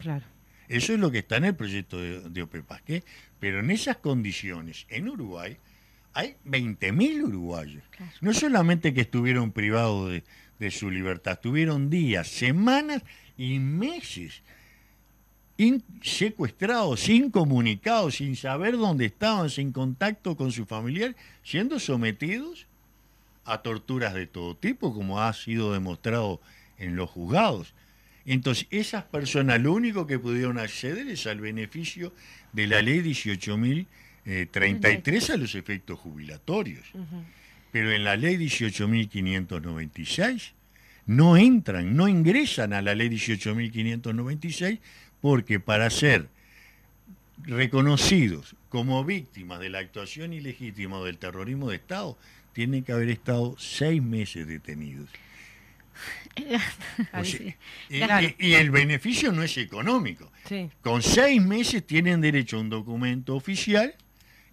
Claro. 0.00 0.24
Eso 0.68 0.92
es 0.94 0.98
lo 0.98 1.10
que 1.10 1.18
está 1.18 1.36
en 1.36 1.44
el 1.46 1.54
proyecto 1.54 1.98
de, 2.00 2.20
de 2.28 3.02
pero 3.40 3.60
en 3.60 3.70
esas 3.70 3.96
condiciones, 3.98 4.86
en 4.88 5.08
Uruguay, 5.08 5.56
hay 6.12 6.36
20.000 6.46 7.24
uruguayos. 7.24 7.82
Claro. 7.90 8.12
No 8.20 8.32
solamente 8.32 8.94
que 8.94 9.02
estuvieron 9.02 9.52
privados 9.52 10.10
de, 10.10 10.24
de 10.58 10.70
su 10.70 10.90
libertad, 10.90 11.34
estuvieron 11.34 11.90
días, 11.90 12.28
semanas 12.28 13.02
y 13.36 13.58
meses 13.58 14.42
in- 15.58 15.84
secuestrados, 16.02 17.08
incomunicados, 17.08 18.16
sin 18.16 18.34
saber 18.36 18.76
dónde 18.76 19.04
estaban, 19.06 19.50
sin 19.50 19.72
contacto 19.72 20.36
con 20.36 20.52
su 20.52 20.64
familiar, 20.66 21.14
siendo 21.42 21.78
sometidos 21.78 22.66
a 23.44 23.58
torturas 23.58 24.14
de 24.14 24.26
todo 24.26 24.56
tipo, 24.56 24.92
como 24.94 25.20
ha 25.20 25.32
sido 25.32 25.72
demostrado 25.72 26.40
en 26.78 26.96
los 26.96 27.10
juzgados. 27.10 27.74
Entonces, 28.26 28.66
esas 28.70 29.04
personas 29.04 29.60
lo 29.60 29.72
único 29.72 30.06
que 30.06 30.18
pudieron 30.18 30.58
acceder 30.58 31.06
es 31.08 31.28
al 31.28 31.40
beneficio 31.40 32.12
de 32.52 32.66
la 32.66 32.82
ley 32.82 33.16
eh, 34.24 34.46
33 34.50 35.30
a 35.30 35.36
los 35.36 35.54
efectos 35.54 36.00
jubilatorios. 36.00 36.84
Pero 37.70 37.92
en 37.92 38.02
la 38.04 38.16
ley 38.16 38.36
18.596 38.36 40.52
no 41.06 41.36
entran, 41.36 41.96
no 41.96 42.08
ingresan 42.08 42.72
a 42.72 42.82
la 42.82 42.96
ley 42.96 43.10
18.596 43.10 44.80
porque 45.20 45.60
para 45.60 45.88
ser 45.90 46.28
reconocidos 47.44 48.56
como 48.68 49.04
víctimas 49.04 49.60
de 49.60 49.70
la 49.70 49.78
actuación 49.78 50.32
ilegítima 50.32 50.98
o 50.98 51.04
del 51.04 51.18
terrorismo 51.18 51.70
de 51.70 51.76
Estado, 51.76 52.18
tienen 52.52 52.82
que 52.82 52.90
haber 52.92 53.10
estado 53.10 53.54
seis 53.58 54.02
meses 54.02 54.48
detenidos. 54.48 55.08
O 56.36 56.40
Ahí 57.16 57.24
sea, 57.24 57.38
sí. 57.38 57.54
y, 57.88 57.98
Claro. 58.00 58.26
y- 58.38 58.46
y 58.48 58.54
el 58.54 58.70
beneficio 58.70 59.32
no 59.32 59.42
es 59.42 59.56
económico. 59.58 60.30
Sí. 60.48 60.70
Con 60.82 61.02
seis 61.02 61.40
meses 61.42 61.86
tienen 61.86 62.20
derecho 62.20 62.56
a 62.58 62.60
un 62.60 62.70
documento 62.70 63.34
oficial 63.34 63.94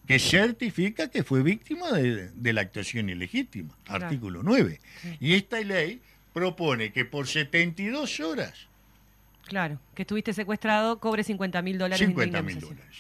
que 0.08 0.20
certifica 0.20 1.10
que 1.10 1.24
fue 1.24 1.44
víctima 1.44 1.92
de, 1.92 2.30
de 2.32 2.54
la 2.54 2.62
actuación 2.62 3.10
ilegítima, 3.10 3.76
Claro. 3.86 4.06
artículo 4.06 4.42
9. 4.44 4.80
Sí. 5.02 5.18
Y 5.20 5.34
esta 5.36 5.60
ley 5.62 6.02
propone 6.34 6.92
que 6.92 7.06
por 7.06 7.28
72 7.28 8.20
horas, 8.20 8.68
Claro, 9.46 9.78
que 9.94 10.04
estuviste 10.04 10.34
secuestrado, 10.34 11.00
cobre 11.00 11.24
50 11.24 11.62
mil 11.62 11.78
dólares. 11.78 12.00
de 12.00 12.06
50 12.08 12.42
mil 12.42 12.60
dólares. 12.62 12.98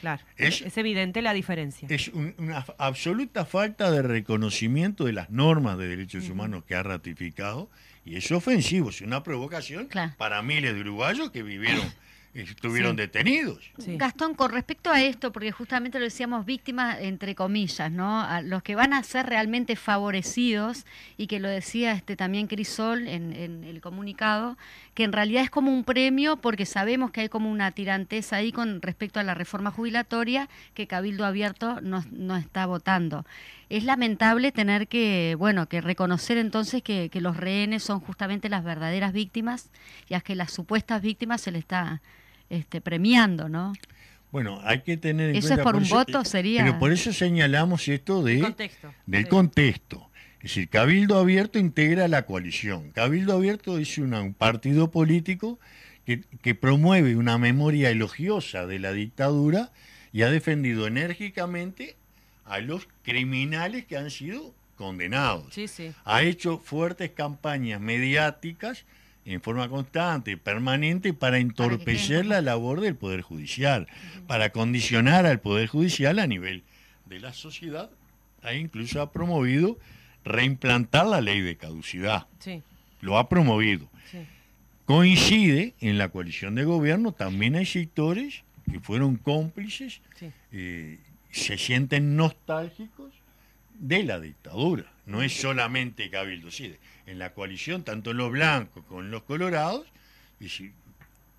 Claro, 0.00 0.22
Es- 0.36 0.60
es, 0.62 0.76
evidente 0.78 1.22
la 1.22 1.32
diferencia. 1.32 1.88
Es 1.90 2.08
un- 2.08 2.34
una 2.38 2.64
absoluta 2.78 3.44
falta 3.44 3.90
de 3.90 4.02
reconocimiento 4.02 5.04
de 5.04 5.12
las 5.12 5.30
normas 5.30 5.76
de 5.78 5.88
derechos 5.88 6.28
humanos 6.28 6.64
que 6.64 6.74
ha 6.74 6.82
ratificado 6.82 7.68
y 8.04 8.16
es 8.16 8.30
ofensivo, 8.32 8.90
es 8.90 9.00
una 9.00 9.22
provocación 9.22 9.86
Claro. 9.86 10.12
para 10.16 10.40
miles 10.42 10.74
de 10.74 10.80
uruguayos 10.80 11.30
que 11.30 11.42
vivieron, 11.42 11.84
estuvieron 12.34 12.92
Sí. 12.92 12.96
detenidos. 12.98 13.70
Sí. 13.78 13.96
Gastón, 13.96 14.34
con 14.34 14.52
respecto 14.52 14.90
a 14.90 15.02
esto, 15.02 15.32
porque 15.32 15.50
justamente 15.50 15.98
lo 15.98 16.04
decíamos 16.04 16.46
víctimas 16.46 16.98
entre 17.00 17.34
comillas, 17.34 17.90
¿no? 17.90 18.20
A 18.22 18.40
los 18.42 18.62
que 18.62 18.76
van 18.76 18.92
a 18.92 19.02
ser 19.02 19.26
realmente 19.26 19.74
favorecidos, 19.76 20.86
y 21.16 21.26
que 21.26 21.40
lo 21.40 21.48
decía 21.48 21.92
este 21.92 22.14
también 22.16 22.46
Crisol 22.46 23.08
en, 23.08 23.32
en 23.32 23.64
el 23.64 23.80
comunicado, 23.80 24.56
que 24.98 25.04
en 25.04 25.12
realidad 25.12 25.44
es 25.44 25.50
como 25.50 25.70
un 25.72 25.84
premio 25.84 26.38
porque 26.38 26.66
sabemos 26.66 27.12
que 27.12 27.20
hay 27.20 27.28
como 27.28 27.48
una 27.52 27.70
tiranteza 27.70 28.34
ahí 28.34 28.50
con 28.50 28.82
respecto 28.82 29.20
a 29.20 29.22
la 29.22 29.32
reforma 29.32 29.70
jubilatoria 29.70 30.48
que 30.74 30.88
Cabildo 30.88 31.24
Abierto 31.24 31.80
no, 31.82 32.04
no 32.10 32.36
está 32.36 32.66
votando. 32.66 33.24
Es 33.68 33.84
lamentable 33.84 34.50
tener 34.50 34.88
que, 34.88 35.36
bueno, 35.38 35.68
que 35.68 35.80
reconocer 35.80 36.36
entonces 36.36 36.82
que, 36.82 37.10
que 37.10 37.20
los 37.20 37.36
rehenes 37.36 37.84
son 37.84 38.00
justamente 38.00 38.48
las 38.48 38.64
verdaderas 38.64 39.12
víctimas 39.12 39.70
y 40.08 40.14
a 40.14 40.20
que 40.20 40.34
las 40.34 40.50
supuestas 40.50 41.00
víctimas 41.00 41.42
se 41.42 41.52
le 41.52 41.60
está 41.60 42.02
este, 42.50 42.80
premiando, 42.80 43.48
¿no? 43.48 43.74
Bueno, 44.32 44.60
hay 44.64 44.80
que 44.80 44.96
tener 44.96 45.30
en 45.30 45.36
¿Eso 45.36 45.46
cuenta... 45.50 45.62
es 45.62 45.64
por 45.64 45.76
un 45.76 45.82
eso- 45.84 45.94
voto? 45.94 46.24
Sería- 46.24 46.64
Pero 46.64 46.80
por 46.80 46.90
eso 46.90 47.12
señalamos 47.12 47.86
esto 47.86 48.24
de... 48.24 48.40
Contexto. 48.40 48.92
del 49.06 49.22
Sí. 49.22 49.28
contexto. 49.30 50.07
Es 50.38 50.42
decir, 50.54 50.68
Cabildo 50.68 51.18
Abierto 51.18 51.58
integra 51.58 52.06
la 52.08 52.24
coalición. 52.24 52.90
Cabildo 52.92 53.34
Abierto 53.34 53.78
es 53.78 53.98
una- 53.98 54.20
un 54.22 54.34
partido 54.34 54.90
político 54.90 55.58
que, 56.06 56.20
que 56.42 56.54
promueve 56.54 57.16
una 57.16 57.38
memoria 57.38 57.90
elogiosa 57.90 58.66
de 58.66 58.78
la 58.78 58.92
dictadura 58.92 59.72
y 60.12 60.22
ha 60.22 60.30
defendido 60.30 60.86
enérgicamente 60.86 61.96
a 62.44 62.60
los 62.60 62.88
criminales 63.02 63.84
que 63.84 63.96
han 63.96 64.10
sido 64.10 64.54
condenados. 64.76 65.52
Sí, 65.52 65.66
sí. 65.68 65.90
Ha 66.04 66.22
hecho 66.22 66.58
fuertes 66.58 67.10
campañas 67.10 67.80
mediáticas 67.80 68.84
en 69.26 69.42
forma 69.42 69.68
constante, 69.68 70.36
permanente, 70.38 71.12
para 71.12 71.38
entorpecer 71.38 72.24
la 72.24 72.40
labor 72.40 72.80
del 72.80 72.94
Poder 72.94 73.20
Judicial, 73.20 73.86
para 74.26 74.50
condicionar 74.52 75.26
al 75.26 75.40
Poder 75.40 75.66
Judicial 75.68 76.18
a 76.20 76.26
nivel 76.26 76.62
de 77.04 77.20
la 77.20 77.34
sociedad, 77.34 77.90
e 78.44 78.56
incluso 78.56 79.02
ha 79.02 79.12
promovido 79.12 79.78
reimplantar 80.28 81.06
la 81.06 81.20
ley 81.20 81.40
de 81.40 81.56
caducidad. 81.56 82.26
Sí, 82.38 82.62
Lo 83.00 83.18
ha 83.18 83.28
promovido. 83.28 83.88
sí. 84.10 84.18
Coincide 84.84 85.74
en 85.80 85.98
la 85.98 86.08
coalición 86.08 86.54
de 86.54 86.64
gobierno, 86.64 87.12
también 87.12 87.56
hay 87.56 87.66
sectores 87.66 88.42
que 88.70 88.80
fueron 88.80 89.16
cómplices, 89.16 90.00
Sí. 90.18 90.30
eh, 90.52 90.98
se 91.30 91.58
sienten 91.58 92.16
nostálgicos 92.16 93.12
de 93.78 94.02
la 94.04 94.18
dictadura. 94.18 94.84
No 95.06 95.22
es 95.22 95.38
solamente 95.40 96.08
Cabildo, 96.10 96.50
sí, 96.50 96.74
en 97.06 97.18
la 97.18 97.32
coalición, 97.34 97.82
tanto 97.84 98.12
los 98.14 98.30
blancos 98.30 98.84
como 98.86 99.02
los 99.02 99.22
colorados, 99.24 99.86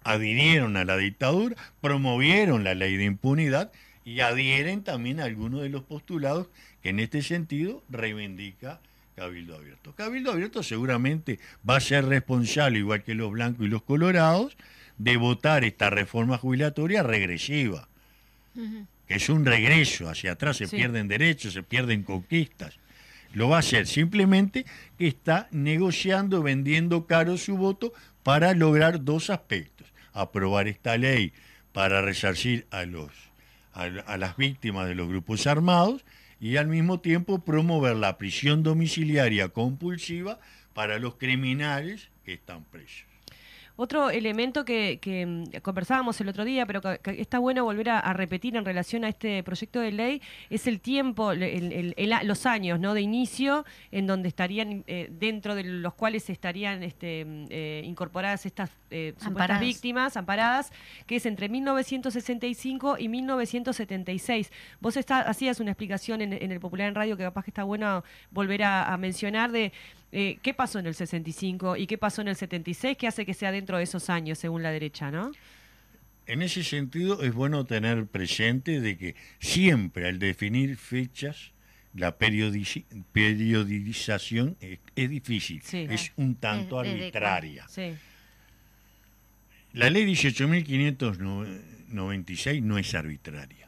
adhirieron 0.03 0.77
a 0.77 0.85
la 0.85 0.97
dictadura, 0.97 1.55
promovieron 1.81 2.63
la 2.63 2.73
ley 2.73 2.97
de 2.97 3.05
impunidad 3.05 3.71
y 4.05 4.21
adhieren 4.21 4.83
también 4.83 5.19
a 5.19 5.25
algunos 5.25 5.61
de 5.61 5.69
los 5.69 5.83
postulados 5.83 6.47
que 6.81 6.89
en 6.89 6.99
este 6.99 7.21
sentido 7.21 7.83
reivindica 7.89 8.79
Cabildo 9.15 9.55
Abierto. 9.55 9.93
Cabildo 9.95 10.31
Abierto 10.31 10.63
seguramente 10.63 11.39
va 11.69 11.75
a 11.77 11.81
ser 11.81 12.05
responsable, 12.05 12.79
igual 12.79 13.03
que 13.03 13.15
los 13.15 13.31
blancos 13.31 13.65
y 13.65 13.69
los 13.69 13.83
colorados, 13.83 14.55
de 14.97 15.17
votar 15.17 15.63
esta 15.63 15.89
reforma 15.89 16.37
jubilatoria 16.37 17.03
regresiva, 17.03 17.87
que 19.07 19.15
es 19.15 19.29
un 19.29 19.45
regreso 19.45 20.09
hacia 20.09 20.33
atrás, 20.33 20.57
se 20.57 20.67
Sí. 20.67 20.75
pierden 20.75 21.07
derechos, 21.07 21.53
se 21.53 21.63
pierden 21.63 22.03
conquistas. 22.03 22.77
Lo 23.33 23.47
va 23.49 23.57
a 23.57 23.59
hacer 23.59 23.87
simplemente 23.87 24.65
que 24.97 25.07
está 25.07 25.47
negociando, 25.51 26.41
vendiendo 26.41 27.05
caro 27.05 27.37
su 27.37 27.57
voto 27.57 27.93
para 28.23 28.53
lograr 28.53 29.03
dos 29.03 29.29
aspectos. 29.29 29.87
Aprobar 30.13 30.67
esta 30.67 30.97
ley 30.97 31.31
para 31.71 32.01
resarcir 32.01 32.65
a, 32.71 32.85
los, 32.85 33.11
a, 33.73 33.83
a 33.83 34.17
las 34.17 34.35
víctimas 34.35 34.87
de 34.87 34.95
los 34.95 35.07
grupos 35.07 35.45
armados 35.47 36.03
y 36.39 36.57
al 36.57 36.67
mismo 36.67 36.99
tiempo 37.01 37.39
promover 37.39 37.95
la 37.95 38.17
prisión 38.17 38.63
domiciliaria 38.63 39.49
compulsiva 39.49 40.39
para 40.73 40.99
los 40.99 41.15
criminales 41.15 42.09
que 42.23 42.33
están 42.33 42.63
presos. 42.63 43.08
Otro 43.81 44.09
elemento 44.09 44.65
que, 44.65 44.99
que, 45.01 45.25
mm, 45.25 45.43
conversábamos 45.61 46.19
el 46.19 46.27
otro 46.27 46.43
día, 46.43 46.65
pero 46.65 46.81
que, 46.81 46.99
que 46.99 47.21
está 47.21 47.39
bueno 47.39 47.63
volver 47.63 47.89
a, 47.91 47.99
a 47.99 48.11
repetir 48.11 48.57
en 48.57 48.65
relación 48.65 49.05
a 49.05 49.07
este 49.09 49.41
proyecto 49.41 49.79
de 49.79 49.93
ley, 49.93 50.21
es 50.49 50.67
el 50.67 50.81
tiempo, 50.81 51.31
el- 51.31 51.43
el- 51.43 51.93
el- 51.95 52.11
a- 52.13 52.23
los 52.23 52.45
años 52.45 52.77
¿no? 52.79 52.93
de 52.93 52.99
inicio 53.01 53.63
en 53.91 54.05
donde 54.05 54.27
estarían, 54.27 54.83
eh, 54.87 55.07
dentro 55.09 55.55
de 55.55 55.63
los 55.63 55.93
cuales 55.93 56.29
estarían 56.29 56.83
este, 56.83 57.23
mm, 57.23 57.45
eh, 57.49 57.81
incorporadas 57.85 58.45
estas 58.45 58.69
eh, 58.91 59.11
supuestas 59.13 59.27
Amparadas. 59.27 59.61
víctimas 59.61 60.17
amparadas, 60.17 60.71
que 61.07 61.15
es 61.17 61.25
entre 61.25 61.47
1965 61.47 62.97
y 62.99 63.07
1976. 63.07 64.51
Vos 64.81 64.97
está- 64.97 65.21
hacías 65.21 65.59
una 65.59 65.71
explicación 65.71 66.21
en, 66.21 66.33
en 66.33 66.51
el 66.51 66.59
Popular 66.59 66.87
en 66.89 66.95
Radio 66.95 67.15
que 67.15 67.23
capaz 67.23 67.43
que 67.45 67.51
está 67.51 67.63
bueno 67.63 68.03
volver 68.31 68.63
a, 68.63 68.91
a 68.93 68.97
mencionar 68.97 69.51
de 69.51 69.71
eh, 70.11 70.37
qué 70.41 70.53
pasó 70.53 70.79
en 70.79 70.87
el 70.87 70.95
65 70.95 71.75
y 71.77 71.87
qué 71.87 71.97
pasó 71.97 72.21
en 72.21 72.27
el 72.29 72.35
76, 72.35 72.97
que 72.97 73.07
hace 73.07 73.25
que 73.25 73.33
sea 73.33 73.51
dentro 73.51 73.77
de 73.77 73.83
esos 73.83 74.09
años, 74.09 74.37
según 74.39 74.63
la 74.63 74.71
derecha, 74.71 75.11
¿no? 75.11 75.31
En 76.25 76.41
ese 76.41 76.63
sentido 76.63 77.21
es 77.23 77.33
bueno 77.33 77.65
tener 77.65 78.05
presente 78.05 78.79
de 78.81 78.97
que 78.97 79.15
siempre 79.39 80.07
al 80.07 80.19
definir 80.19 80.77
fechas 80.77 81.51
la 81.95 82.17
periodici- 82.19 82.85
periodización 83.11 84.55
es, 84.61 84.77
es 84.95 85.09
difícil, 85.09 85.61
Sí. 85.63 85.87
es 85.89 86.11
un 86.17 86.35
tanto 86.35 86.81
Es- 86.83 86.89
arbitraria. 86.91 87.67
Sí, 87.67 87.93
La 89.73 89.89
ley 89.89 90.05
18.596 90.05 92.61
no 92.63 92.77
es 92.77 92.93
arbitraria. 92.95 93.67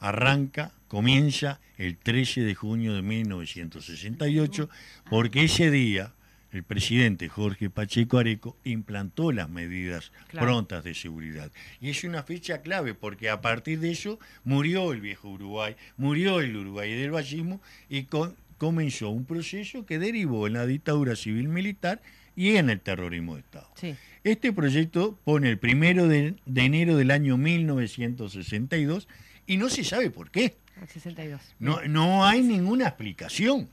Arranca, 0.00 0.72
comienza 0.88 1.60
el 1.76 1.96
13 1.96 2.42
de 2.42 2.54
junio 2.54 2.94
de 2.94 3.02
1968, 3.02 4.68
porque 5.10 5.44
ese 5.44 5.70
día 5.70 6.12
el 6.50 6.62
presidente 6.62 7.28
Jorge 7.28 7.68
Pacheco 7.68 8.18
Areco 8.18 8.56
implantó 8.64 9.32
las 9.32 9.50
medidas 9.50 10.12
Claro. 10.28 10.46
prontas 10.46 10.82
de 10.84 10.94
seguridad. 10.94 11.50
Y 11.80 11.90
es 11.90 12.04
una 12.04 12.22
fecha 12.22 12.62
clave, 12.62 12.94
porque 12.94 13.28
a 13.28 13.40
partir 13.42 13.80
de 13.80 13.90
eso 13.90 14.18
murió 14.44 14.92
el 14.92 15.00
viejo 15.02 15.28
Uruguay, 15.28 15.76
murió 15.98 16.40
el 16.40 16.56
Uruguay 16.56 16.94
del 16.94 17.10
vallismo 17.10 17.60
y 17.90 18.04
co- 18.04 18.34
comenzó 18.56 19.10
un 19.10 19.24
proceso 19.26 19.84
que 19.84 19.98
derivó 19.98 20.46
en 20.46 20.54
la 20.54 20.66
dictadura 20.66 21.16
civil-militar 21.16 22.00
y 22.34 22.56
en 22.56 22.70
el 22.70 22.80
terrorismo 22.80 23.34
de 23.34 23.40
Estado. 23.40 23.68
sí. 23.76 23.94
Este 24.24 24.52
proyecto 24.52 25.18
pone 25.24 25.48
el 25.48 25.58
primero 25.58 26.06
de, 26.08 26.34
de 26.44 26.62
enero 26.62 26.96
del 26.96 27.10
año 27.12 27.36
1962 27.38 29.06
y 29.48 29.56
no 29.56 29.68
se 29.68 29.82
sabe 29.82 30.10
por 30.10 30.30
qué. 30.30 30.56
Al 30.80 30.86
62. 30.88 31.40
No, 31.58 31.80
no 31.88 32.24
hay 32.24 32.40
ninguna 32.42 32.86
explicación. 32.86 33.68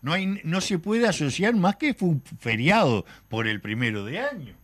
No, 0.00 0.12
hay, 0.14 0.40
no 0.44 0.62
se 0.62 0.78
puede 0.78 1.06
asociar 1.06 1.54
más 1.54 1.76
que 1.76 1.92
fue 1.92 2.08
un 2.08 2.22
feriado 2.40 3.04
por 3.28 3.46
el 3.46 3.60
primero 3.60 4.04
de 4.06 4.20
año. 4.20 4.54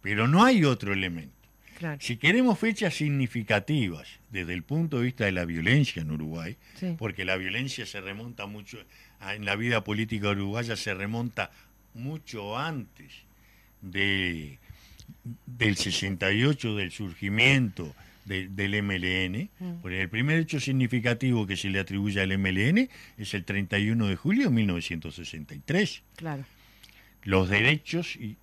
Pero 0.00 0.26
no 0.26 0.42
hay 0.44 0.64
otro 0.64 0.94
elemento. 0.94 1.34
Claro. 1.78 1.98
Si 2.00 2.16
queremos 2.16 2.58
fechas 2.58 2.94
significativas 2.94 4.08
desde 4.30 4.54
el 4.54 4.62
punto 4.62 4.96
de 4.98 5.04
vista 5.04 5.26
de 5.26 5.32
la 5.32 5.44
violencia 5.44 6.00
en 6.00 6.10
Uruguay, 6.10 6.56
Sí. 6.76 6.94
porque 6.96 7.26
la 7.26 7.36
violencia 7.36 7.84
se 7.84 8.00
remonta 8.00 8.46
mucho, 8.46 8.78
en 9.20 9.44
la 9.44 9.56
vida 9.56 9.84
política 9.84 10.30
uruguaya 10.30 10.76
se 10.76 10.94
remonta 10.94 11.50
mucho 11.92 12.56
antes 12.56 13.12
de, 13.82 14.58
del 15.44 15.76
68, 15.76 16.76
del 16.76 16.90
surgimiento 16.92 17.94
de- 18.26 18.48
del 18.48 18.74
MLN, 18.74 19.48
Mm. 19.58 19.80
porque 19.82 20.02
el 20.02 20.08
primer 20.10 20.38
hecho 20.38 20.60
significativo 20.60 21.46
que 21.46 21.56
se 21.56 21.70
le 21.70 21.78
atribuye 21.80 22.20
al 22.20 22.32
MLN 22.32 22.88
es 23.16 23.32
el 23.34 23.44
31 23.44 24.06
de 24.08 24.16
julio 24.16 24.44
de 24.48 24.50
1963 24.54 26.02
Claro. 26.16 26.44
los 27.24 27.48
derechos 27.48 28.16
y 28.16 28.36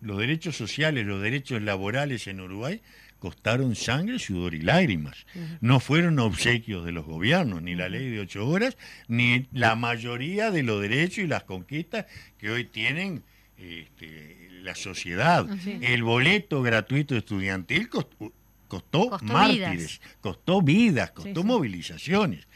los 0.00 0.18
derechos 0.18 0.56
sociales, 0.56 1.06
los 1.06 1.20
derechos 1.22 1.60
laborales 1.62 2.26
en 2.28 2.40
Uruguay 2.40 2.80
costaron 3.18 3.74
sangre, 3.74 4.20
sudor 4.20 4.54
y 4.54 4.60
lágrimas. 4.60 5.26
No 5.60 5.80
fueron 5.80 6.20
obsequios 6.20 6.84
de 6.84 6.92
los 6.92 7.04
gobiernos, 7.04 7.60
ni 7.62 7.74
la 7.74 7.88
ley 7.88 8.08
de 8.10 8.20
ocho 8.20 8.46
horas, 8.46 8.76
ni 9.08 9.46
la 9.52 9.74
mayoría 9.74 10.52
de 10.52 10.62
los 10.62 10.80
derechos 10.80 11.24
y 11.24 11.26
las 11.26 11.42
conquistas 11.42 12.06
que 12.38 12.50
hoy 12.50 12.64
tienen 12.64 13.24
este, 13.58 14.36
la 14.62 14.76
sociedad. 14.76 15.46
Sí. 15.64 15.78
El 15.82 16.04
boleto 16.04 16.62
gratuito 16.62 17.16
estudiantil 17.16 17.88
costó, 17.88 18.32
costó 18.68 19.08
Costó 19.10 19.26
mártires, 19.26 19.98
vidas. 19.98 20.00
costó 20.20 20.62
vidas, 20.62 21.10
costó 21.10 21.40
sí. 21.40 21.46
movilizaciones. 21.46 22.46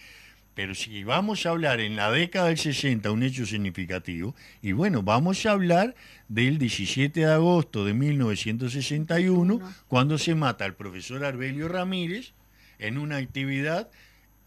Pero 0.54 0.74
si 0.74 1.02
vamos 1.02 1.46
a 1.46 1.50
hablar 1.50 1.80
en 1.80 1.96
la 1.96 2.10
década 2.10 2.48
del 2.48 2.58
60, 2.58 3.10
un 3.10 3.22
hecho 3.22 3.46
significativo, 3.46 4.34
y 4.60 4.72
bueno, 4.72 5.02
vamos 5.02 5.46
a 5.46 5.52
hablar 5.52 5.94
del 6.28 6.58
17 6.58 7.20
de 7.20 7.32
agosto 7.32 7.86
de 7.86 7.94
1961, 7.94 9.60
cuando 9.88 10.18
se 10.18 10.34
mata 10.34 10.66
al 10.66 10.74
profesor 10.74 11.24
Arbelio 11.24 11.68
Ramírez 11.68 12.34
en 12.78 12.98
una 12.98 13.16
actividad 13.16 13.90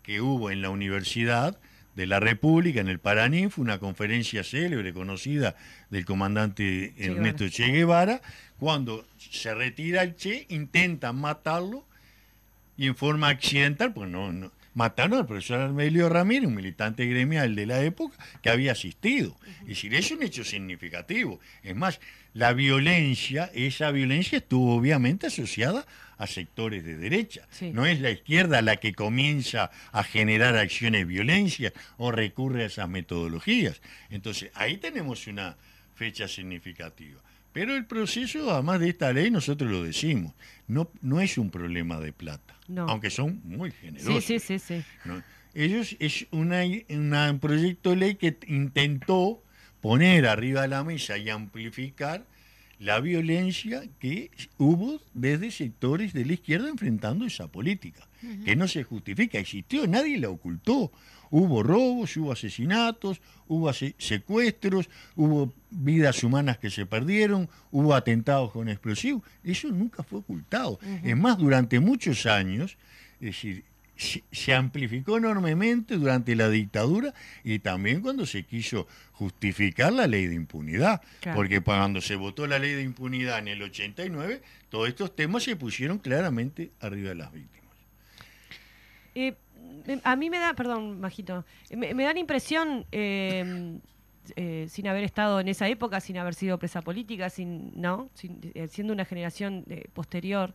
que 0.03 0.21
hubo 0.21 0.51
en 0.51 0.61
la 0.61 0.69
Universidad 0.69 1.59
de 1.95 2.05
la 2.05 2.19
República, 2.19 2.81
en 2.81 2.89
el 2.89 2.99
Paraná, 2.99 3.49
fue 3.49 3.63
una 3.63 3.79
conferencia 3.79 4.43
célebre, 4.43 4.93
conocida 4.93 5.55
del 5.89 6.05
comandante 6.05 6.93
Ernesto 6.97 7.49
Che 7.49 7.69
Guevara, 7.69 8.21
cuando 8.59 9.05
se 9.17 9.53
retira 9.53 10.03
el 10.03 10.15
Che, 10.15 10.45
intentan 10.49 11.15
matarlo 11.17 11.85
y 12.77 12.87
en 12.87 12.95
forma 12.95 13.29
accidental, 13.29 13.93
pues 13.93 14.09
no, 14.09 14.31
no 14.31 14.51
mataron 14.75 15.19
al 15.19 15.25
profesor 15.25 15.61
Armelio 15.61 16.09
Ramírez, 16.09 16.47
un 16.47 16.55
militante 16.55 17.05
gremial 17.07 17.55
de 17.55 17.65
la 17.65 17.81
época 17.81 18.15
que 18.41 18.49
había 18.49 18.73
asistido. 18.73 19.35
Es 19.61 19.69
decir, 19.69 19.95
es 19.95 20.11
un 20.11 20.21
hecho 20.21 20.43
significativo. 20.43 21.39
Es 21.63 21.75
más, 21.75 21.99
la 22.33 22.53
violencia, 22.53 23.49
esa 23.55 23.89
violencia 23.91 24.37
estuvo 24.37 24.75
obviamente 24.75 25.27
asociada 25.27 25.85
a 26.17 26.27
sectores 26.27 26.83
de 26.83 26.97
derecha. 26.97 27.47
Sí. 27.51 27.71
No 27.71 27.85
es 27.85 28.01
la 28.01 28.11
izquierda 28.11 28.61
la 28.61 28.75
que 28.75 28.93
comienza 28.93 29.71
a 29.91 30.03
generar 30.03 30.57
acciones 30.57 31.07
violencias 31.07 31.73
o 31.97 32.11
recurre 32.11 32.63
a 32.63 32.67
esas 32.67 32.89
metodologías. 32.89 33.81
Entonces, 34.09 34.51
ahí 34.53 34.77
tenemos 34.77 35.27
una 35.27 35.55
fecha 35.95 36.27
significativa. 36.27 37.21
Pero 37.55 37.73
el 37.75 37.85
proceso, 37.85 38.51
además 38.51 38.81
de 38.81 38.89
esta 38.89 39.13
ley, 39.13 39.31
nosotros 39.31 39.71
lo 39.71 39.81
decimos, 39.81 40.33
no, 40.67 40.91
no 41.01 41.21
es 41.21 41.37
un 41.37 41.49
problema 41.49 42.01
de 42.01 42.11
plata, 42.11 42.53
No. 42.67 42.85
aunque 42.89 43.09
son 43.09 43.39
muy 43.45 43.71
generosos. 43.71 44.25
sí, 44.25 44.39
sí, 44.39 44.59
sí. 44.59 44.83
¿no? 45.05 45.23
Ellos 45.53 45.95
es 45.99 46.27
una, 46.31 46.63
una- 46.89 47.31
un 47.31 47.39
proyecto 47.39 47.91
de 47.91 47.95
ley 47.95 48.15
que 48.15 48.37
intentó 48.47 49.41
poner 49.79 50.27
arriba 50.27 50.63
de 50.63 50.67
la 50.67 50.83
mesa 50.83 51.17
y 51.17 51.29
amplificar 51.29 52.25
la 52.77 52.99
violencia 52.99 53.83
que 53.99 54.31
hubo 54.57 54.99
desde 55.13 55.49
sectores 55.49 56.11
de 56.11 56.25
la 56.25 56.33
izquierda 56.33 56.67
enfrentando 56.67 57.25
esa 57.25 57.47
política, 57.47 58.05
que 58.43 58.57
no 58.57 58.67
se 58.67 58.83
justifica, 58.83 59.39
existió, 59.39 59.87
nadie 59.87 60.17
la 60.17 60.27
ocultó. 60.29 60.91
Hubo 61.29 61.63
robos, 61.63 62.15
hubo 62.17 62.31
asesinatos, 62.31 63.21
hubo 63.47 63.71
secuestros, 63.73 64.89
hubo 65.15 65.53
vidas 65.69 66.23
humanas 66.23 66.57
que 66.57 66.69
se 66.69 66.85
perdieron, 66.85 67.49
hubo 67.71 67.93
atentados 67.93 68.51
con 68.51 68.69
explosivos. 68.69 69.23
Eso 69.43 69.69
nunca 69.69 70.03
fue 70.03 70.19
ocultado. 70.19 70.79
Es 71.03 71.17
más, 71.17 71.37
durante 71.37 71.79
muchos 71.79 72.25
años, 72.25 72.77
es 73.19 73.27
decir, 73.27 73.63
se, 73.95 74.53
amplificó 74.53 75.17
enormemente 75.17 75.95
durante 75.95 76.35
la 76.35 76.49
dictadura 76.49 77.13
y 77.43 77.59
también 77.59 78.01
cuando 78.01 78.25
se 78.25 78.43
quiso 78.43 78.87
justificar 79.13 79.93
la 79.93 80.07
ley 80.07 80.27
de 80.27 80.35
impunidad. 80.35 81.01
Claro. 81.21 81.37
Porque 81.37 81.61
cuando 81.61 82.01
se 82.01 82.15
votó 82.15 82.45
la 82.47 82.59
ley 82.59 82.73
de 82.73 82.83
impunidad 82.83 83.39
en 83.39 83.47
el 83.47 83.61
89, 83.61 84.41
todos 84.69 84.89
estos 84.89 85.15
temas 85.15 85.43
se 85.43 85.55
pusieron 85.55 85.99
claramente 85.99 86.71
arriba 86.81 87.09
de 87.09 87.15
las 87.15 87.31
víctimas. 87.31 87.65
Eh, 89.15 89.33
a 90.03 90.15
mí 90.15 90.29
me 90.29 90.39
da, 90.39 90.53
perdón, 90.53 90.99
Majito, 90.99 91.45
me, 91.75 91.93
da 92.03 92.13
la 92.13 92.19
impresión, 92.19 92.85
eh, 92.91 93.79
eh, 94.35 94.65
sin 94.69 94.87
haber 94.87 95.03
estado 95.03 95.39
en 95.39 95.47
esa 95.47 95.67
época, 95.67 95.99
sin 95.99 96.17
haber 96.17 96.33
sido 96.33 96.57
presa 96.57 96.81
política, 96.81 97.29
sin, 97.29 97.71
¿no? 97.79 98.09
Sin- 98.13 98.39
eh, 98.55 98.67
siendo 98.67 98.91
una 98.93 99.05
generación 99.05 99.63
eh, 99.69 99.85
posterior, 99.93 100.53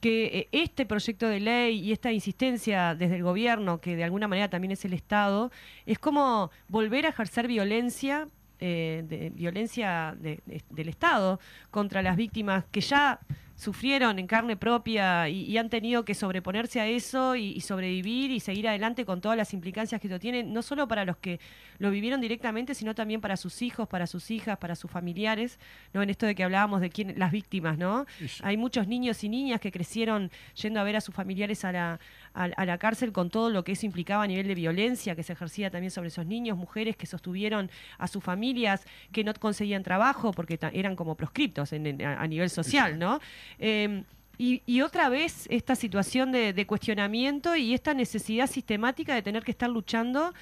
que 0.00 0.24
eh, 0.26 0.48
este 0.52 0.86
proyecto 0.86 1.28
de 1.28 1.40
ley 1.40 1.78
y 1.80 1.92
esta 1.92 2.10
insistencia 2.10 2.94
desde 2.94 3.16
el 3.16 3.22
gobierno, 3.22 3.80
que 3.80 3.96
de 3.96 4.04
alguna 4.04 4.26
manera 4.28 4.48
también 4.48 4.72
es 4.72 4.84
el 4.84 4.94
Estado, 4.94 5.52
es 5.86 5.98
como 5.98 6.50
volver 6.68 7.06
a 7.06 7.10
ejercer 7.10 7.46
violencia, 7.46 8.26
eh, 8.60 9.30
violencia 9.34 10.16
de- 10.18 10.40
de- 10.46 10.62
del 10.70 10.88
Estado 10.88 11.38
contra 11.70 12.02
las 12.02 12.16
víctimas 12.16 12.64
que 12.70 12.80
ya 12.80 13.20
sufrieron 13.60 14.18
en 14.18 14.26
carne 14.26 14.56
propia 14.56 15.28
y, 15.28 15.42
y 15.42 15.58
han 15.58 15.68
tenido 15.68 16.02
que 16.06 16.14
sobreponerse 16.14 16.80
a 16.80 16.86
eso 16.86 17.36
y, 17.36 17.52
y 17.52 17.60
sobrevivir 17.60 18.30
y 18.30 18.40
seguir 18.40 18.66
adelante 18.66 19.04
con 19.04 19.20
todas 19.20 19.36
las 19.36 19.52
implicancias 19.52 20.00
que 20.00 20.06
esto 20.06 20.18
tiene, 20.18 20.42
no 20.42 20.62
solo 20.62 20.88
para 20.88 21.04
los 21.04 21.18
que 21.18 21.40
lo 21.76 21.90
vivieron 21.90 22.22
directamente, 22.22 22.74
sino 22.74 22.94
también 22.94 23.20
para 23.20 23.36
sus 23.36 23.60
hijos, 23.60 23.86
para 23.86 24.06
sus 24.06 24.30
hijas, 24.30 24.56
para 24.56 24.74
sus 24.74 24.90
familiares, 24.90 25.58
¿no? 25.92 26.02
En 26.02 26.08
esto 26.08 26.24
de 26.24 26.34
que 26.34 26.42
hablábamos 26.42 26.80
de 26.80 26.88
quién, 26.88 27.18
las 27.18 27.32
víctimas, 27.32 27.76
¿no? 27.76 28.06
Hay 28.42 28.56
muchos 28.56 28.88
niños 28.88 29.22
y 29.24 29.28
niñas 29.28 29.60
que 29.60 29.70
crecieron 29.70 30.30
yendo 30.54 30.80
a 30.80 30.84
ver 30.84 30.96
a 30.96 31.02
sus 31.02 31.14
familiares 31.14 31.62
a 31.66 31.72
la, 31.72 32.00
a, 32.34 32.44
a 32.44 32.64
la 32.64 32.78
cárcel 32.78 33.12
con 33.12 33.30
todo 33.30 33.50
lo 33.50 33.64
que 33.64 33.72
eso 33.72 33.86
implicaba 33.86 34.24
a 34.24 34.26
nivel 34.26 34.46
de 34.46 34.54
violencia 34.54 35.14
que 35.16 35.22
se 35.22 35.32
ejercía 35.32 35.70
también 35.70 35.90
sobre 35.90 36.08
esos 36.08 36.26
niños, 36.26 36.56
mujeres 36.56 36.96
que 36.96 37.06
sostuvieron 37.06 37.70
a 37.98 38.06
sus 38.06 38.22
familias, 38.22 38.84
que 39.12 39.24
no 39.24 39.34
conseguían 39.34 39.82
trabajo 39.82 40.32
porque 40.32 40.58
eran 40.72 40.96
como 40.96 41.14
proscriptos 41.16 41.72
en- 41.72 42.02
a, 42.04 42.26
nivel 42.26 42.50
social, 42.50 42.98
¿no? 42.98 43.20
Eh, 43.58 44.04
y, 44.38 44.62
y 44.64 44.80
otra 44.80 45.08
vez 45.10 45.46
esta 45.50 45.74
situación 45.74 46.32
de 46.32 46.66
cuestionamiento 46.66 47.56
y 47.56 47.74
esta 47.74 47.92
necesidad 47.92 48.46
sistemática 48.46 49.14
de 49.14 49.20
tener 49.22 49.44
que 49.44 49.50
estar 49.50 49.68
luchando 49.68 50.32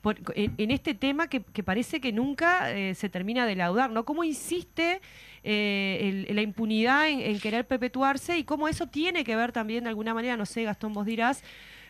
por- 0.00 0.16
en, 0.34 0.54
en 0.58 0.70
este 0.70 0.94
tema 0.94 1.28
que, 1.28 1.42
que 1.42 1.62
parece 1.62 2.00
que 2.00 2.12
nunca 2.12 2.70
eh, 2.72 2.94
se 2.94 3.08
termina 3.08 3.46
de 3.46 3.56
laudar, 3.56 3.90
¿no? 3.90 4.04
¿Cómo 4.04 4.24
insiste 4.24 5.00
eh, 5.44 6.24
el- 6.28 6.34
la 6.36 6.42
impunidad 6.42 7.08
en, 7.08 7.20
en 7.20 7.38
querer 7.40 7.66
perpetuarse 7.66 8.38
y 8.38 8.44
cómo 8.44 8.68
eso 8.68 8.86
tiene 8.86 9.24
que 9.24 9.36
ver 9.36 9.52
también 9.52 9.84
de 9.84 9.90
alguna 9.90 10.14
manera, 10.14 10.36
no 10.36 10.46
sé, 10.46 10.62
Gastón, 10.64 10.92
vos 10.92 11.06
dirás, 11.06 11.42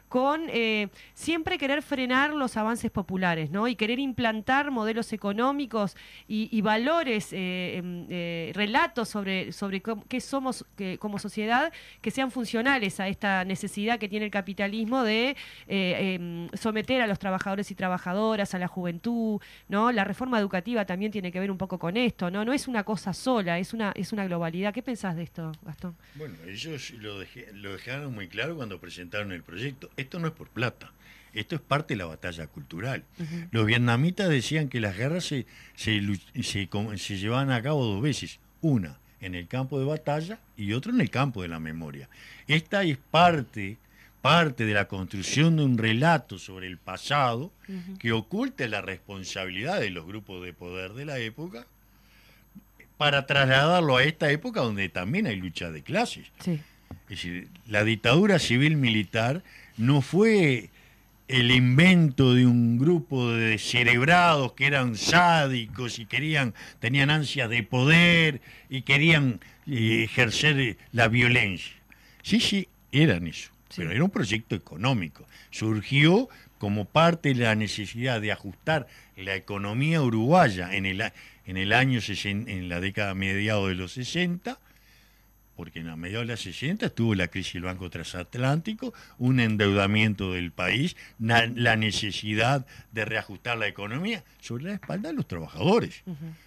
con 0.09 0.43
eh, 0.49 0.89
siempre 1.15 1.59
querer 1.59 1.83
frenar 1.83 2.33
los 2.35 2.57
avances 2.57 2.91
populares, 2.91 3.51
¿no? 3.51 3.69
Y 3.69 3.77
querer 3.77 3.99
implantar 3.99 4.71
modelos 4.71 5.13
económicos 5.13 5.97
y, 6.27 6.61
valores, 6.63 7.33
eh, 7.33 7.77
em, 7.77 8.07
eh, 8.11 8.53
relatos 8.55 9.09
sobre, 9.09 9.53
sobre 9.53 9.83
qué 10.09 10.21
somos 10.21 10.65
que- 10.77 10.99
como 10.99 11.19
sociedad 11.19 11.73
que 12.01 12.11
sean 12.11 12.31
funcionales 12.31 13.01
a 13.01 13.09
esta 13.09 13.45
necesidad 13.45 13.99
que 13.99 14.09
tiene 14.09 14.25
el 14.27 14.31
capitalismo 14.31 15.03
de 15.03 15.37
em, 15.67 16.49
someter 16.55 17.01
a 17.03 17.07
los 17.07 17.19
trabajadores 17.19 17.71
y 17.71 17.75
trabajadoras, 17.75 18.55
a 18.55 18.59
la 18.59 18.69
juventud, 18.69 19.41
¿no? 19.69 19.93
La 19.93 20.05
reforma 20.05 20.39
educativa 20.39 20.85
también 20.85 21.13
tiene 21.13 21.31
que 21.33 21.41
ver 21.41 21.51
un 21.51 21.59
poco 21.59 21.79
con 21.79 21.97
esto, 21.97 22.31
¿no? 22.31 22.45
No 22.45 22.53
es 22.53 22.69
una 22.69 22.85
cosa 22.85 23.13
sola, 23.13 23.59
es 23.59 23.73
una, 23.75 23.93
es 23.95 24.13
una 24.13 24.25
globalidad. 24.27 24.73
¿Qué 24.73 24.83
pensás 24.83 25.17
de 25.17 25.23
esto, 25.25 25.53
Gastón? 25.63 25.97
Bueno, 26.15 26.35
ellos 26.47 26.91
lo, 26.93 27.21
dejé- 27.23 27.53
lo 27.53 27.73
dejaron 27.73 28.15
muy 28.15 28.29
claro 28.29 28.57
cuando 28.57 28.79
presentaron 28.81 29.33
el 29.33 29.43
proyecto. 29.43 29.91
Esto 29.99 30.19
no 30.19 30.29
es 30.29 30.33
por 30.33 30.49
plata, 30.49 30.93
esto 31.35 31.55
es 31.55 31.61
parte 31.61 31.95
de 31.95 31.99
la 31.99 32.07
batalla 32.07 32.47
cultural. 32.47 33.05
Los 33.51 33.67
vietnamitas 33.67 34.29
decían 34.31 34.69
que 34.69 34.81
las 34.81 34.97
guerras 34.97 35.25
se, 35.25 35.45
se, 35.75 36.01
se 36.43 36.69
se 36.97 37.17
llevaban 37.19 37.51
a 37.51 37.63
cabo 37.63 37.85
dos 37.85 38.01
veces, 38.01 38.41
una 38.63 38.99
en 39.21 39.35
el 39.35 39.49
campo 39.49 39.79
de 39.79 39.85
batalla 39.85 40.39
y 40.57 40.73
otra 40.73 40.93
en 40.93 41.01
el 41.01 41.11
campo 41.11 41.43
de 41.43 41.49
la 41.49 41.59
memoria. 41.59 42.09
Esta 42.47 42.85
es 42.85 42.97
parte, 42.97 43.77
parte 44.23 44.65
de 44.65 44.75
la 44.75 44.87
construcción 44.87 45.57
de 45.57 45.65
un 45.65 45.79
relato 45.79 46.39
sobre 46.39 46.67
el 46.67 46.79
pasado 46.79 47.53
que 47.99 48.13
oculte 48.13 48.69
la 48.69 48.81
responsabilidad 48.81 49.81
de 49.81 49.91
los 49.91 50.07
grupos 50.07 50.45
de 50.45 50.53
poder 50.53 50.93
de 50.93 51.05
la 51.05 51.19
época 51.19 51.67
para 52.97 53.27
trasladarlo 53.27 53.97
a 53.97 54.05
esta 54.05 54.31
época 54.31 54.61
donde 54.61 54.89
también 54.89 55.27
hay 55.27 55.37
lucha 55.37 55.71
de 55.71 55.83
clases. 55.83 56.27
Sí. 56.41 56.61
Es 57.05 57.09
decir, 57.09 57.49
la 57.67 57.85
dictadura 57.85 58.39
civil 58.39 58.77
militar 58.77 59.43
no 59.79 60.03
fue 60.03 60.71
el 61.29 61.51
invento 61.51 62.35
de 62.35 62.47
un 62.47 62.79
grupo 62.79 63.33
de 63.33 63.59
cerebrados 63.59 64.55
que 64.55 64.67
eran 64.67 64.97
sádicos 64.97 65.99
y 65.99 66.07
querían, 66.07 66.55
tenían 66.81 67.11
ansias 67.11 67.51
de 67.51 67.63
poder 67.63 68.41
y 68.69 68.83
querían 68.83 69.41
eh, 69.67 70.05
ejercer 70.05 70.79
la 70.93 71.09
violencia. 71.09 71.75
Sí, 72.23 72.41
sí, 72.41 72.69
eran 72.93 73.27
eso, 73.27 73.51
pero 73.77 73.93
era 73.93 74.03
un 74.03 74.11
proyecto 74.11 74.55
económico. 74.55 75.27
Surgió 75.51 76.29
como 76.59 76.87
parte 76.87 77.35
de 77.35 77.45
la 77.45 77.55
necesidad 77.55 78.21
de 78.21 78.33
ajustar 78.33 78.89
la 79.17 79.37
economía 79.37 80.03
uruguaya 80.03 80.75
en 80.75 80.87
el, 80.87 81.03
en 81.47 81.57
el 81.57 81.73
año 81.73 82.01
60, 82.01 82.51
en 82.51 82.69
la 82.69 82.81
década 82.81 83.15
mediados 83.15 83.69
de 83.69 83.75
los 83.75 83.93
60 83.93 84.59
porque 85.59 85.81
en 85.81 85.89
la 85.89 85.97
mediados 85.97 86.25
de 86.29 86.35
los 86.35 86.41
60 86.41 86.87
estuvo 86.87 87.17
la 87.17 87.27
crisis 87.27 87.55
del 87.55 87.65
Banco 87.65 87.91
Transatlántico, 87.91 88.95
un 89.19 89.41
endeudamiento 89.41 90.33
del 90.33 90.53
país, 90.53 90.97
na- 91.19 91.47
la 91.53 91.75
necesidad 91.75 92.65
de 92.93 93.05
reajustar 93.05 93.59
la 93.59 93.67
economía 93.67 94.23
sobre 94.41 94.67
la 94.67 94.75
espalda 94.75 95.09
de 95.09 95.17
los 95.17 95.27
trabajadores. 95.27 96.05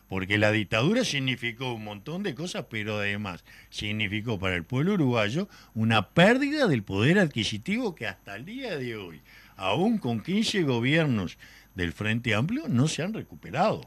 Porque 0.08 0.38
la 0.38 0.54
dictadura 0.54 1.04
significó 1.04 1.74
un 1.74 1.84
montón 1.84 2.24
de 2.24 2.34
cosas, 2.36 2.68
pero 2.70 3.00
además 3.00 3.44
significó 3.70 4.40
para 4.40 4.56
el 4.56 4.64
pueblo 4.64 4.94
uruguayo 4.94 5.50
una 5.74 6.08
pérdida 6.08 6.68
del 6.70 6.84
poder 6.84 7.20
adquisitivo 7.20 7.94
que 7.96 8.08
hasta 8.08 8.38
el 8.38 8.46
día 8.46 8.78
de 8.78 8.96
hoy, 8.96 9.20
aún 9.58 9.98
con 9.98 10.22
15 10.22 10.64
gobiernos 10.64 11.38
del 11.76 11.92
Frente 11.92 12.34
Amplio, 12.34 12.70
no 12.70 12.88
se 12.88 13.04
han 13.04 13.14
recuperado. 13.14 13.82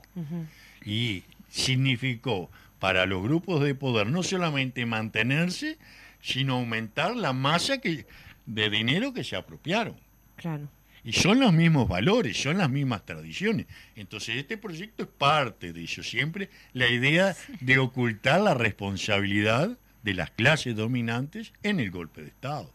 Y 0.85 1.23
significó 1.49 2.51
para 2.79 3.07
los 3.07 3.23
grupos 3.23 3.63
de 3.63 3.75
poder 3.75 4.09
no 4.09 4.23
solamente 4.23 4.87
mantenerse, 4.87 5.79
sino 6.21 6.55
aumentar 6.55 7.17
la 7.17 7.33
masa 7.33 7.79
que, 7.79 8.07
de 8.47 8.71
dinero 8.71 9.13
que 9.13 9.25
se 9.25 9.37
apropiaron. 9.37 9.97
Claro. 10.37 10.69
Y 11.05 11.13
son 11.13 11.39
los 11.39 11.53
mismos 11.53 11.87
valores, 11.87 12.41
son 12.41 12.59
las 12.59 12.71
mismas 12.71 13.05
tradiciones. 13.05 13.67
Entonces 13.95 14.37
este 14.37 14.57
proyecto 14.57 15.03
es 15.03 15.09
parte 15.11 15.75
de 15.75 15.85
eso. 15.85 16.03
Siempre 16.03 16.49
la 16.73 16.89
idea 16.89 17.37
de 17.61 17.79
ocultar 17.79 18.41
la 18.41 18.55
responsabilidad 18.55 19.77
de 20.03 20.15
las 20.15 20.31
clases 20.31 20.75
dominantes 20.75 21.53
en 21.63 21.79
el 21.79 21.91
golpe 21.91 22.23
de 22.23 22.29
Estado. 22.29 22.73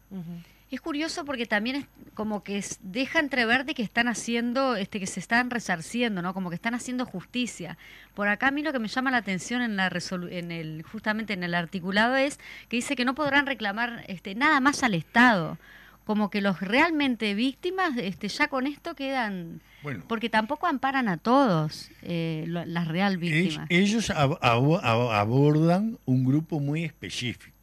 Es 0.70 0.80
curioso 0.80 1.24
porque 1.24 1.46
también 1.46 1.76
es 1.76 1.86
como 2.14 2.44
que 2.44 2.62
deja 2.82 3.18
entrever 3.18 3.64
de 3.64 3.74
que 3.74 3.82
están 3.82 4.06
haciendo, 4.06 4.76
este, 4.76 5.00
que 5.00 5.06
se 5.06 5.18
están 5.18 5.50
resarciendo, 5.50 6.22
¿no? 6.22 6.32
Como 6.32 6.48
que 6.48 6.54
están 6.54 6.74
haciendo 6.74 7.06
justicia. 7.06 7.76
Por 8.14 8.28
acá 8.28 8.48
a 8.48 8.50
mí 8.52 8.62
lo 8.62 8.72
que 8.72 8.78
me 8.78 8.86
llama 8.88 9.10
la 9.10 9.16
atención 9.16 9.62
en 9.62 9.76
la 9.76 9.90
en 10.30 10.52
el, 10.52 10.82
justamente 10.84 11.32
en 11.32 11.42
el 11.42 11.54
articulado 11.54 12.14
es 12.16 12.38
que 12.68 12.76
dice 12.76 12.94
que 12.94 13.04
no 13.04 13.14
podrán 13.16 13.46
reclamar 13.46 14.04
este, 14.06 14.34
nada 14.36 14.60
más 14.60 14.82
al 14.84 14.94
Estado. 14.94 15.58
Como 16.04 16.30
que 16.30 16.40
los 16.40 16.60
realmente 16.60 17.34
víctimas, 17.34 17.96
este, 17.96 18.28
ya 18.28 18.48
con 18.48 18.66
esto 18.66 18.94
quedan, 18.94 19.60
Bueno, 19.82 20.04
porque 20.08 20.28
tampoco 20.28 20.66
amparan 20.66 21.08
a 21.08 21.18
todos 21.18 21.90
eh, 22.02 22.44
lo- 22.48 22.64
las 22.64 22.88
real 22.88 23.14
es- 23.14 23.20
víctimas. 23.20 23.66
ellos 23.70 24.10
ab- 24.10 24.38
abo- 24.40 24.80
ab- 24.82 25.12
abordan 25.14 25.98
un 26.06 26.24
grupo 26.24 26.58
muy 26.58 26.84
específico. 26.84 27.59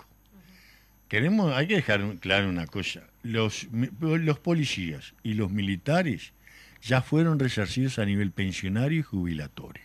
Queremos, 1.08 1.53
hay 1.53 1.68
que 1.68 1.76
dejar 1.76 2.18
claro 2.20 2.49
una 2.49 2.68
cosa. 2.68 3.01
Los 3.24 3.68
policías 4.43 5.14
y 5.24 5.34
los 5.36 5.51
militares 5.51 6.34
ya 6.82 7.01
fueron 7.01 7.39
resarcidos 7.39 7.99
a 7.99 8.05
nivel 8.05 8.32
pensionario 8.32 8.99
y 8.99 9.03
jubilatorio. 9.03 9.84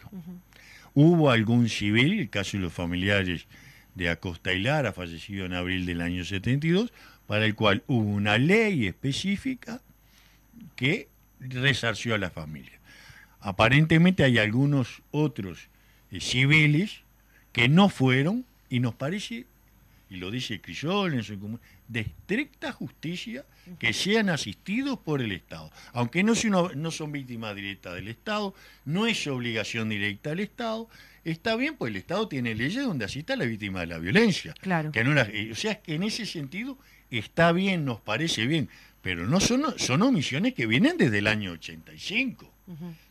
Hubo 0.95 1.31
algún 1.31 1.69
civil, 1.69 2.21
el 2.21 2.29
caso 2.29 2.57
de 2.57 2.65
los 2.65 2.73
familiares 2.73 3.47
de 3.95 4.11
Acosta 4.11 4.53
y 4.53 4.61
Lara, 4.61 4.93
fallecido 4.93 5.47
en 5.47 5.55
abril 5.55 5.87
del 5.87 6.01
año 6.01 6.25
72, 6.25 6.93
para 7.27 7.45
el 7.45 7.55
cual 7.55 7.83
hubo 7.87 8.09
una 8.09 8.39
ley 8.39 8.87
específica 8.87 9.81
que 10.77 11.09
resarció 11.41 12.15
a 12.15 12.19
la 12.19 12.31
familia. 12.31 12.79
Aparentemente 13.41 14.25
hay 14.25 14.39
algunos 14.39 15.03
otros 15.11 15.69
eh, 16.11 16.21
civiles 16.21 17.01
que 17.53 17.69
no 17.69 17.89
fueron 17.89 18.45
y 18.69 18.81
nos 18.81 18.95
parece, 18.95 19.47
y 20.13 20.17
lo 20.17 20.31
dice 20.31 20.61
Crisol 20.61 21.15
en 21.15 21.23
su 21.23 21.59
de 21.89 22.01
estricta 22.01 22.71
justicia 22.73 23.47
que 23.79 23.93
sean 23.95 24.29
asistidos 24.29 24.99
por 24.99 25.23
el 25.23 25.33
Estado. 25.33 25.71
Aunque 25.95 26.23
no, 26.23 26.35
son 26.35 26.81
no 26.83 26.91
son 26.91 27.13
víctimas 27.13 27.55
directas 27.57 27.95
del 27.95 28.09
Estado, 28.09 28.55
no 28.85 29.07
es 29.07 29.27
obligación 29.27 29.89
directa 29.89 30.31
del 30.31 30.41
Estado, 30.41 30.89
está 31.25 31.57
bien, 31.57 31.77
pues 31.77 31.91
el 31.91 31.97
Estado 31.97 32.29
tiene 32.29 32.55
leyes 32.55 32.85
donde 32.85 33.05
asista 33.07 33.33
a 33.33 33.37
la 33.37 33.47
víctima 33.47 33.81
de 33.81 33.87
la 33.87 33.99
violencia. 33.99 34.53
Claro. 34.61 34.93
Que 34.93 35.03
no 35.03 35.15
las- 35.15 35.29
eh, 35.31 35.49
o 35.51 35.55
sea, 35.55 35.81
que 35.81 35.95
en 35.95 36.03
ese 36.03 36.27
sentido 36.27 36.77
está 37.11 37.53
bien, 37.53 37.85
nos 37.87 38.01
parece 38.01 38.47
bien, 38.47 38.69
pero 39.01 39.27
no 39.27 39.41
son, 39.41 39.79
son 39.79 40.03
omisiones 40.03 40.53
que 40.55 40.67
vienen 40.67 40.97
desde 40.99 41.19
el 41.19 41.27
año 41.27 41.53
85. 41.53 42.53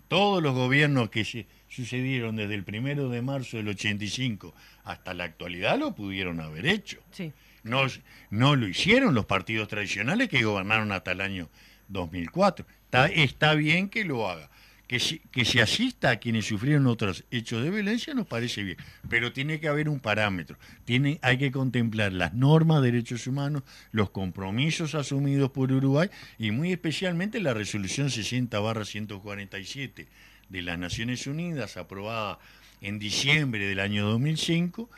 Todos 0.07 0.43
los 0.43 0.53
gobiernos 0.53 1.09
que 1.09 1.23
se 1.25 1.45
sucedieron 1.71 2.35
desde 2.35 2.53
el 2.55 2.63
primero 2.63 3.09
de 3.09 3.21
marzo 3.21 3.57
del 3.57 3.69
85 3.69 4.53
hasta 4.83 5.13
la 5.13 5.23
actualidad 5.23 5.79
lo 5.79 5.95
pudieron 5.95 6.41
haber 6.41 6.65
hecho. 6.67 6.99
Sí. 7.11 7.31
No, 7.63 7.83
no 8.29 8.55
lo 8.55 8.67
hicieron 8.67 9.13
los 9.15 9.25
partidos 9.25 9.67
tradicionales 9.69 10.27
que 10.29 10.43
gobernaron 10.43 10.91
hasta 10.91 11.13
el 11.13 11.21
año 11.21 11.49
2004. 11.87 12.65
Está, 12.85 13.05
está 13.07 13.53
bien 13.53 13.87
que 13.89 14.03
lo 14.03 14.29
haga. 14.29 14.49
Que 14.87 14.99
se, 14.99 15.19
que 15.31 15.45
se 15.45 15.61
asista 15.61 16.09
a 16.09 16.17
quienes 16.17 16.47
sufrieron 16.47 16.85
otros 16.87 17.23
hechos 17.31 17.63
de 17.63 17.69
violencia 17.69 18.13
nos 18.13 18.27
parece 18.27 18.61
bien, 18.63 18.75
pero 19.07 19.31
tiene 19.31 19.61
que 19.61 19.69
haber 19.69 19.87
un 19.87 20.01
parámetro. 20.01 20.57
Tiene, 20.83 21.17
hay 21.21 21.37
que 21.37 21.49
contemplar 21.49 22.11
las 22.11 22.33
normas 22.33 22.81
de 22.81 22.91
derechos 22.91 23.25
humanos, 23.25 23.63
los 23.93 24.09
compromisos 24.09 24.93
asumidos 24.93 25.51
por 25.51 25.71
Uruguay 25.71 26.09
y 26.37 26.51
muy 26.51 26.73
especialmente 26.73 27.39
la 27.39 27.53
resolución 27.53 28.09
60-147 28.09 30.07
de 30.51 30.61
las 30.61 30.77
Naciones 30.77 31.27
Unidas 31.27 31.77
aprobada 31.77 32.39
en 32.81 32.99
diciembre 32.99 33.65
del 33.65 33.79
año 33.79 34.09
2005 34.09 34.89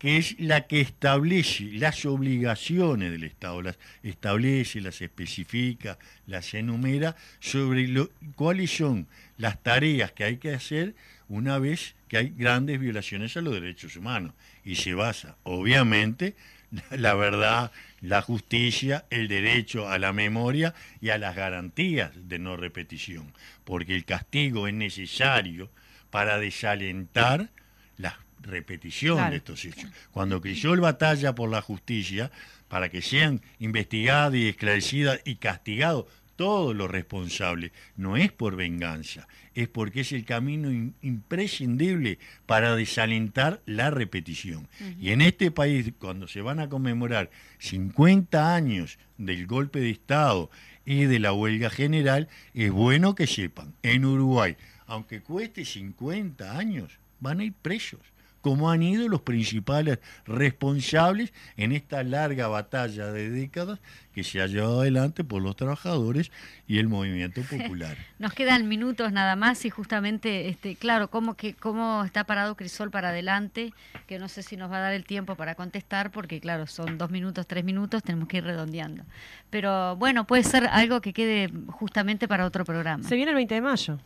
que 0.00 0.16
es 0.16 0.40
la 0.40 0.66
que 0.66 0.80
establece 0.80 1.64
las 1.72 2.06
obligaciones 2.06 3.10
del 3.10 3.22
Estado, 3.22 3.60
las 3.60 3.78
establece, 4.02 4.80
las 4.80 5.02
especifica, 5.02 5.98
las 6.26 6.54
enumera 6.54 7.16
sobre 7.38 7.86
cuáles 8.34 8.74
son 8.74 9.06
las 9.36 9.62
tareas 9.62 10.12
que 10.12 10.24
hay 10.24 10.38
que 10.38 10.54
hacer 10.54 10.94
una 11.28 11.58
vez 11.58 11.96
que 12.08 12.16
hay 12.16 12.30
grandes 12.30 12.80
violaciones 12.80 13.36
a 13.36 13.42
los 13.42 13.52
derechos 13.52 13.94
humanos. 13.94 14.32
Y 14.64 14.76
se 14.76 14.94
basa, 14.94 15.36
obviamente, 15.42 16.34
la, 16.90 17.14
verdad, 17.14 17.72
la 18.00 18.22
justicia, 18.22 19.04
el 19.10 19.28
derecho 19.28 19.88
a 19.88 19.98
la 19.98 20.12
memoria 20.12 20.74
y 21.00 21.10
a 21.10 21.18
las 21.18 21.34
garantías 21.36 22.10
de 22.14 22.38
no 22.38 22.56
repetición, 22.56 23.32
porque 23.64 23.94
el 23.94 24.04
castigo 24.04 24.68
es 24.68 24.74
necesario 24.74 25.70
para 26.10 26.38
desalentar 26.38 27.50
la 27.96 28.18
repetición 28.40 29.16
Claro. 29.16 29.30
de 29.30 29.36
estos 29.38 29.64
hechos. 29.64 29.90
Cuando 30.12 30.40
Crisol 30.40 30.80
batalla 30.80 31.34
por 31.34 31.50
la 31.50 31.60
justicia, 31.62 32.30
para 32.68 32.88
que 32.88 33.02
sean 33.02 33.42
investigadas 33.58 34.34
y 34.34 34.48
esclarecidas 34.48 35.20
y 35.24 35.36
castigados 35.36 36.06
todos 36.40 36.74
los 36.74 36.90
responsables, 36.90 37.70
no 37.96 38.16
es 38.16 38.32
por 38.32 38.56
venganza, 38.56 39.28
es 39.54 39.68
porque 39.68 40.00
es 40.00 40.12
el 40.12 40.24
camino 40.24 40.70
in- 40.70 40.94
imprescindible 41.02 42.18
para 42.46 42.74
desalentar 42.76 43.60
la 43.66 43.90
repetición. 43.90 44.66
Y 44.98 45.10
en 45.10 45.20
este 45.20 45.50
país, 45.50 45.92
cuando 45.98 46.26
se 46.28 46.40
van 46.40 46.58
a 46.58 46.70
conmemorar 46.70 47.30
50 47.58 48.54
años 48.54 48.98
del 49.18 49.46
golpe 49.46 49.80
de 49.80 49.90
Estado 49.90 50.50
y 50.86 51.04
de 51.04 51.18
la 51.18 51.34
huelga 51.34 51.68
general, 51.68 52.28
es 52.54 52.70
bueno 52.70 53.14
que 53.14 53.26
sepan, 53.26 53.74
en 53.82 54.06
Uruguay, 54.06 54.56
aunque 54.86 55.20
cueste 55.20 55.66
50 55.66 56.56
años, 56.56 56.98
van 57.20 57.40
a 57.40 57.44
ir 57.44 57.52
presos, 57.52 58.00
como 58.40 58.70
han 58.70 58.82
ido 58.82 59.08
los 59.08 59.22
principales 59.22 59.98
responsables 60.26 61.32
en 61.56 61.72
esta 61.72 62.02
larga 62.02 62.48
batalla 62.48 63.12
de 63.12 63.30
décadas 63.30 63.80
que 64.14 64.24
se 64.24 64.40
ha 64.40 64.46
llevado 64.46 64.80
adelante 64.80 65.24
por 65.24 65.42
los 65.42 65.56
trabajadores 65.56 66.32
y 66.66 66.78
el 66.78 66.88
movimiento 66.88 67.42
popular. 67.50 67.96
Nos 68.18 68.32
quedan 68.32 68.68
minutos 68.68 69.12
nada 69.12 69.36
más 69.36 69.64
y 69.64 69.70
justamente, 69.70 70.48
este, 70.48 70.76
claro, 70.76 71.08
cómo, 71.08 71.34
que, 71.34 71.54
cómo 71.54 72.04
está 72.04 72.24
parado 72.24 72.56
Crisol 72.56 72.90
para 72.90 73.10
adelante, 73.10 73.72
que 74.06 74.18
no 74.18 74.28
sé 74.28 74.42
si 74.42 74.56
nos 74.56 74.70
va 74.70 74.78
a 74.78 74.80
dar 74.80 74.92
el 74.94 75.04
tiempo 75.04 75.36
para 75.36 75.54
contestar, 75.54 76.10
porque 76.10 76.40
claro, 76.40 76.66
son 76.66 76.98
dos 76.98 77.10
minutos, 77.10 77.46
tres 77.46 77.64
minutos, 77.64 78.02
tenemos 78.02 78.28
que 78.28 78.38
ir 78.38 78.44
redondeando. 78.44 79.04
Pero 79.50 79.96
bueno, 79.96 80.26
puede 80.26 80.44
ser 80.44 80.66
algo 80.66 81.00
que 81.00 81.12
quede 81.12 81.50
justamente 81.68 82.28
para 82.28 82.46
otro 82.46 82.64
programa. 82.64 83.04
Se 83.04 83.16
viene 83.16 83.30
el 83.30 83.36
20 83.36 83.54
de 83.54 83.60
mayo. 83.60 83.98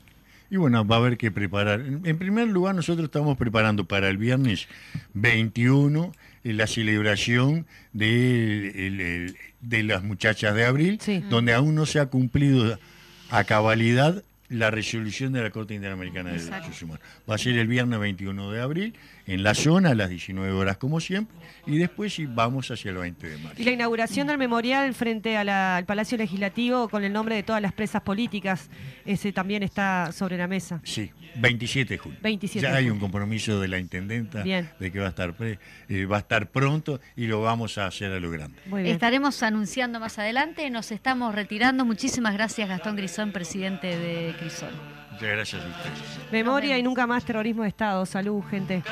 Y 0.54 0.56
bueno, 0.56 0.86
va 0.86 0.94
a 0.94 0.98
haber 1.00 1.16
que 1.16 1.32
preparar. 1.32 1.80
En 1.80 2.16
primer 2.16 2.46
lugar, 2.46 2.76
nosotros 2.76 3.06
estamos 3.06 3.36
preparando 3.36 3.86
para 3.86 4.08
el 4.08 4.18
viernes 4.18 4.68
21 5.14 6.12
eh, 6.44 6.52
la 6.52 6.68
celebración 6.68 7.66
de, 7.92 8.68
el- 8.86 9.00
el- 9.00 9.36
de 9.62 9.82
las 9.82 10.04
muchachas 10.04 10.54
de 10.54 10.64
abril, 10.64 10.98
Sí. 11.00 11.24
donde 11.28 11.54
aún 11.54 11.74
no 11.74 11.86
se 11.86 11.98
ha 11.98 12.06
cumplido 12.06 12.78
a 13.30 13.42
cabalidad 13.42 14.22
la 14.48 14.70
resolución 14.70 15.32
de 15.32 15.42
la 15.42 15.50
Corte 15.50 15.74
Interamericana 15.74 16.30
de. 16.30 16.38
Derechos 16.44 16.80
Humanos. 16.82 17.02
Va 17.28 17.34
a 17.34 17.38
ser 17.38 17.58
el 17.58 17.66
viernes 17.66 17.98
21 17.98 18.52
de 18.52 18.60
abril, 18.60 18.94
en 19.26 19.42
la 19.42 19.54
zona, 19.54 19.90
a 19.90 19.94
las 19.94 20.10
19 20.10 20.52
horas 20.52 20.76
como 20.76 21.00
siempre, 21.00 21.34
y 21.66 21.78
después 21.78 22.12
sí 22.14 22.26
vamos 22.26 22.70
hacia 22.70 22.90
el 22.90 22.98
20 22.98 23.26
de 23.28 23.38
mayo. 23.38 23.54
Y 23.56 23.64
la 23.64 23.70
inauguración 23.70 24.26
del 24.26 24.36
memorial 24.38 24.92
frente 24.94 25.36
a 25.36 25.44
la- 25.44 25.76
al 25.76 25.84
Palacio 25.86 26.18
Legislativo 26.18 26.88
con 26.88 27.04
el 27.04 27.12
nombre 27.12 27.34
de 27.34 27.42
todas 27.42 27.62
las 27.62 27.72
presas 27.72 28.02
políticas, 28.02 28.68
ese 29.06 29.32
también 29.32 29.62
está 29.62 30.12
sobre 30.12 30.36
la 30.36 30.46
mesa. 30.46 30.80
Sí, 30.84 31.10
27 31.36 31.94
de 31.94 31.98
julio. 31.98 32.18
27 32.22 32.62
ya 32.62 32.70
de 32.72 32.76
hay 32.78 32.82
julio. 32.84 32.94
un 32.94 33.00
compromiso 33.00 33.60
de 33.60 33.68
la 33.68 33.78
intendenta 33.78 34.42
Bien. 34.42 34.68
de 34.78 34.92
que 34.92 34.98
va 35.00 35.06
a 35.06 35.08
estar 35.10 35.34
pre- 35.34 35.58
eh, 35.88 36.04
va 36.06 36.16
a 36.16 36.20
estar 36.20 36.50
pronto 36.50 37.00
y 37.16 37.26
lo 37.26 37.40
vamos 37.42 37.78
a 37.78 37.86
hacer 37.86 38.12
a 38.12 38.20
lo 38.20 38.30
grande. 38.30 38.58
Muy 38.66 38.82
bien. 38.82 38.94
Estaremos 38.94 39.42
anunciando 39.42 40.00
más 40.00 40.18
adelante, 40.18 40.68
nos 40.70 40.92
estamos 40.92 41.34
retirando. 41.34 41.84
Muchísimas 41.84 42.34
gracias 42.34 42.68
Gastón 42.68 42.96
Grisón, 42.96 43.32
presidente 43.32 43.86
de 43.98 44.34
Crisol. 44.38 44.70
Muchas 45.14 45.28
gracias 45.28 45.62
a 45.62 45.66
ustedes. 45.68 46.32
Memoria 46.32 46.76
y 46.76 46.82
nunca 46.82 47.06
más 47.06 47.24
terrorismo 47.24 47.62
de 47.62 47.68
Estado. 47.68 48.04
Salud, 48.04 48.42
gente. 48.50 48.82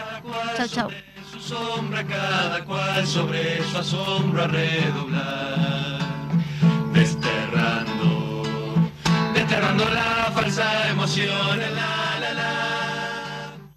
Chau, 0.57 0.69
chau. 0.69 0.91
Su 1.33 1.41
sombra 1.41 2.05
cada 2.05 2.65
cual 2.65 3.05
sobre 3.07 3.61
su 3.65 3.79
asombro 3.79 4.45
a 4.45 4.47
redoblar. 4.47 5.99
Desterrando, 6.93 8.43
desterrando 9.35 9.85
la 9.91 10.31
falsa 10.33 10.91
emoción 10.91 11.61
en 11.61 11.75
la 11.75 12.03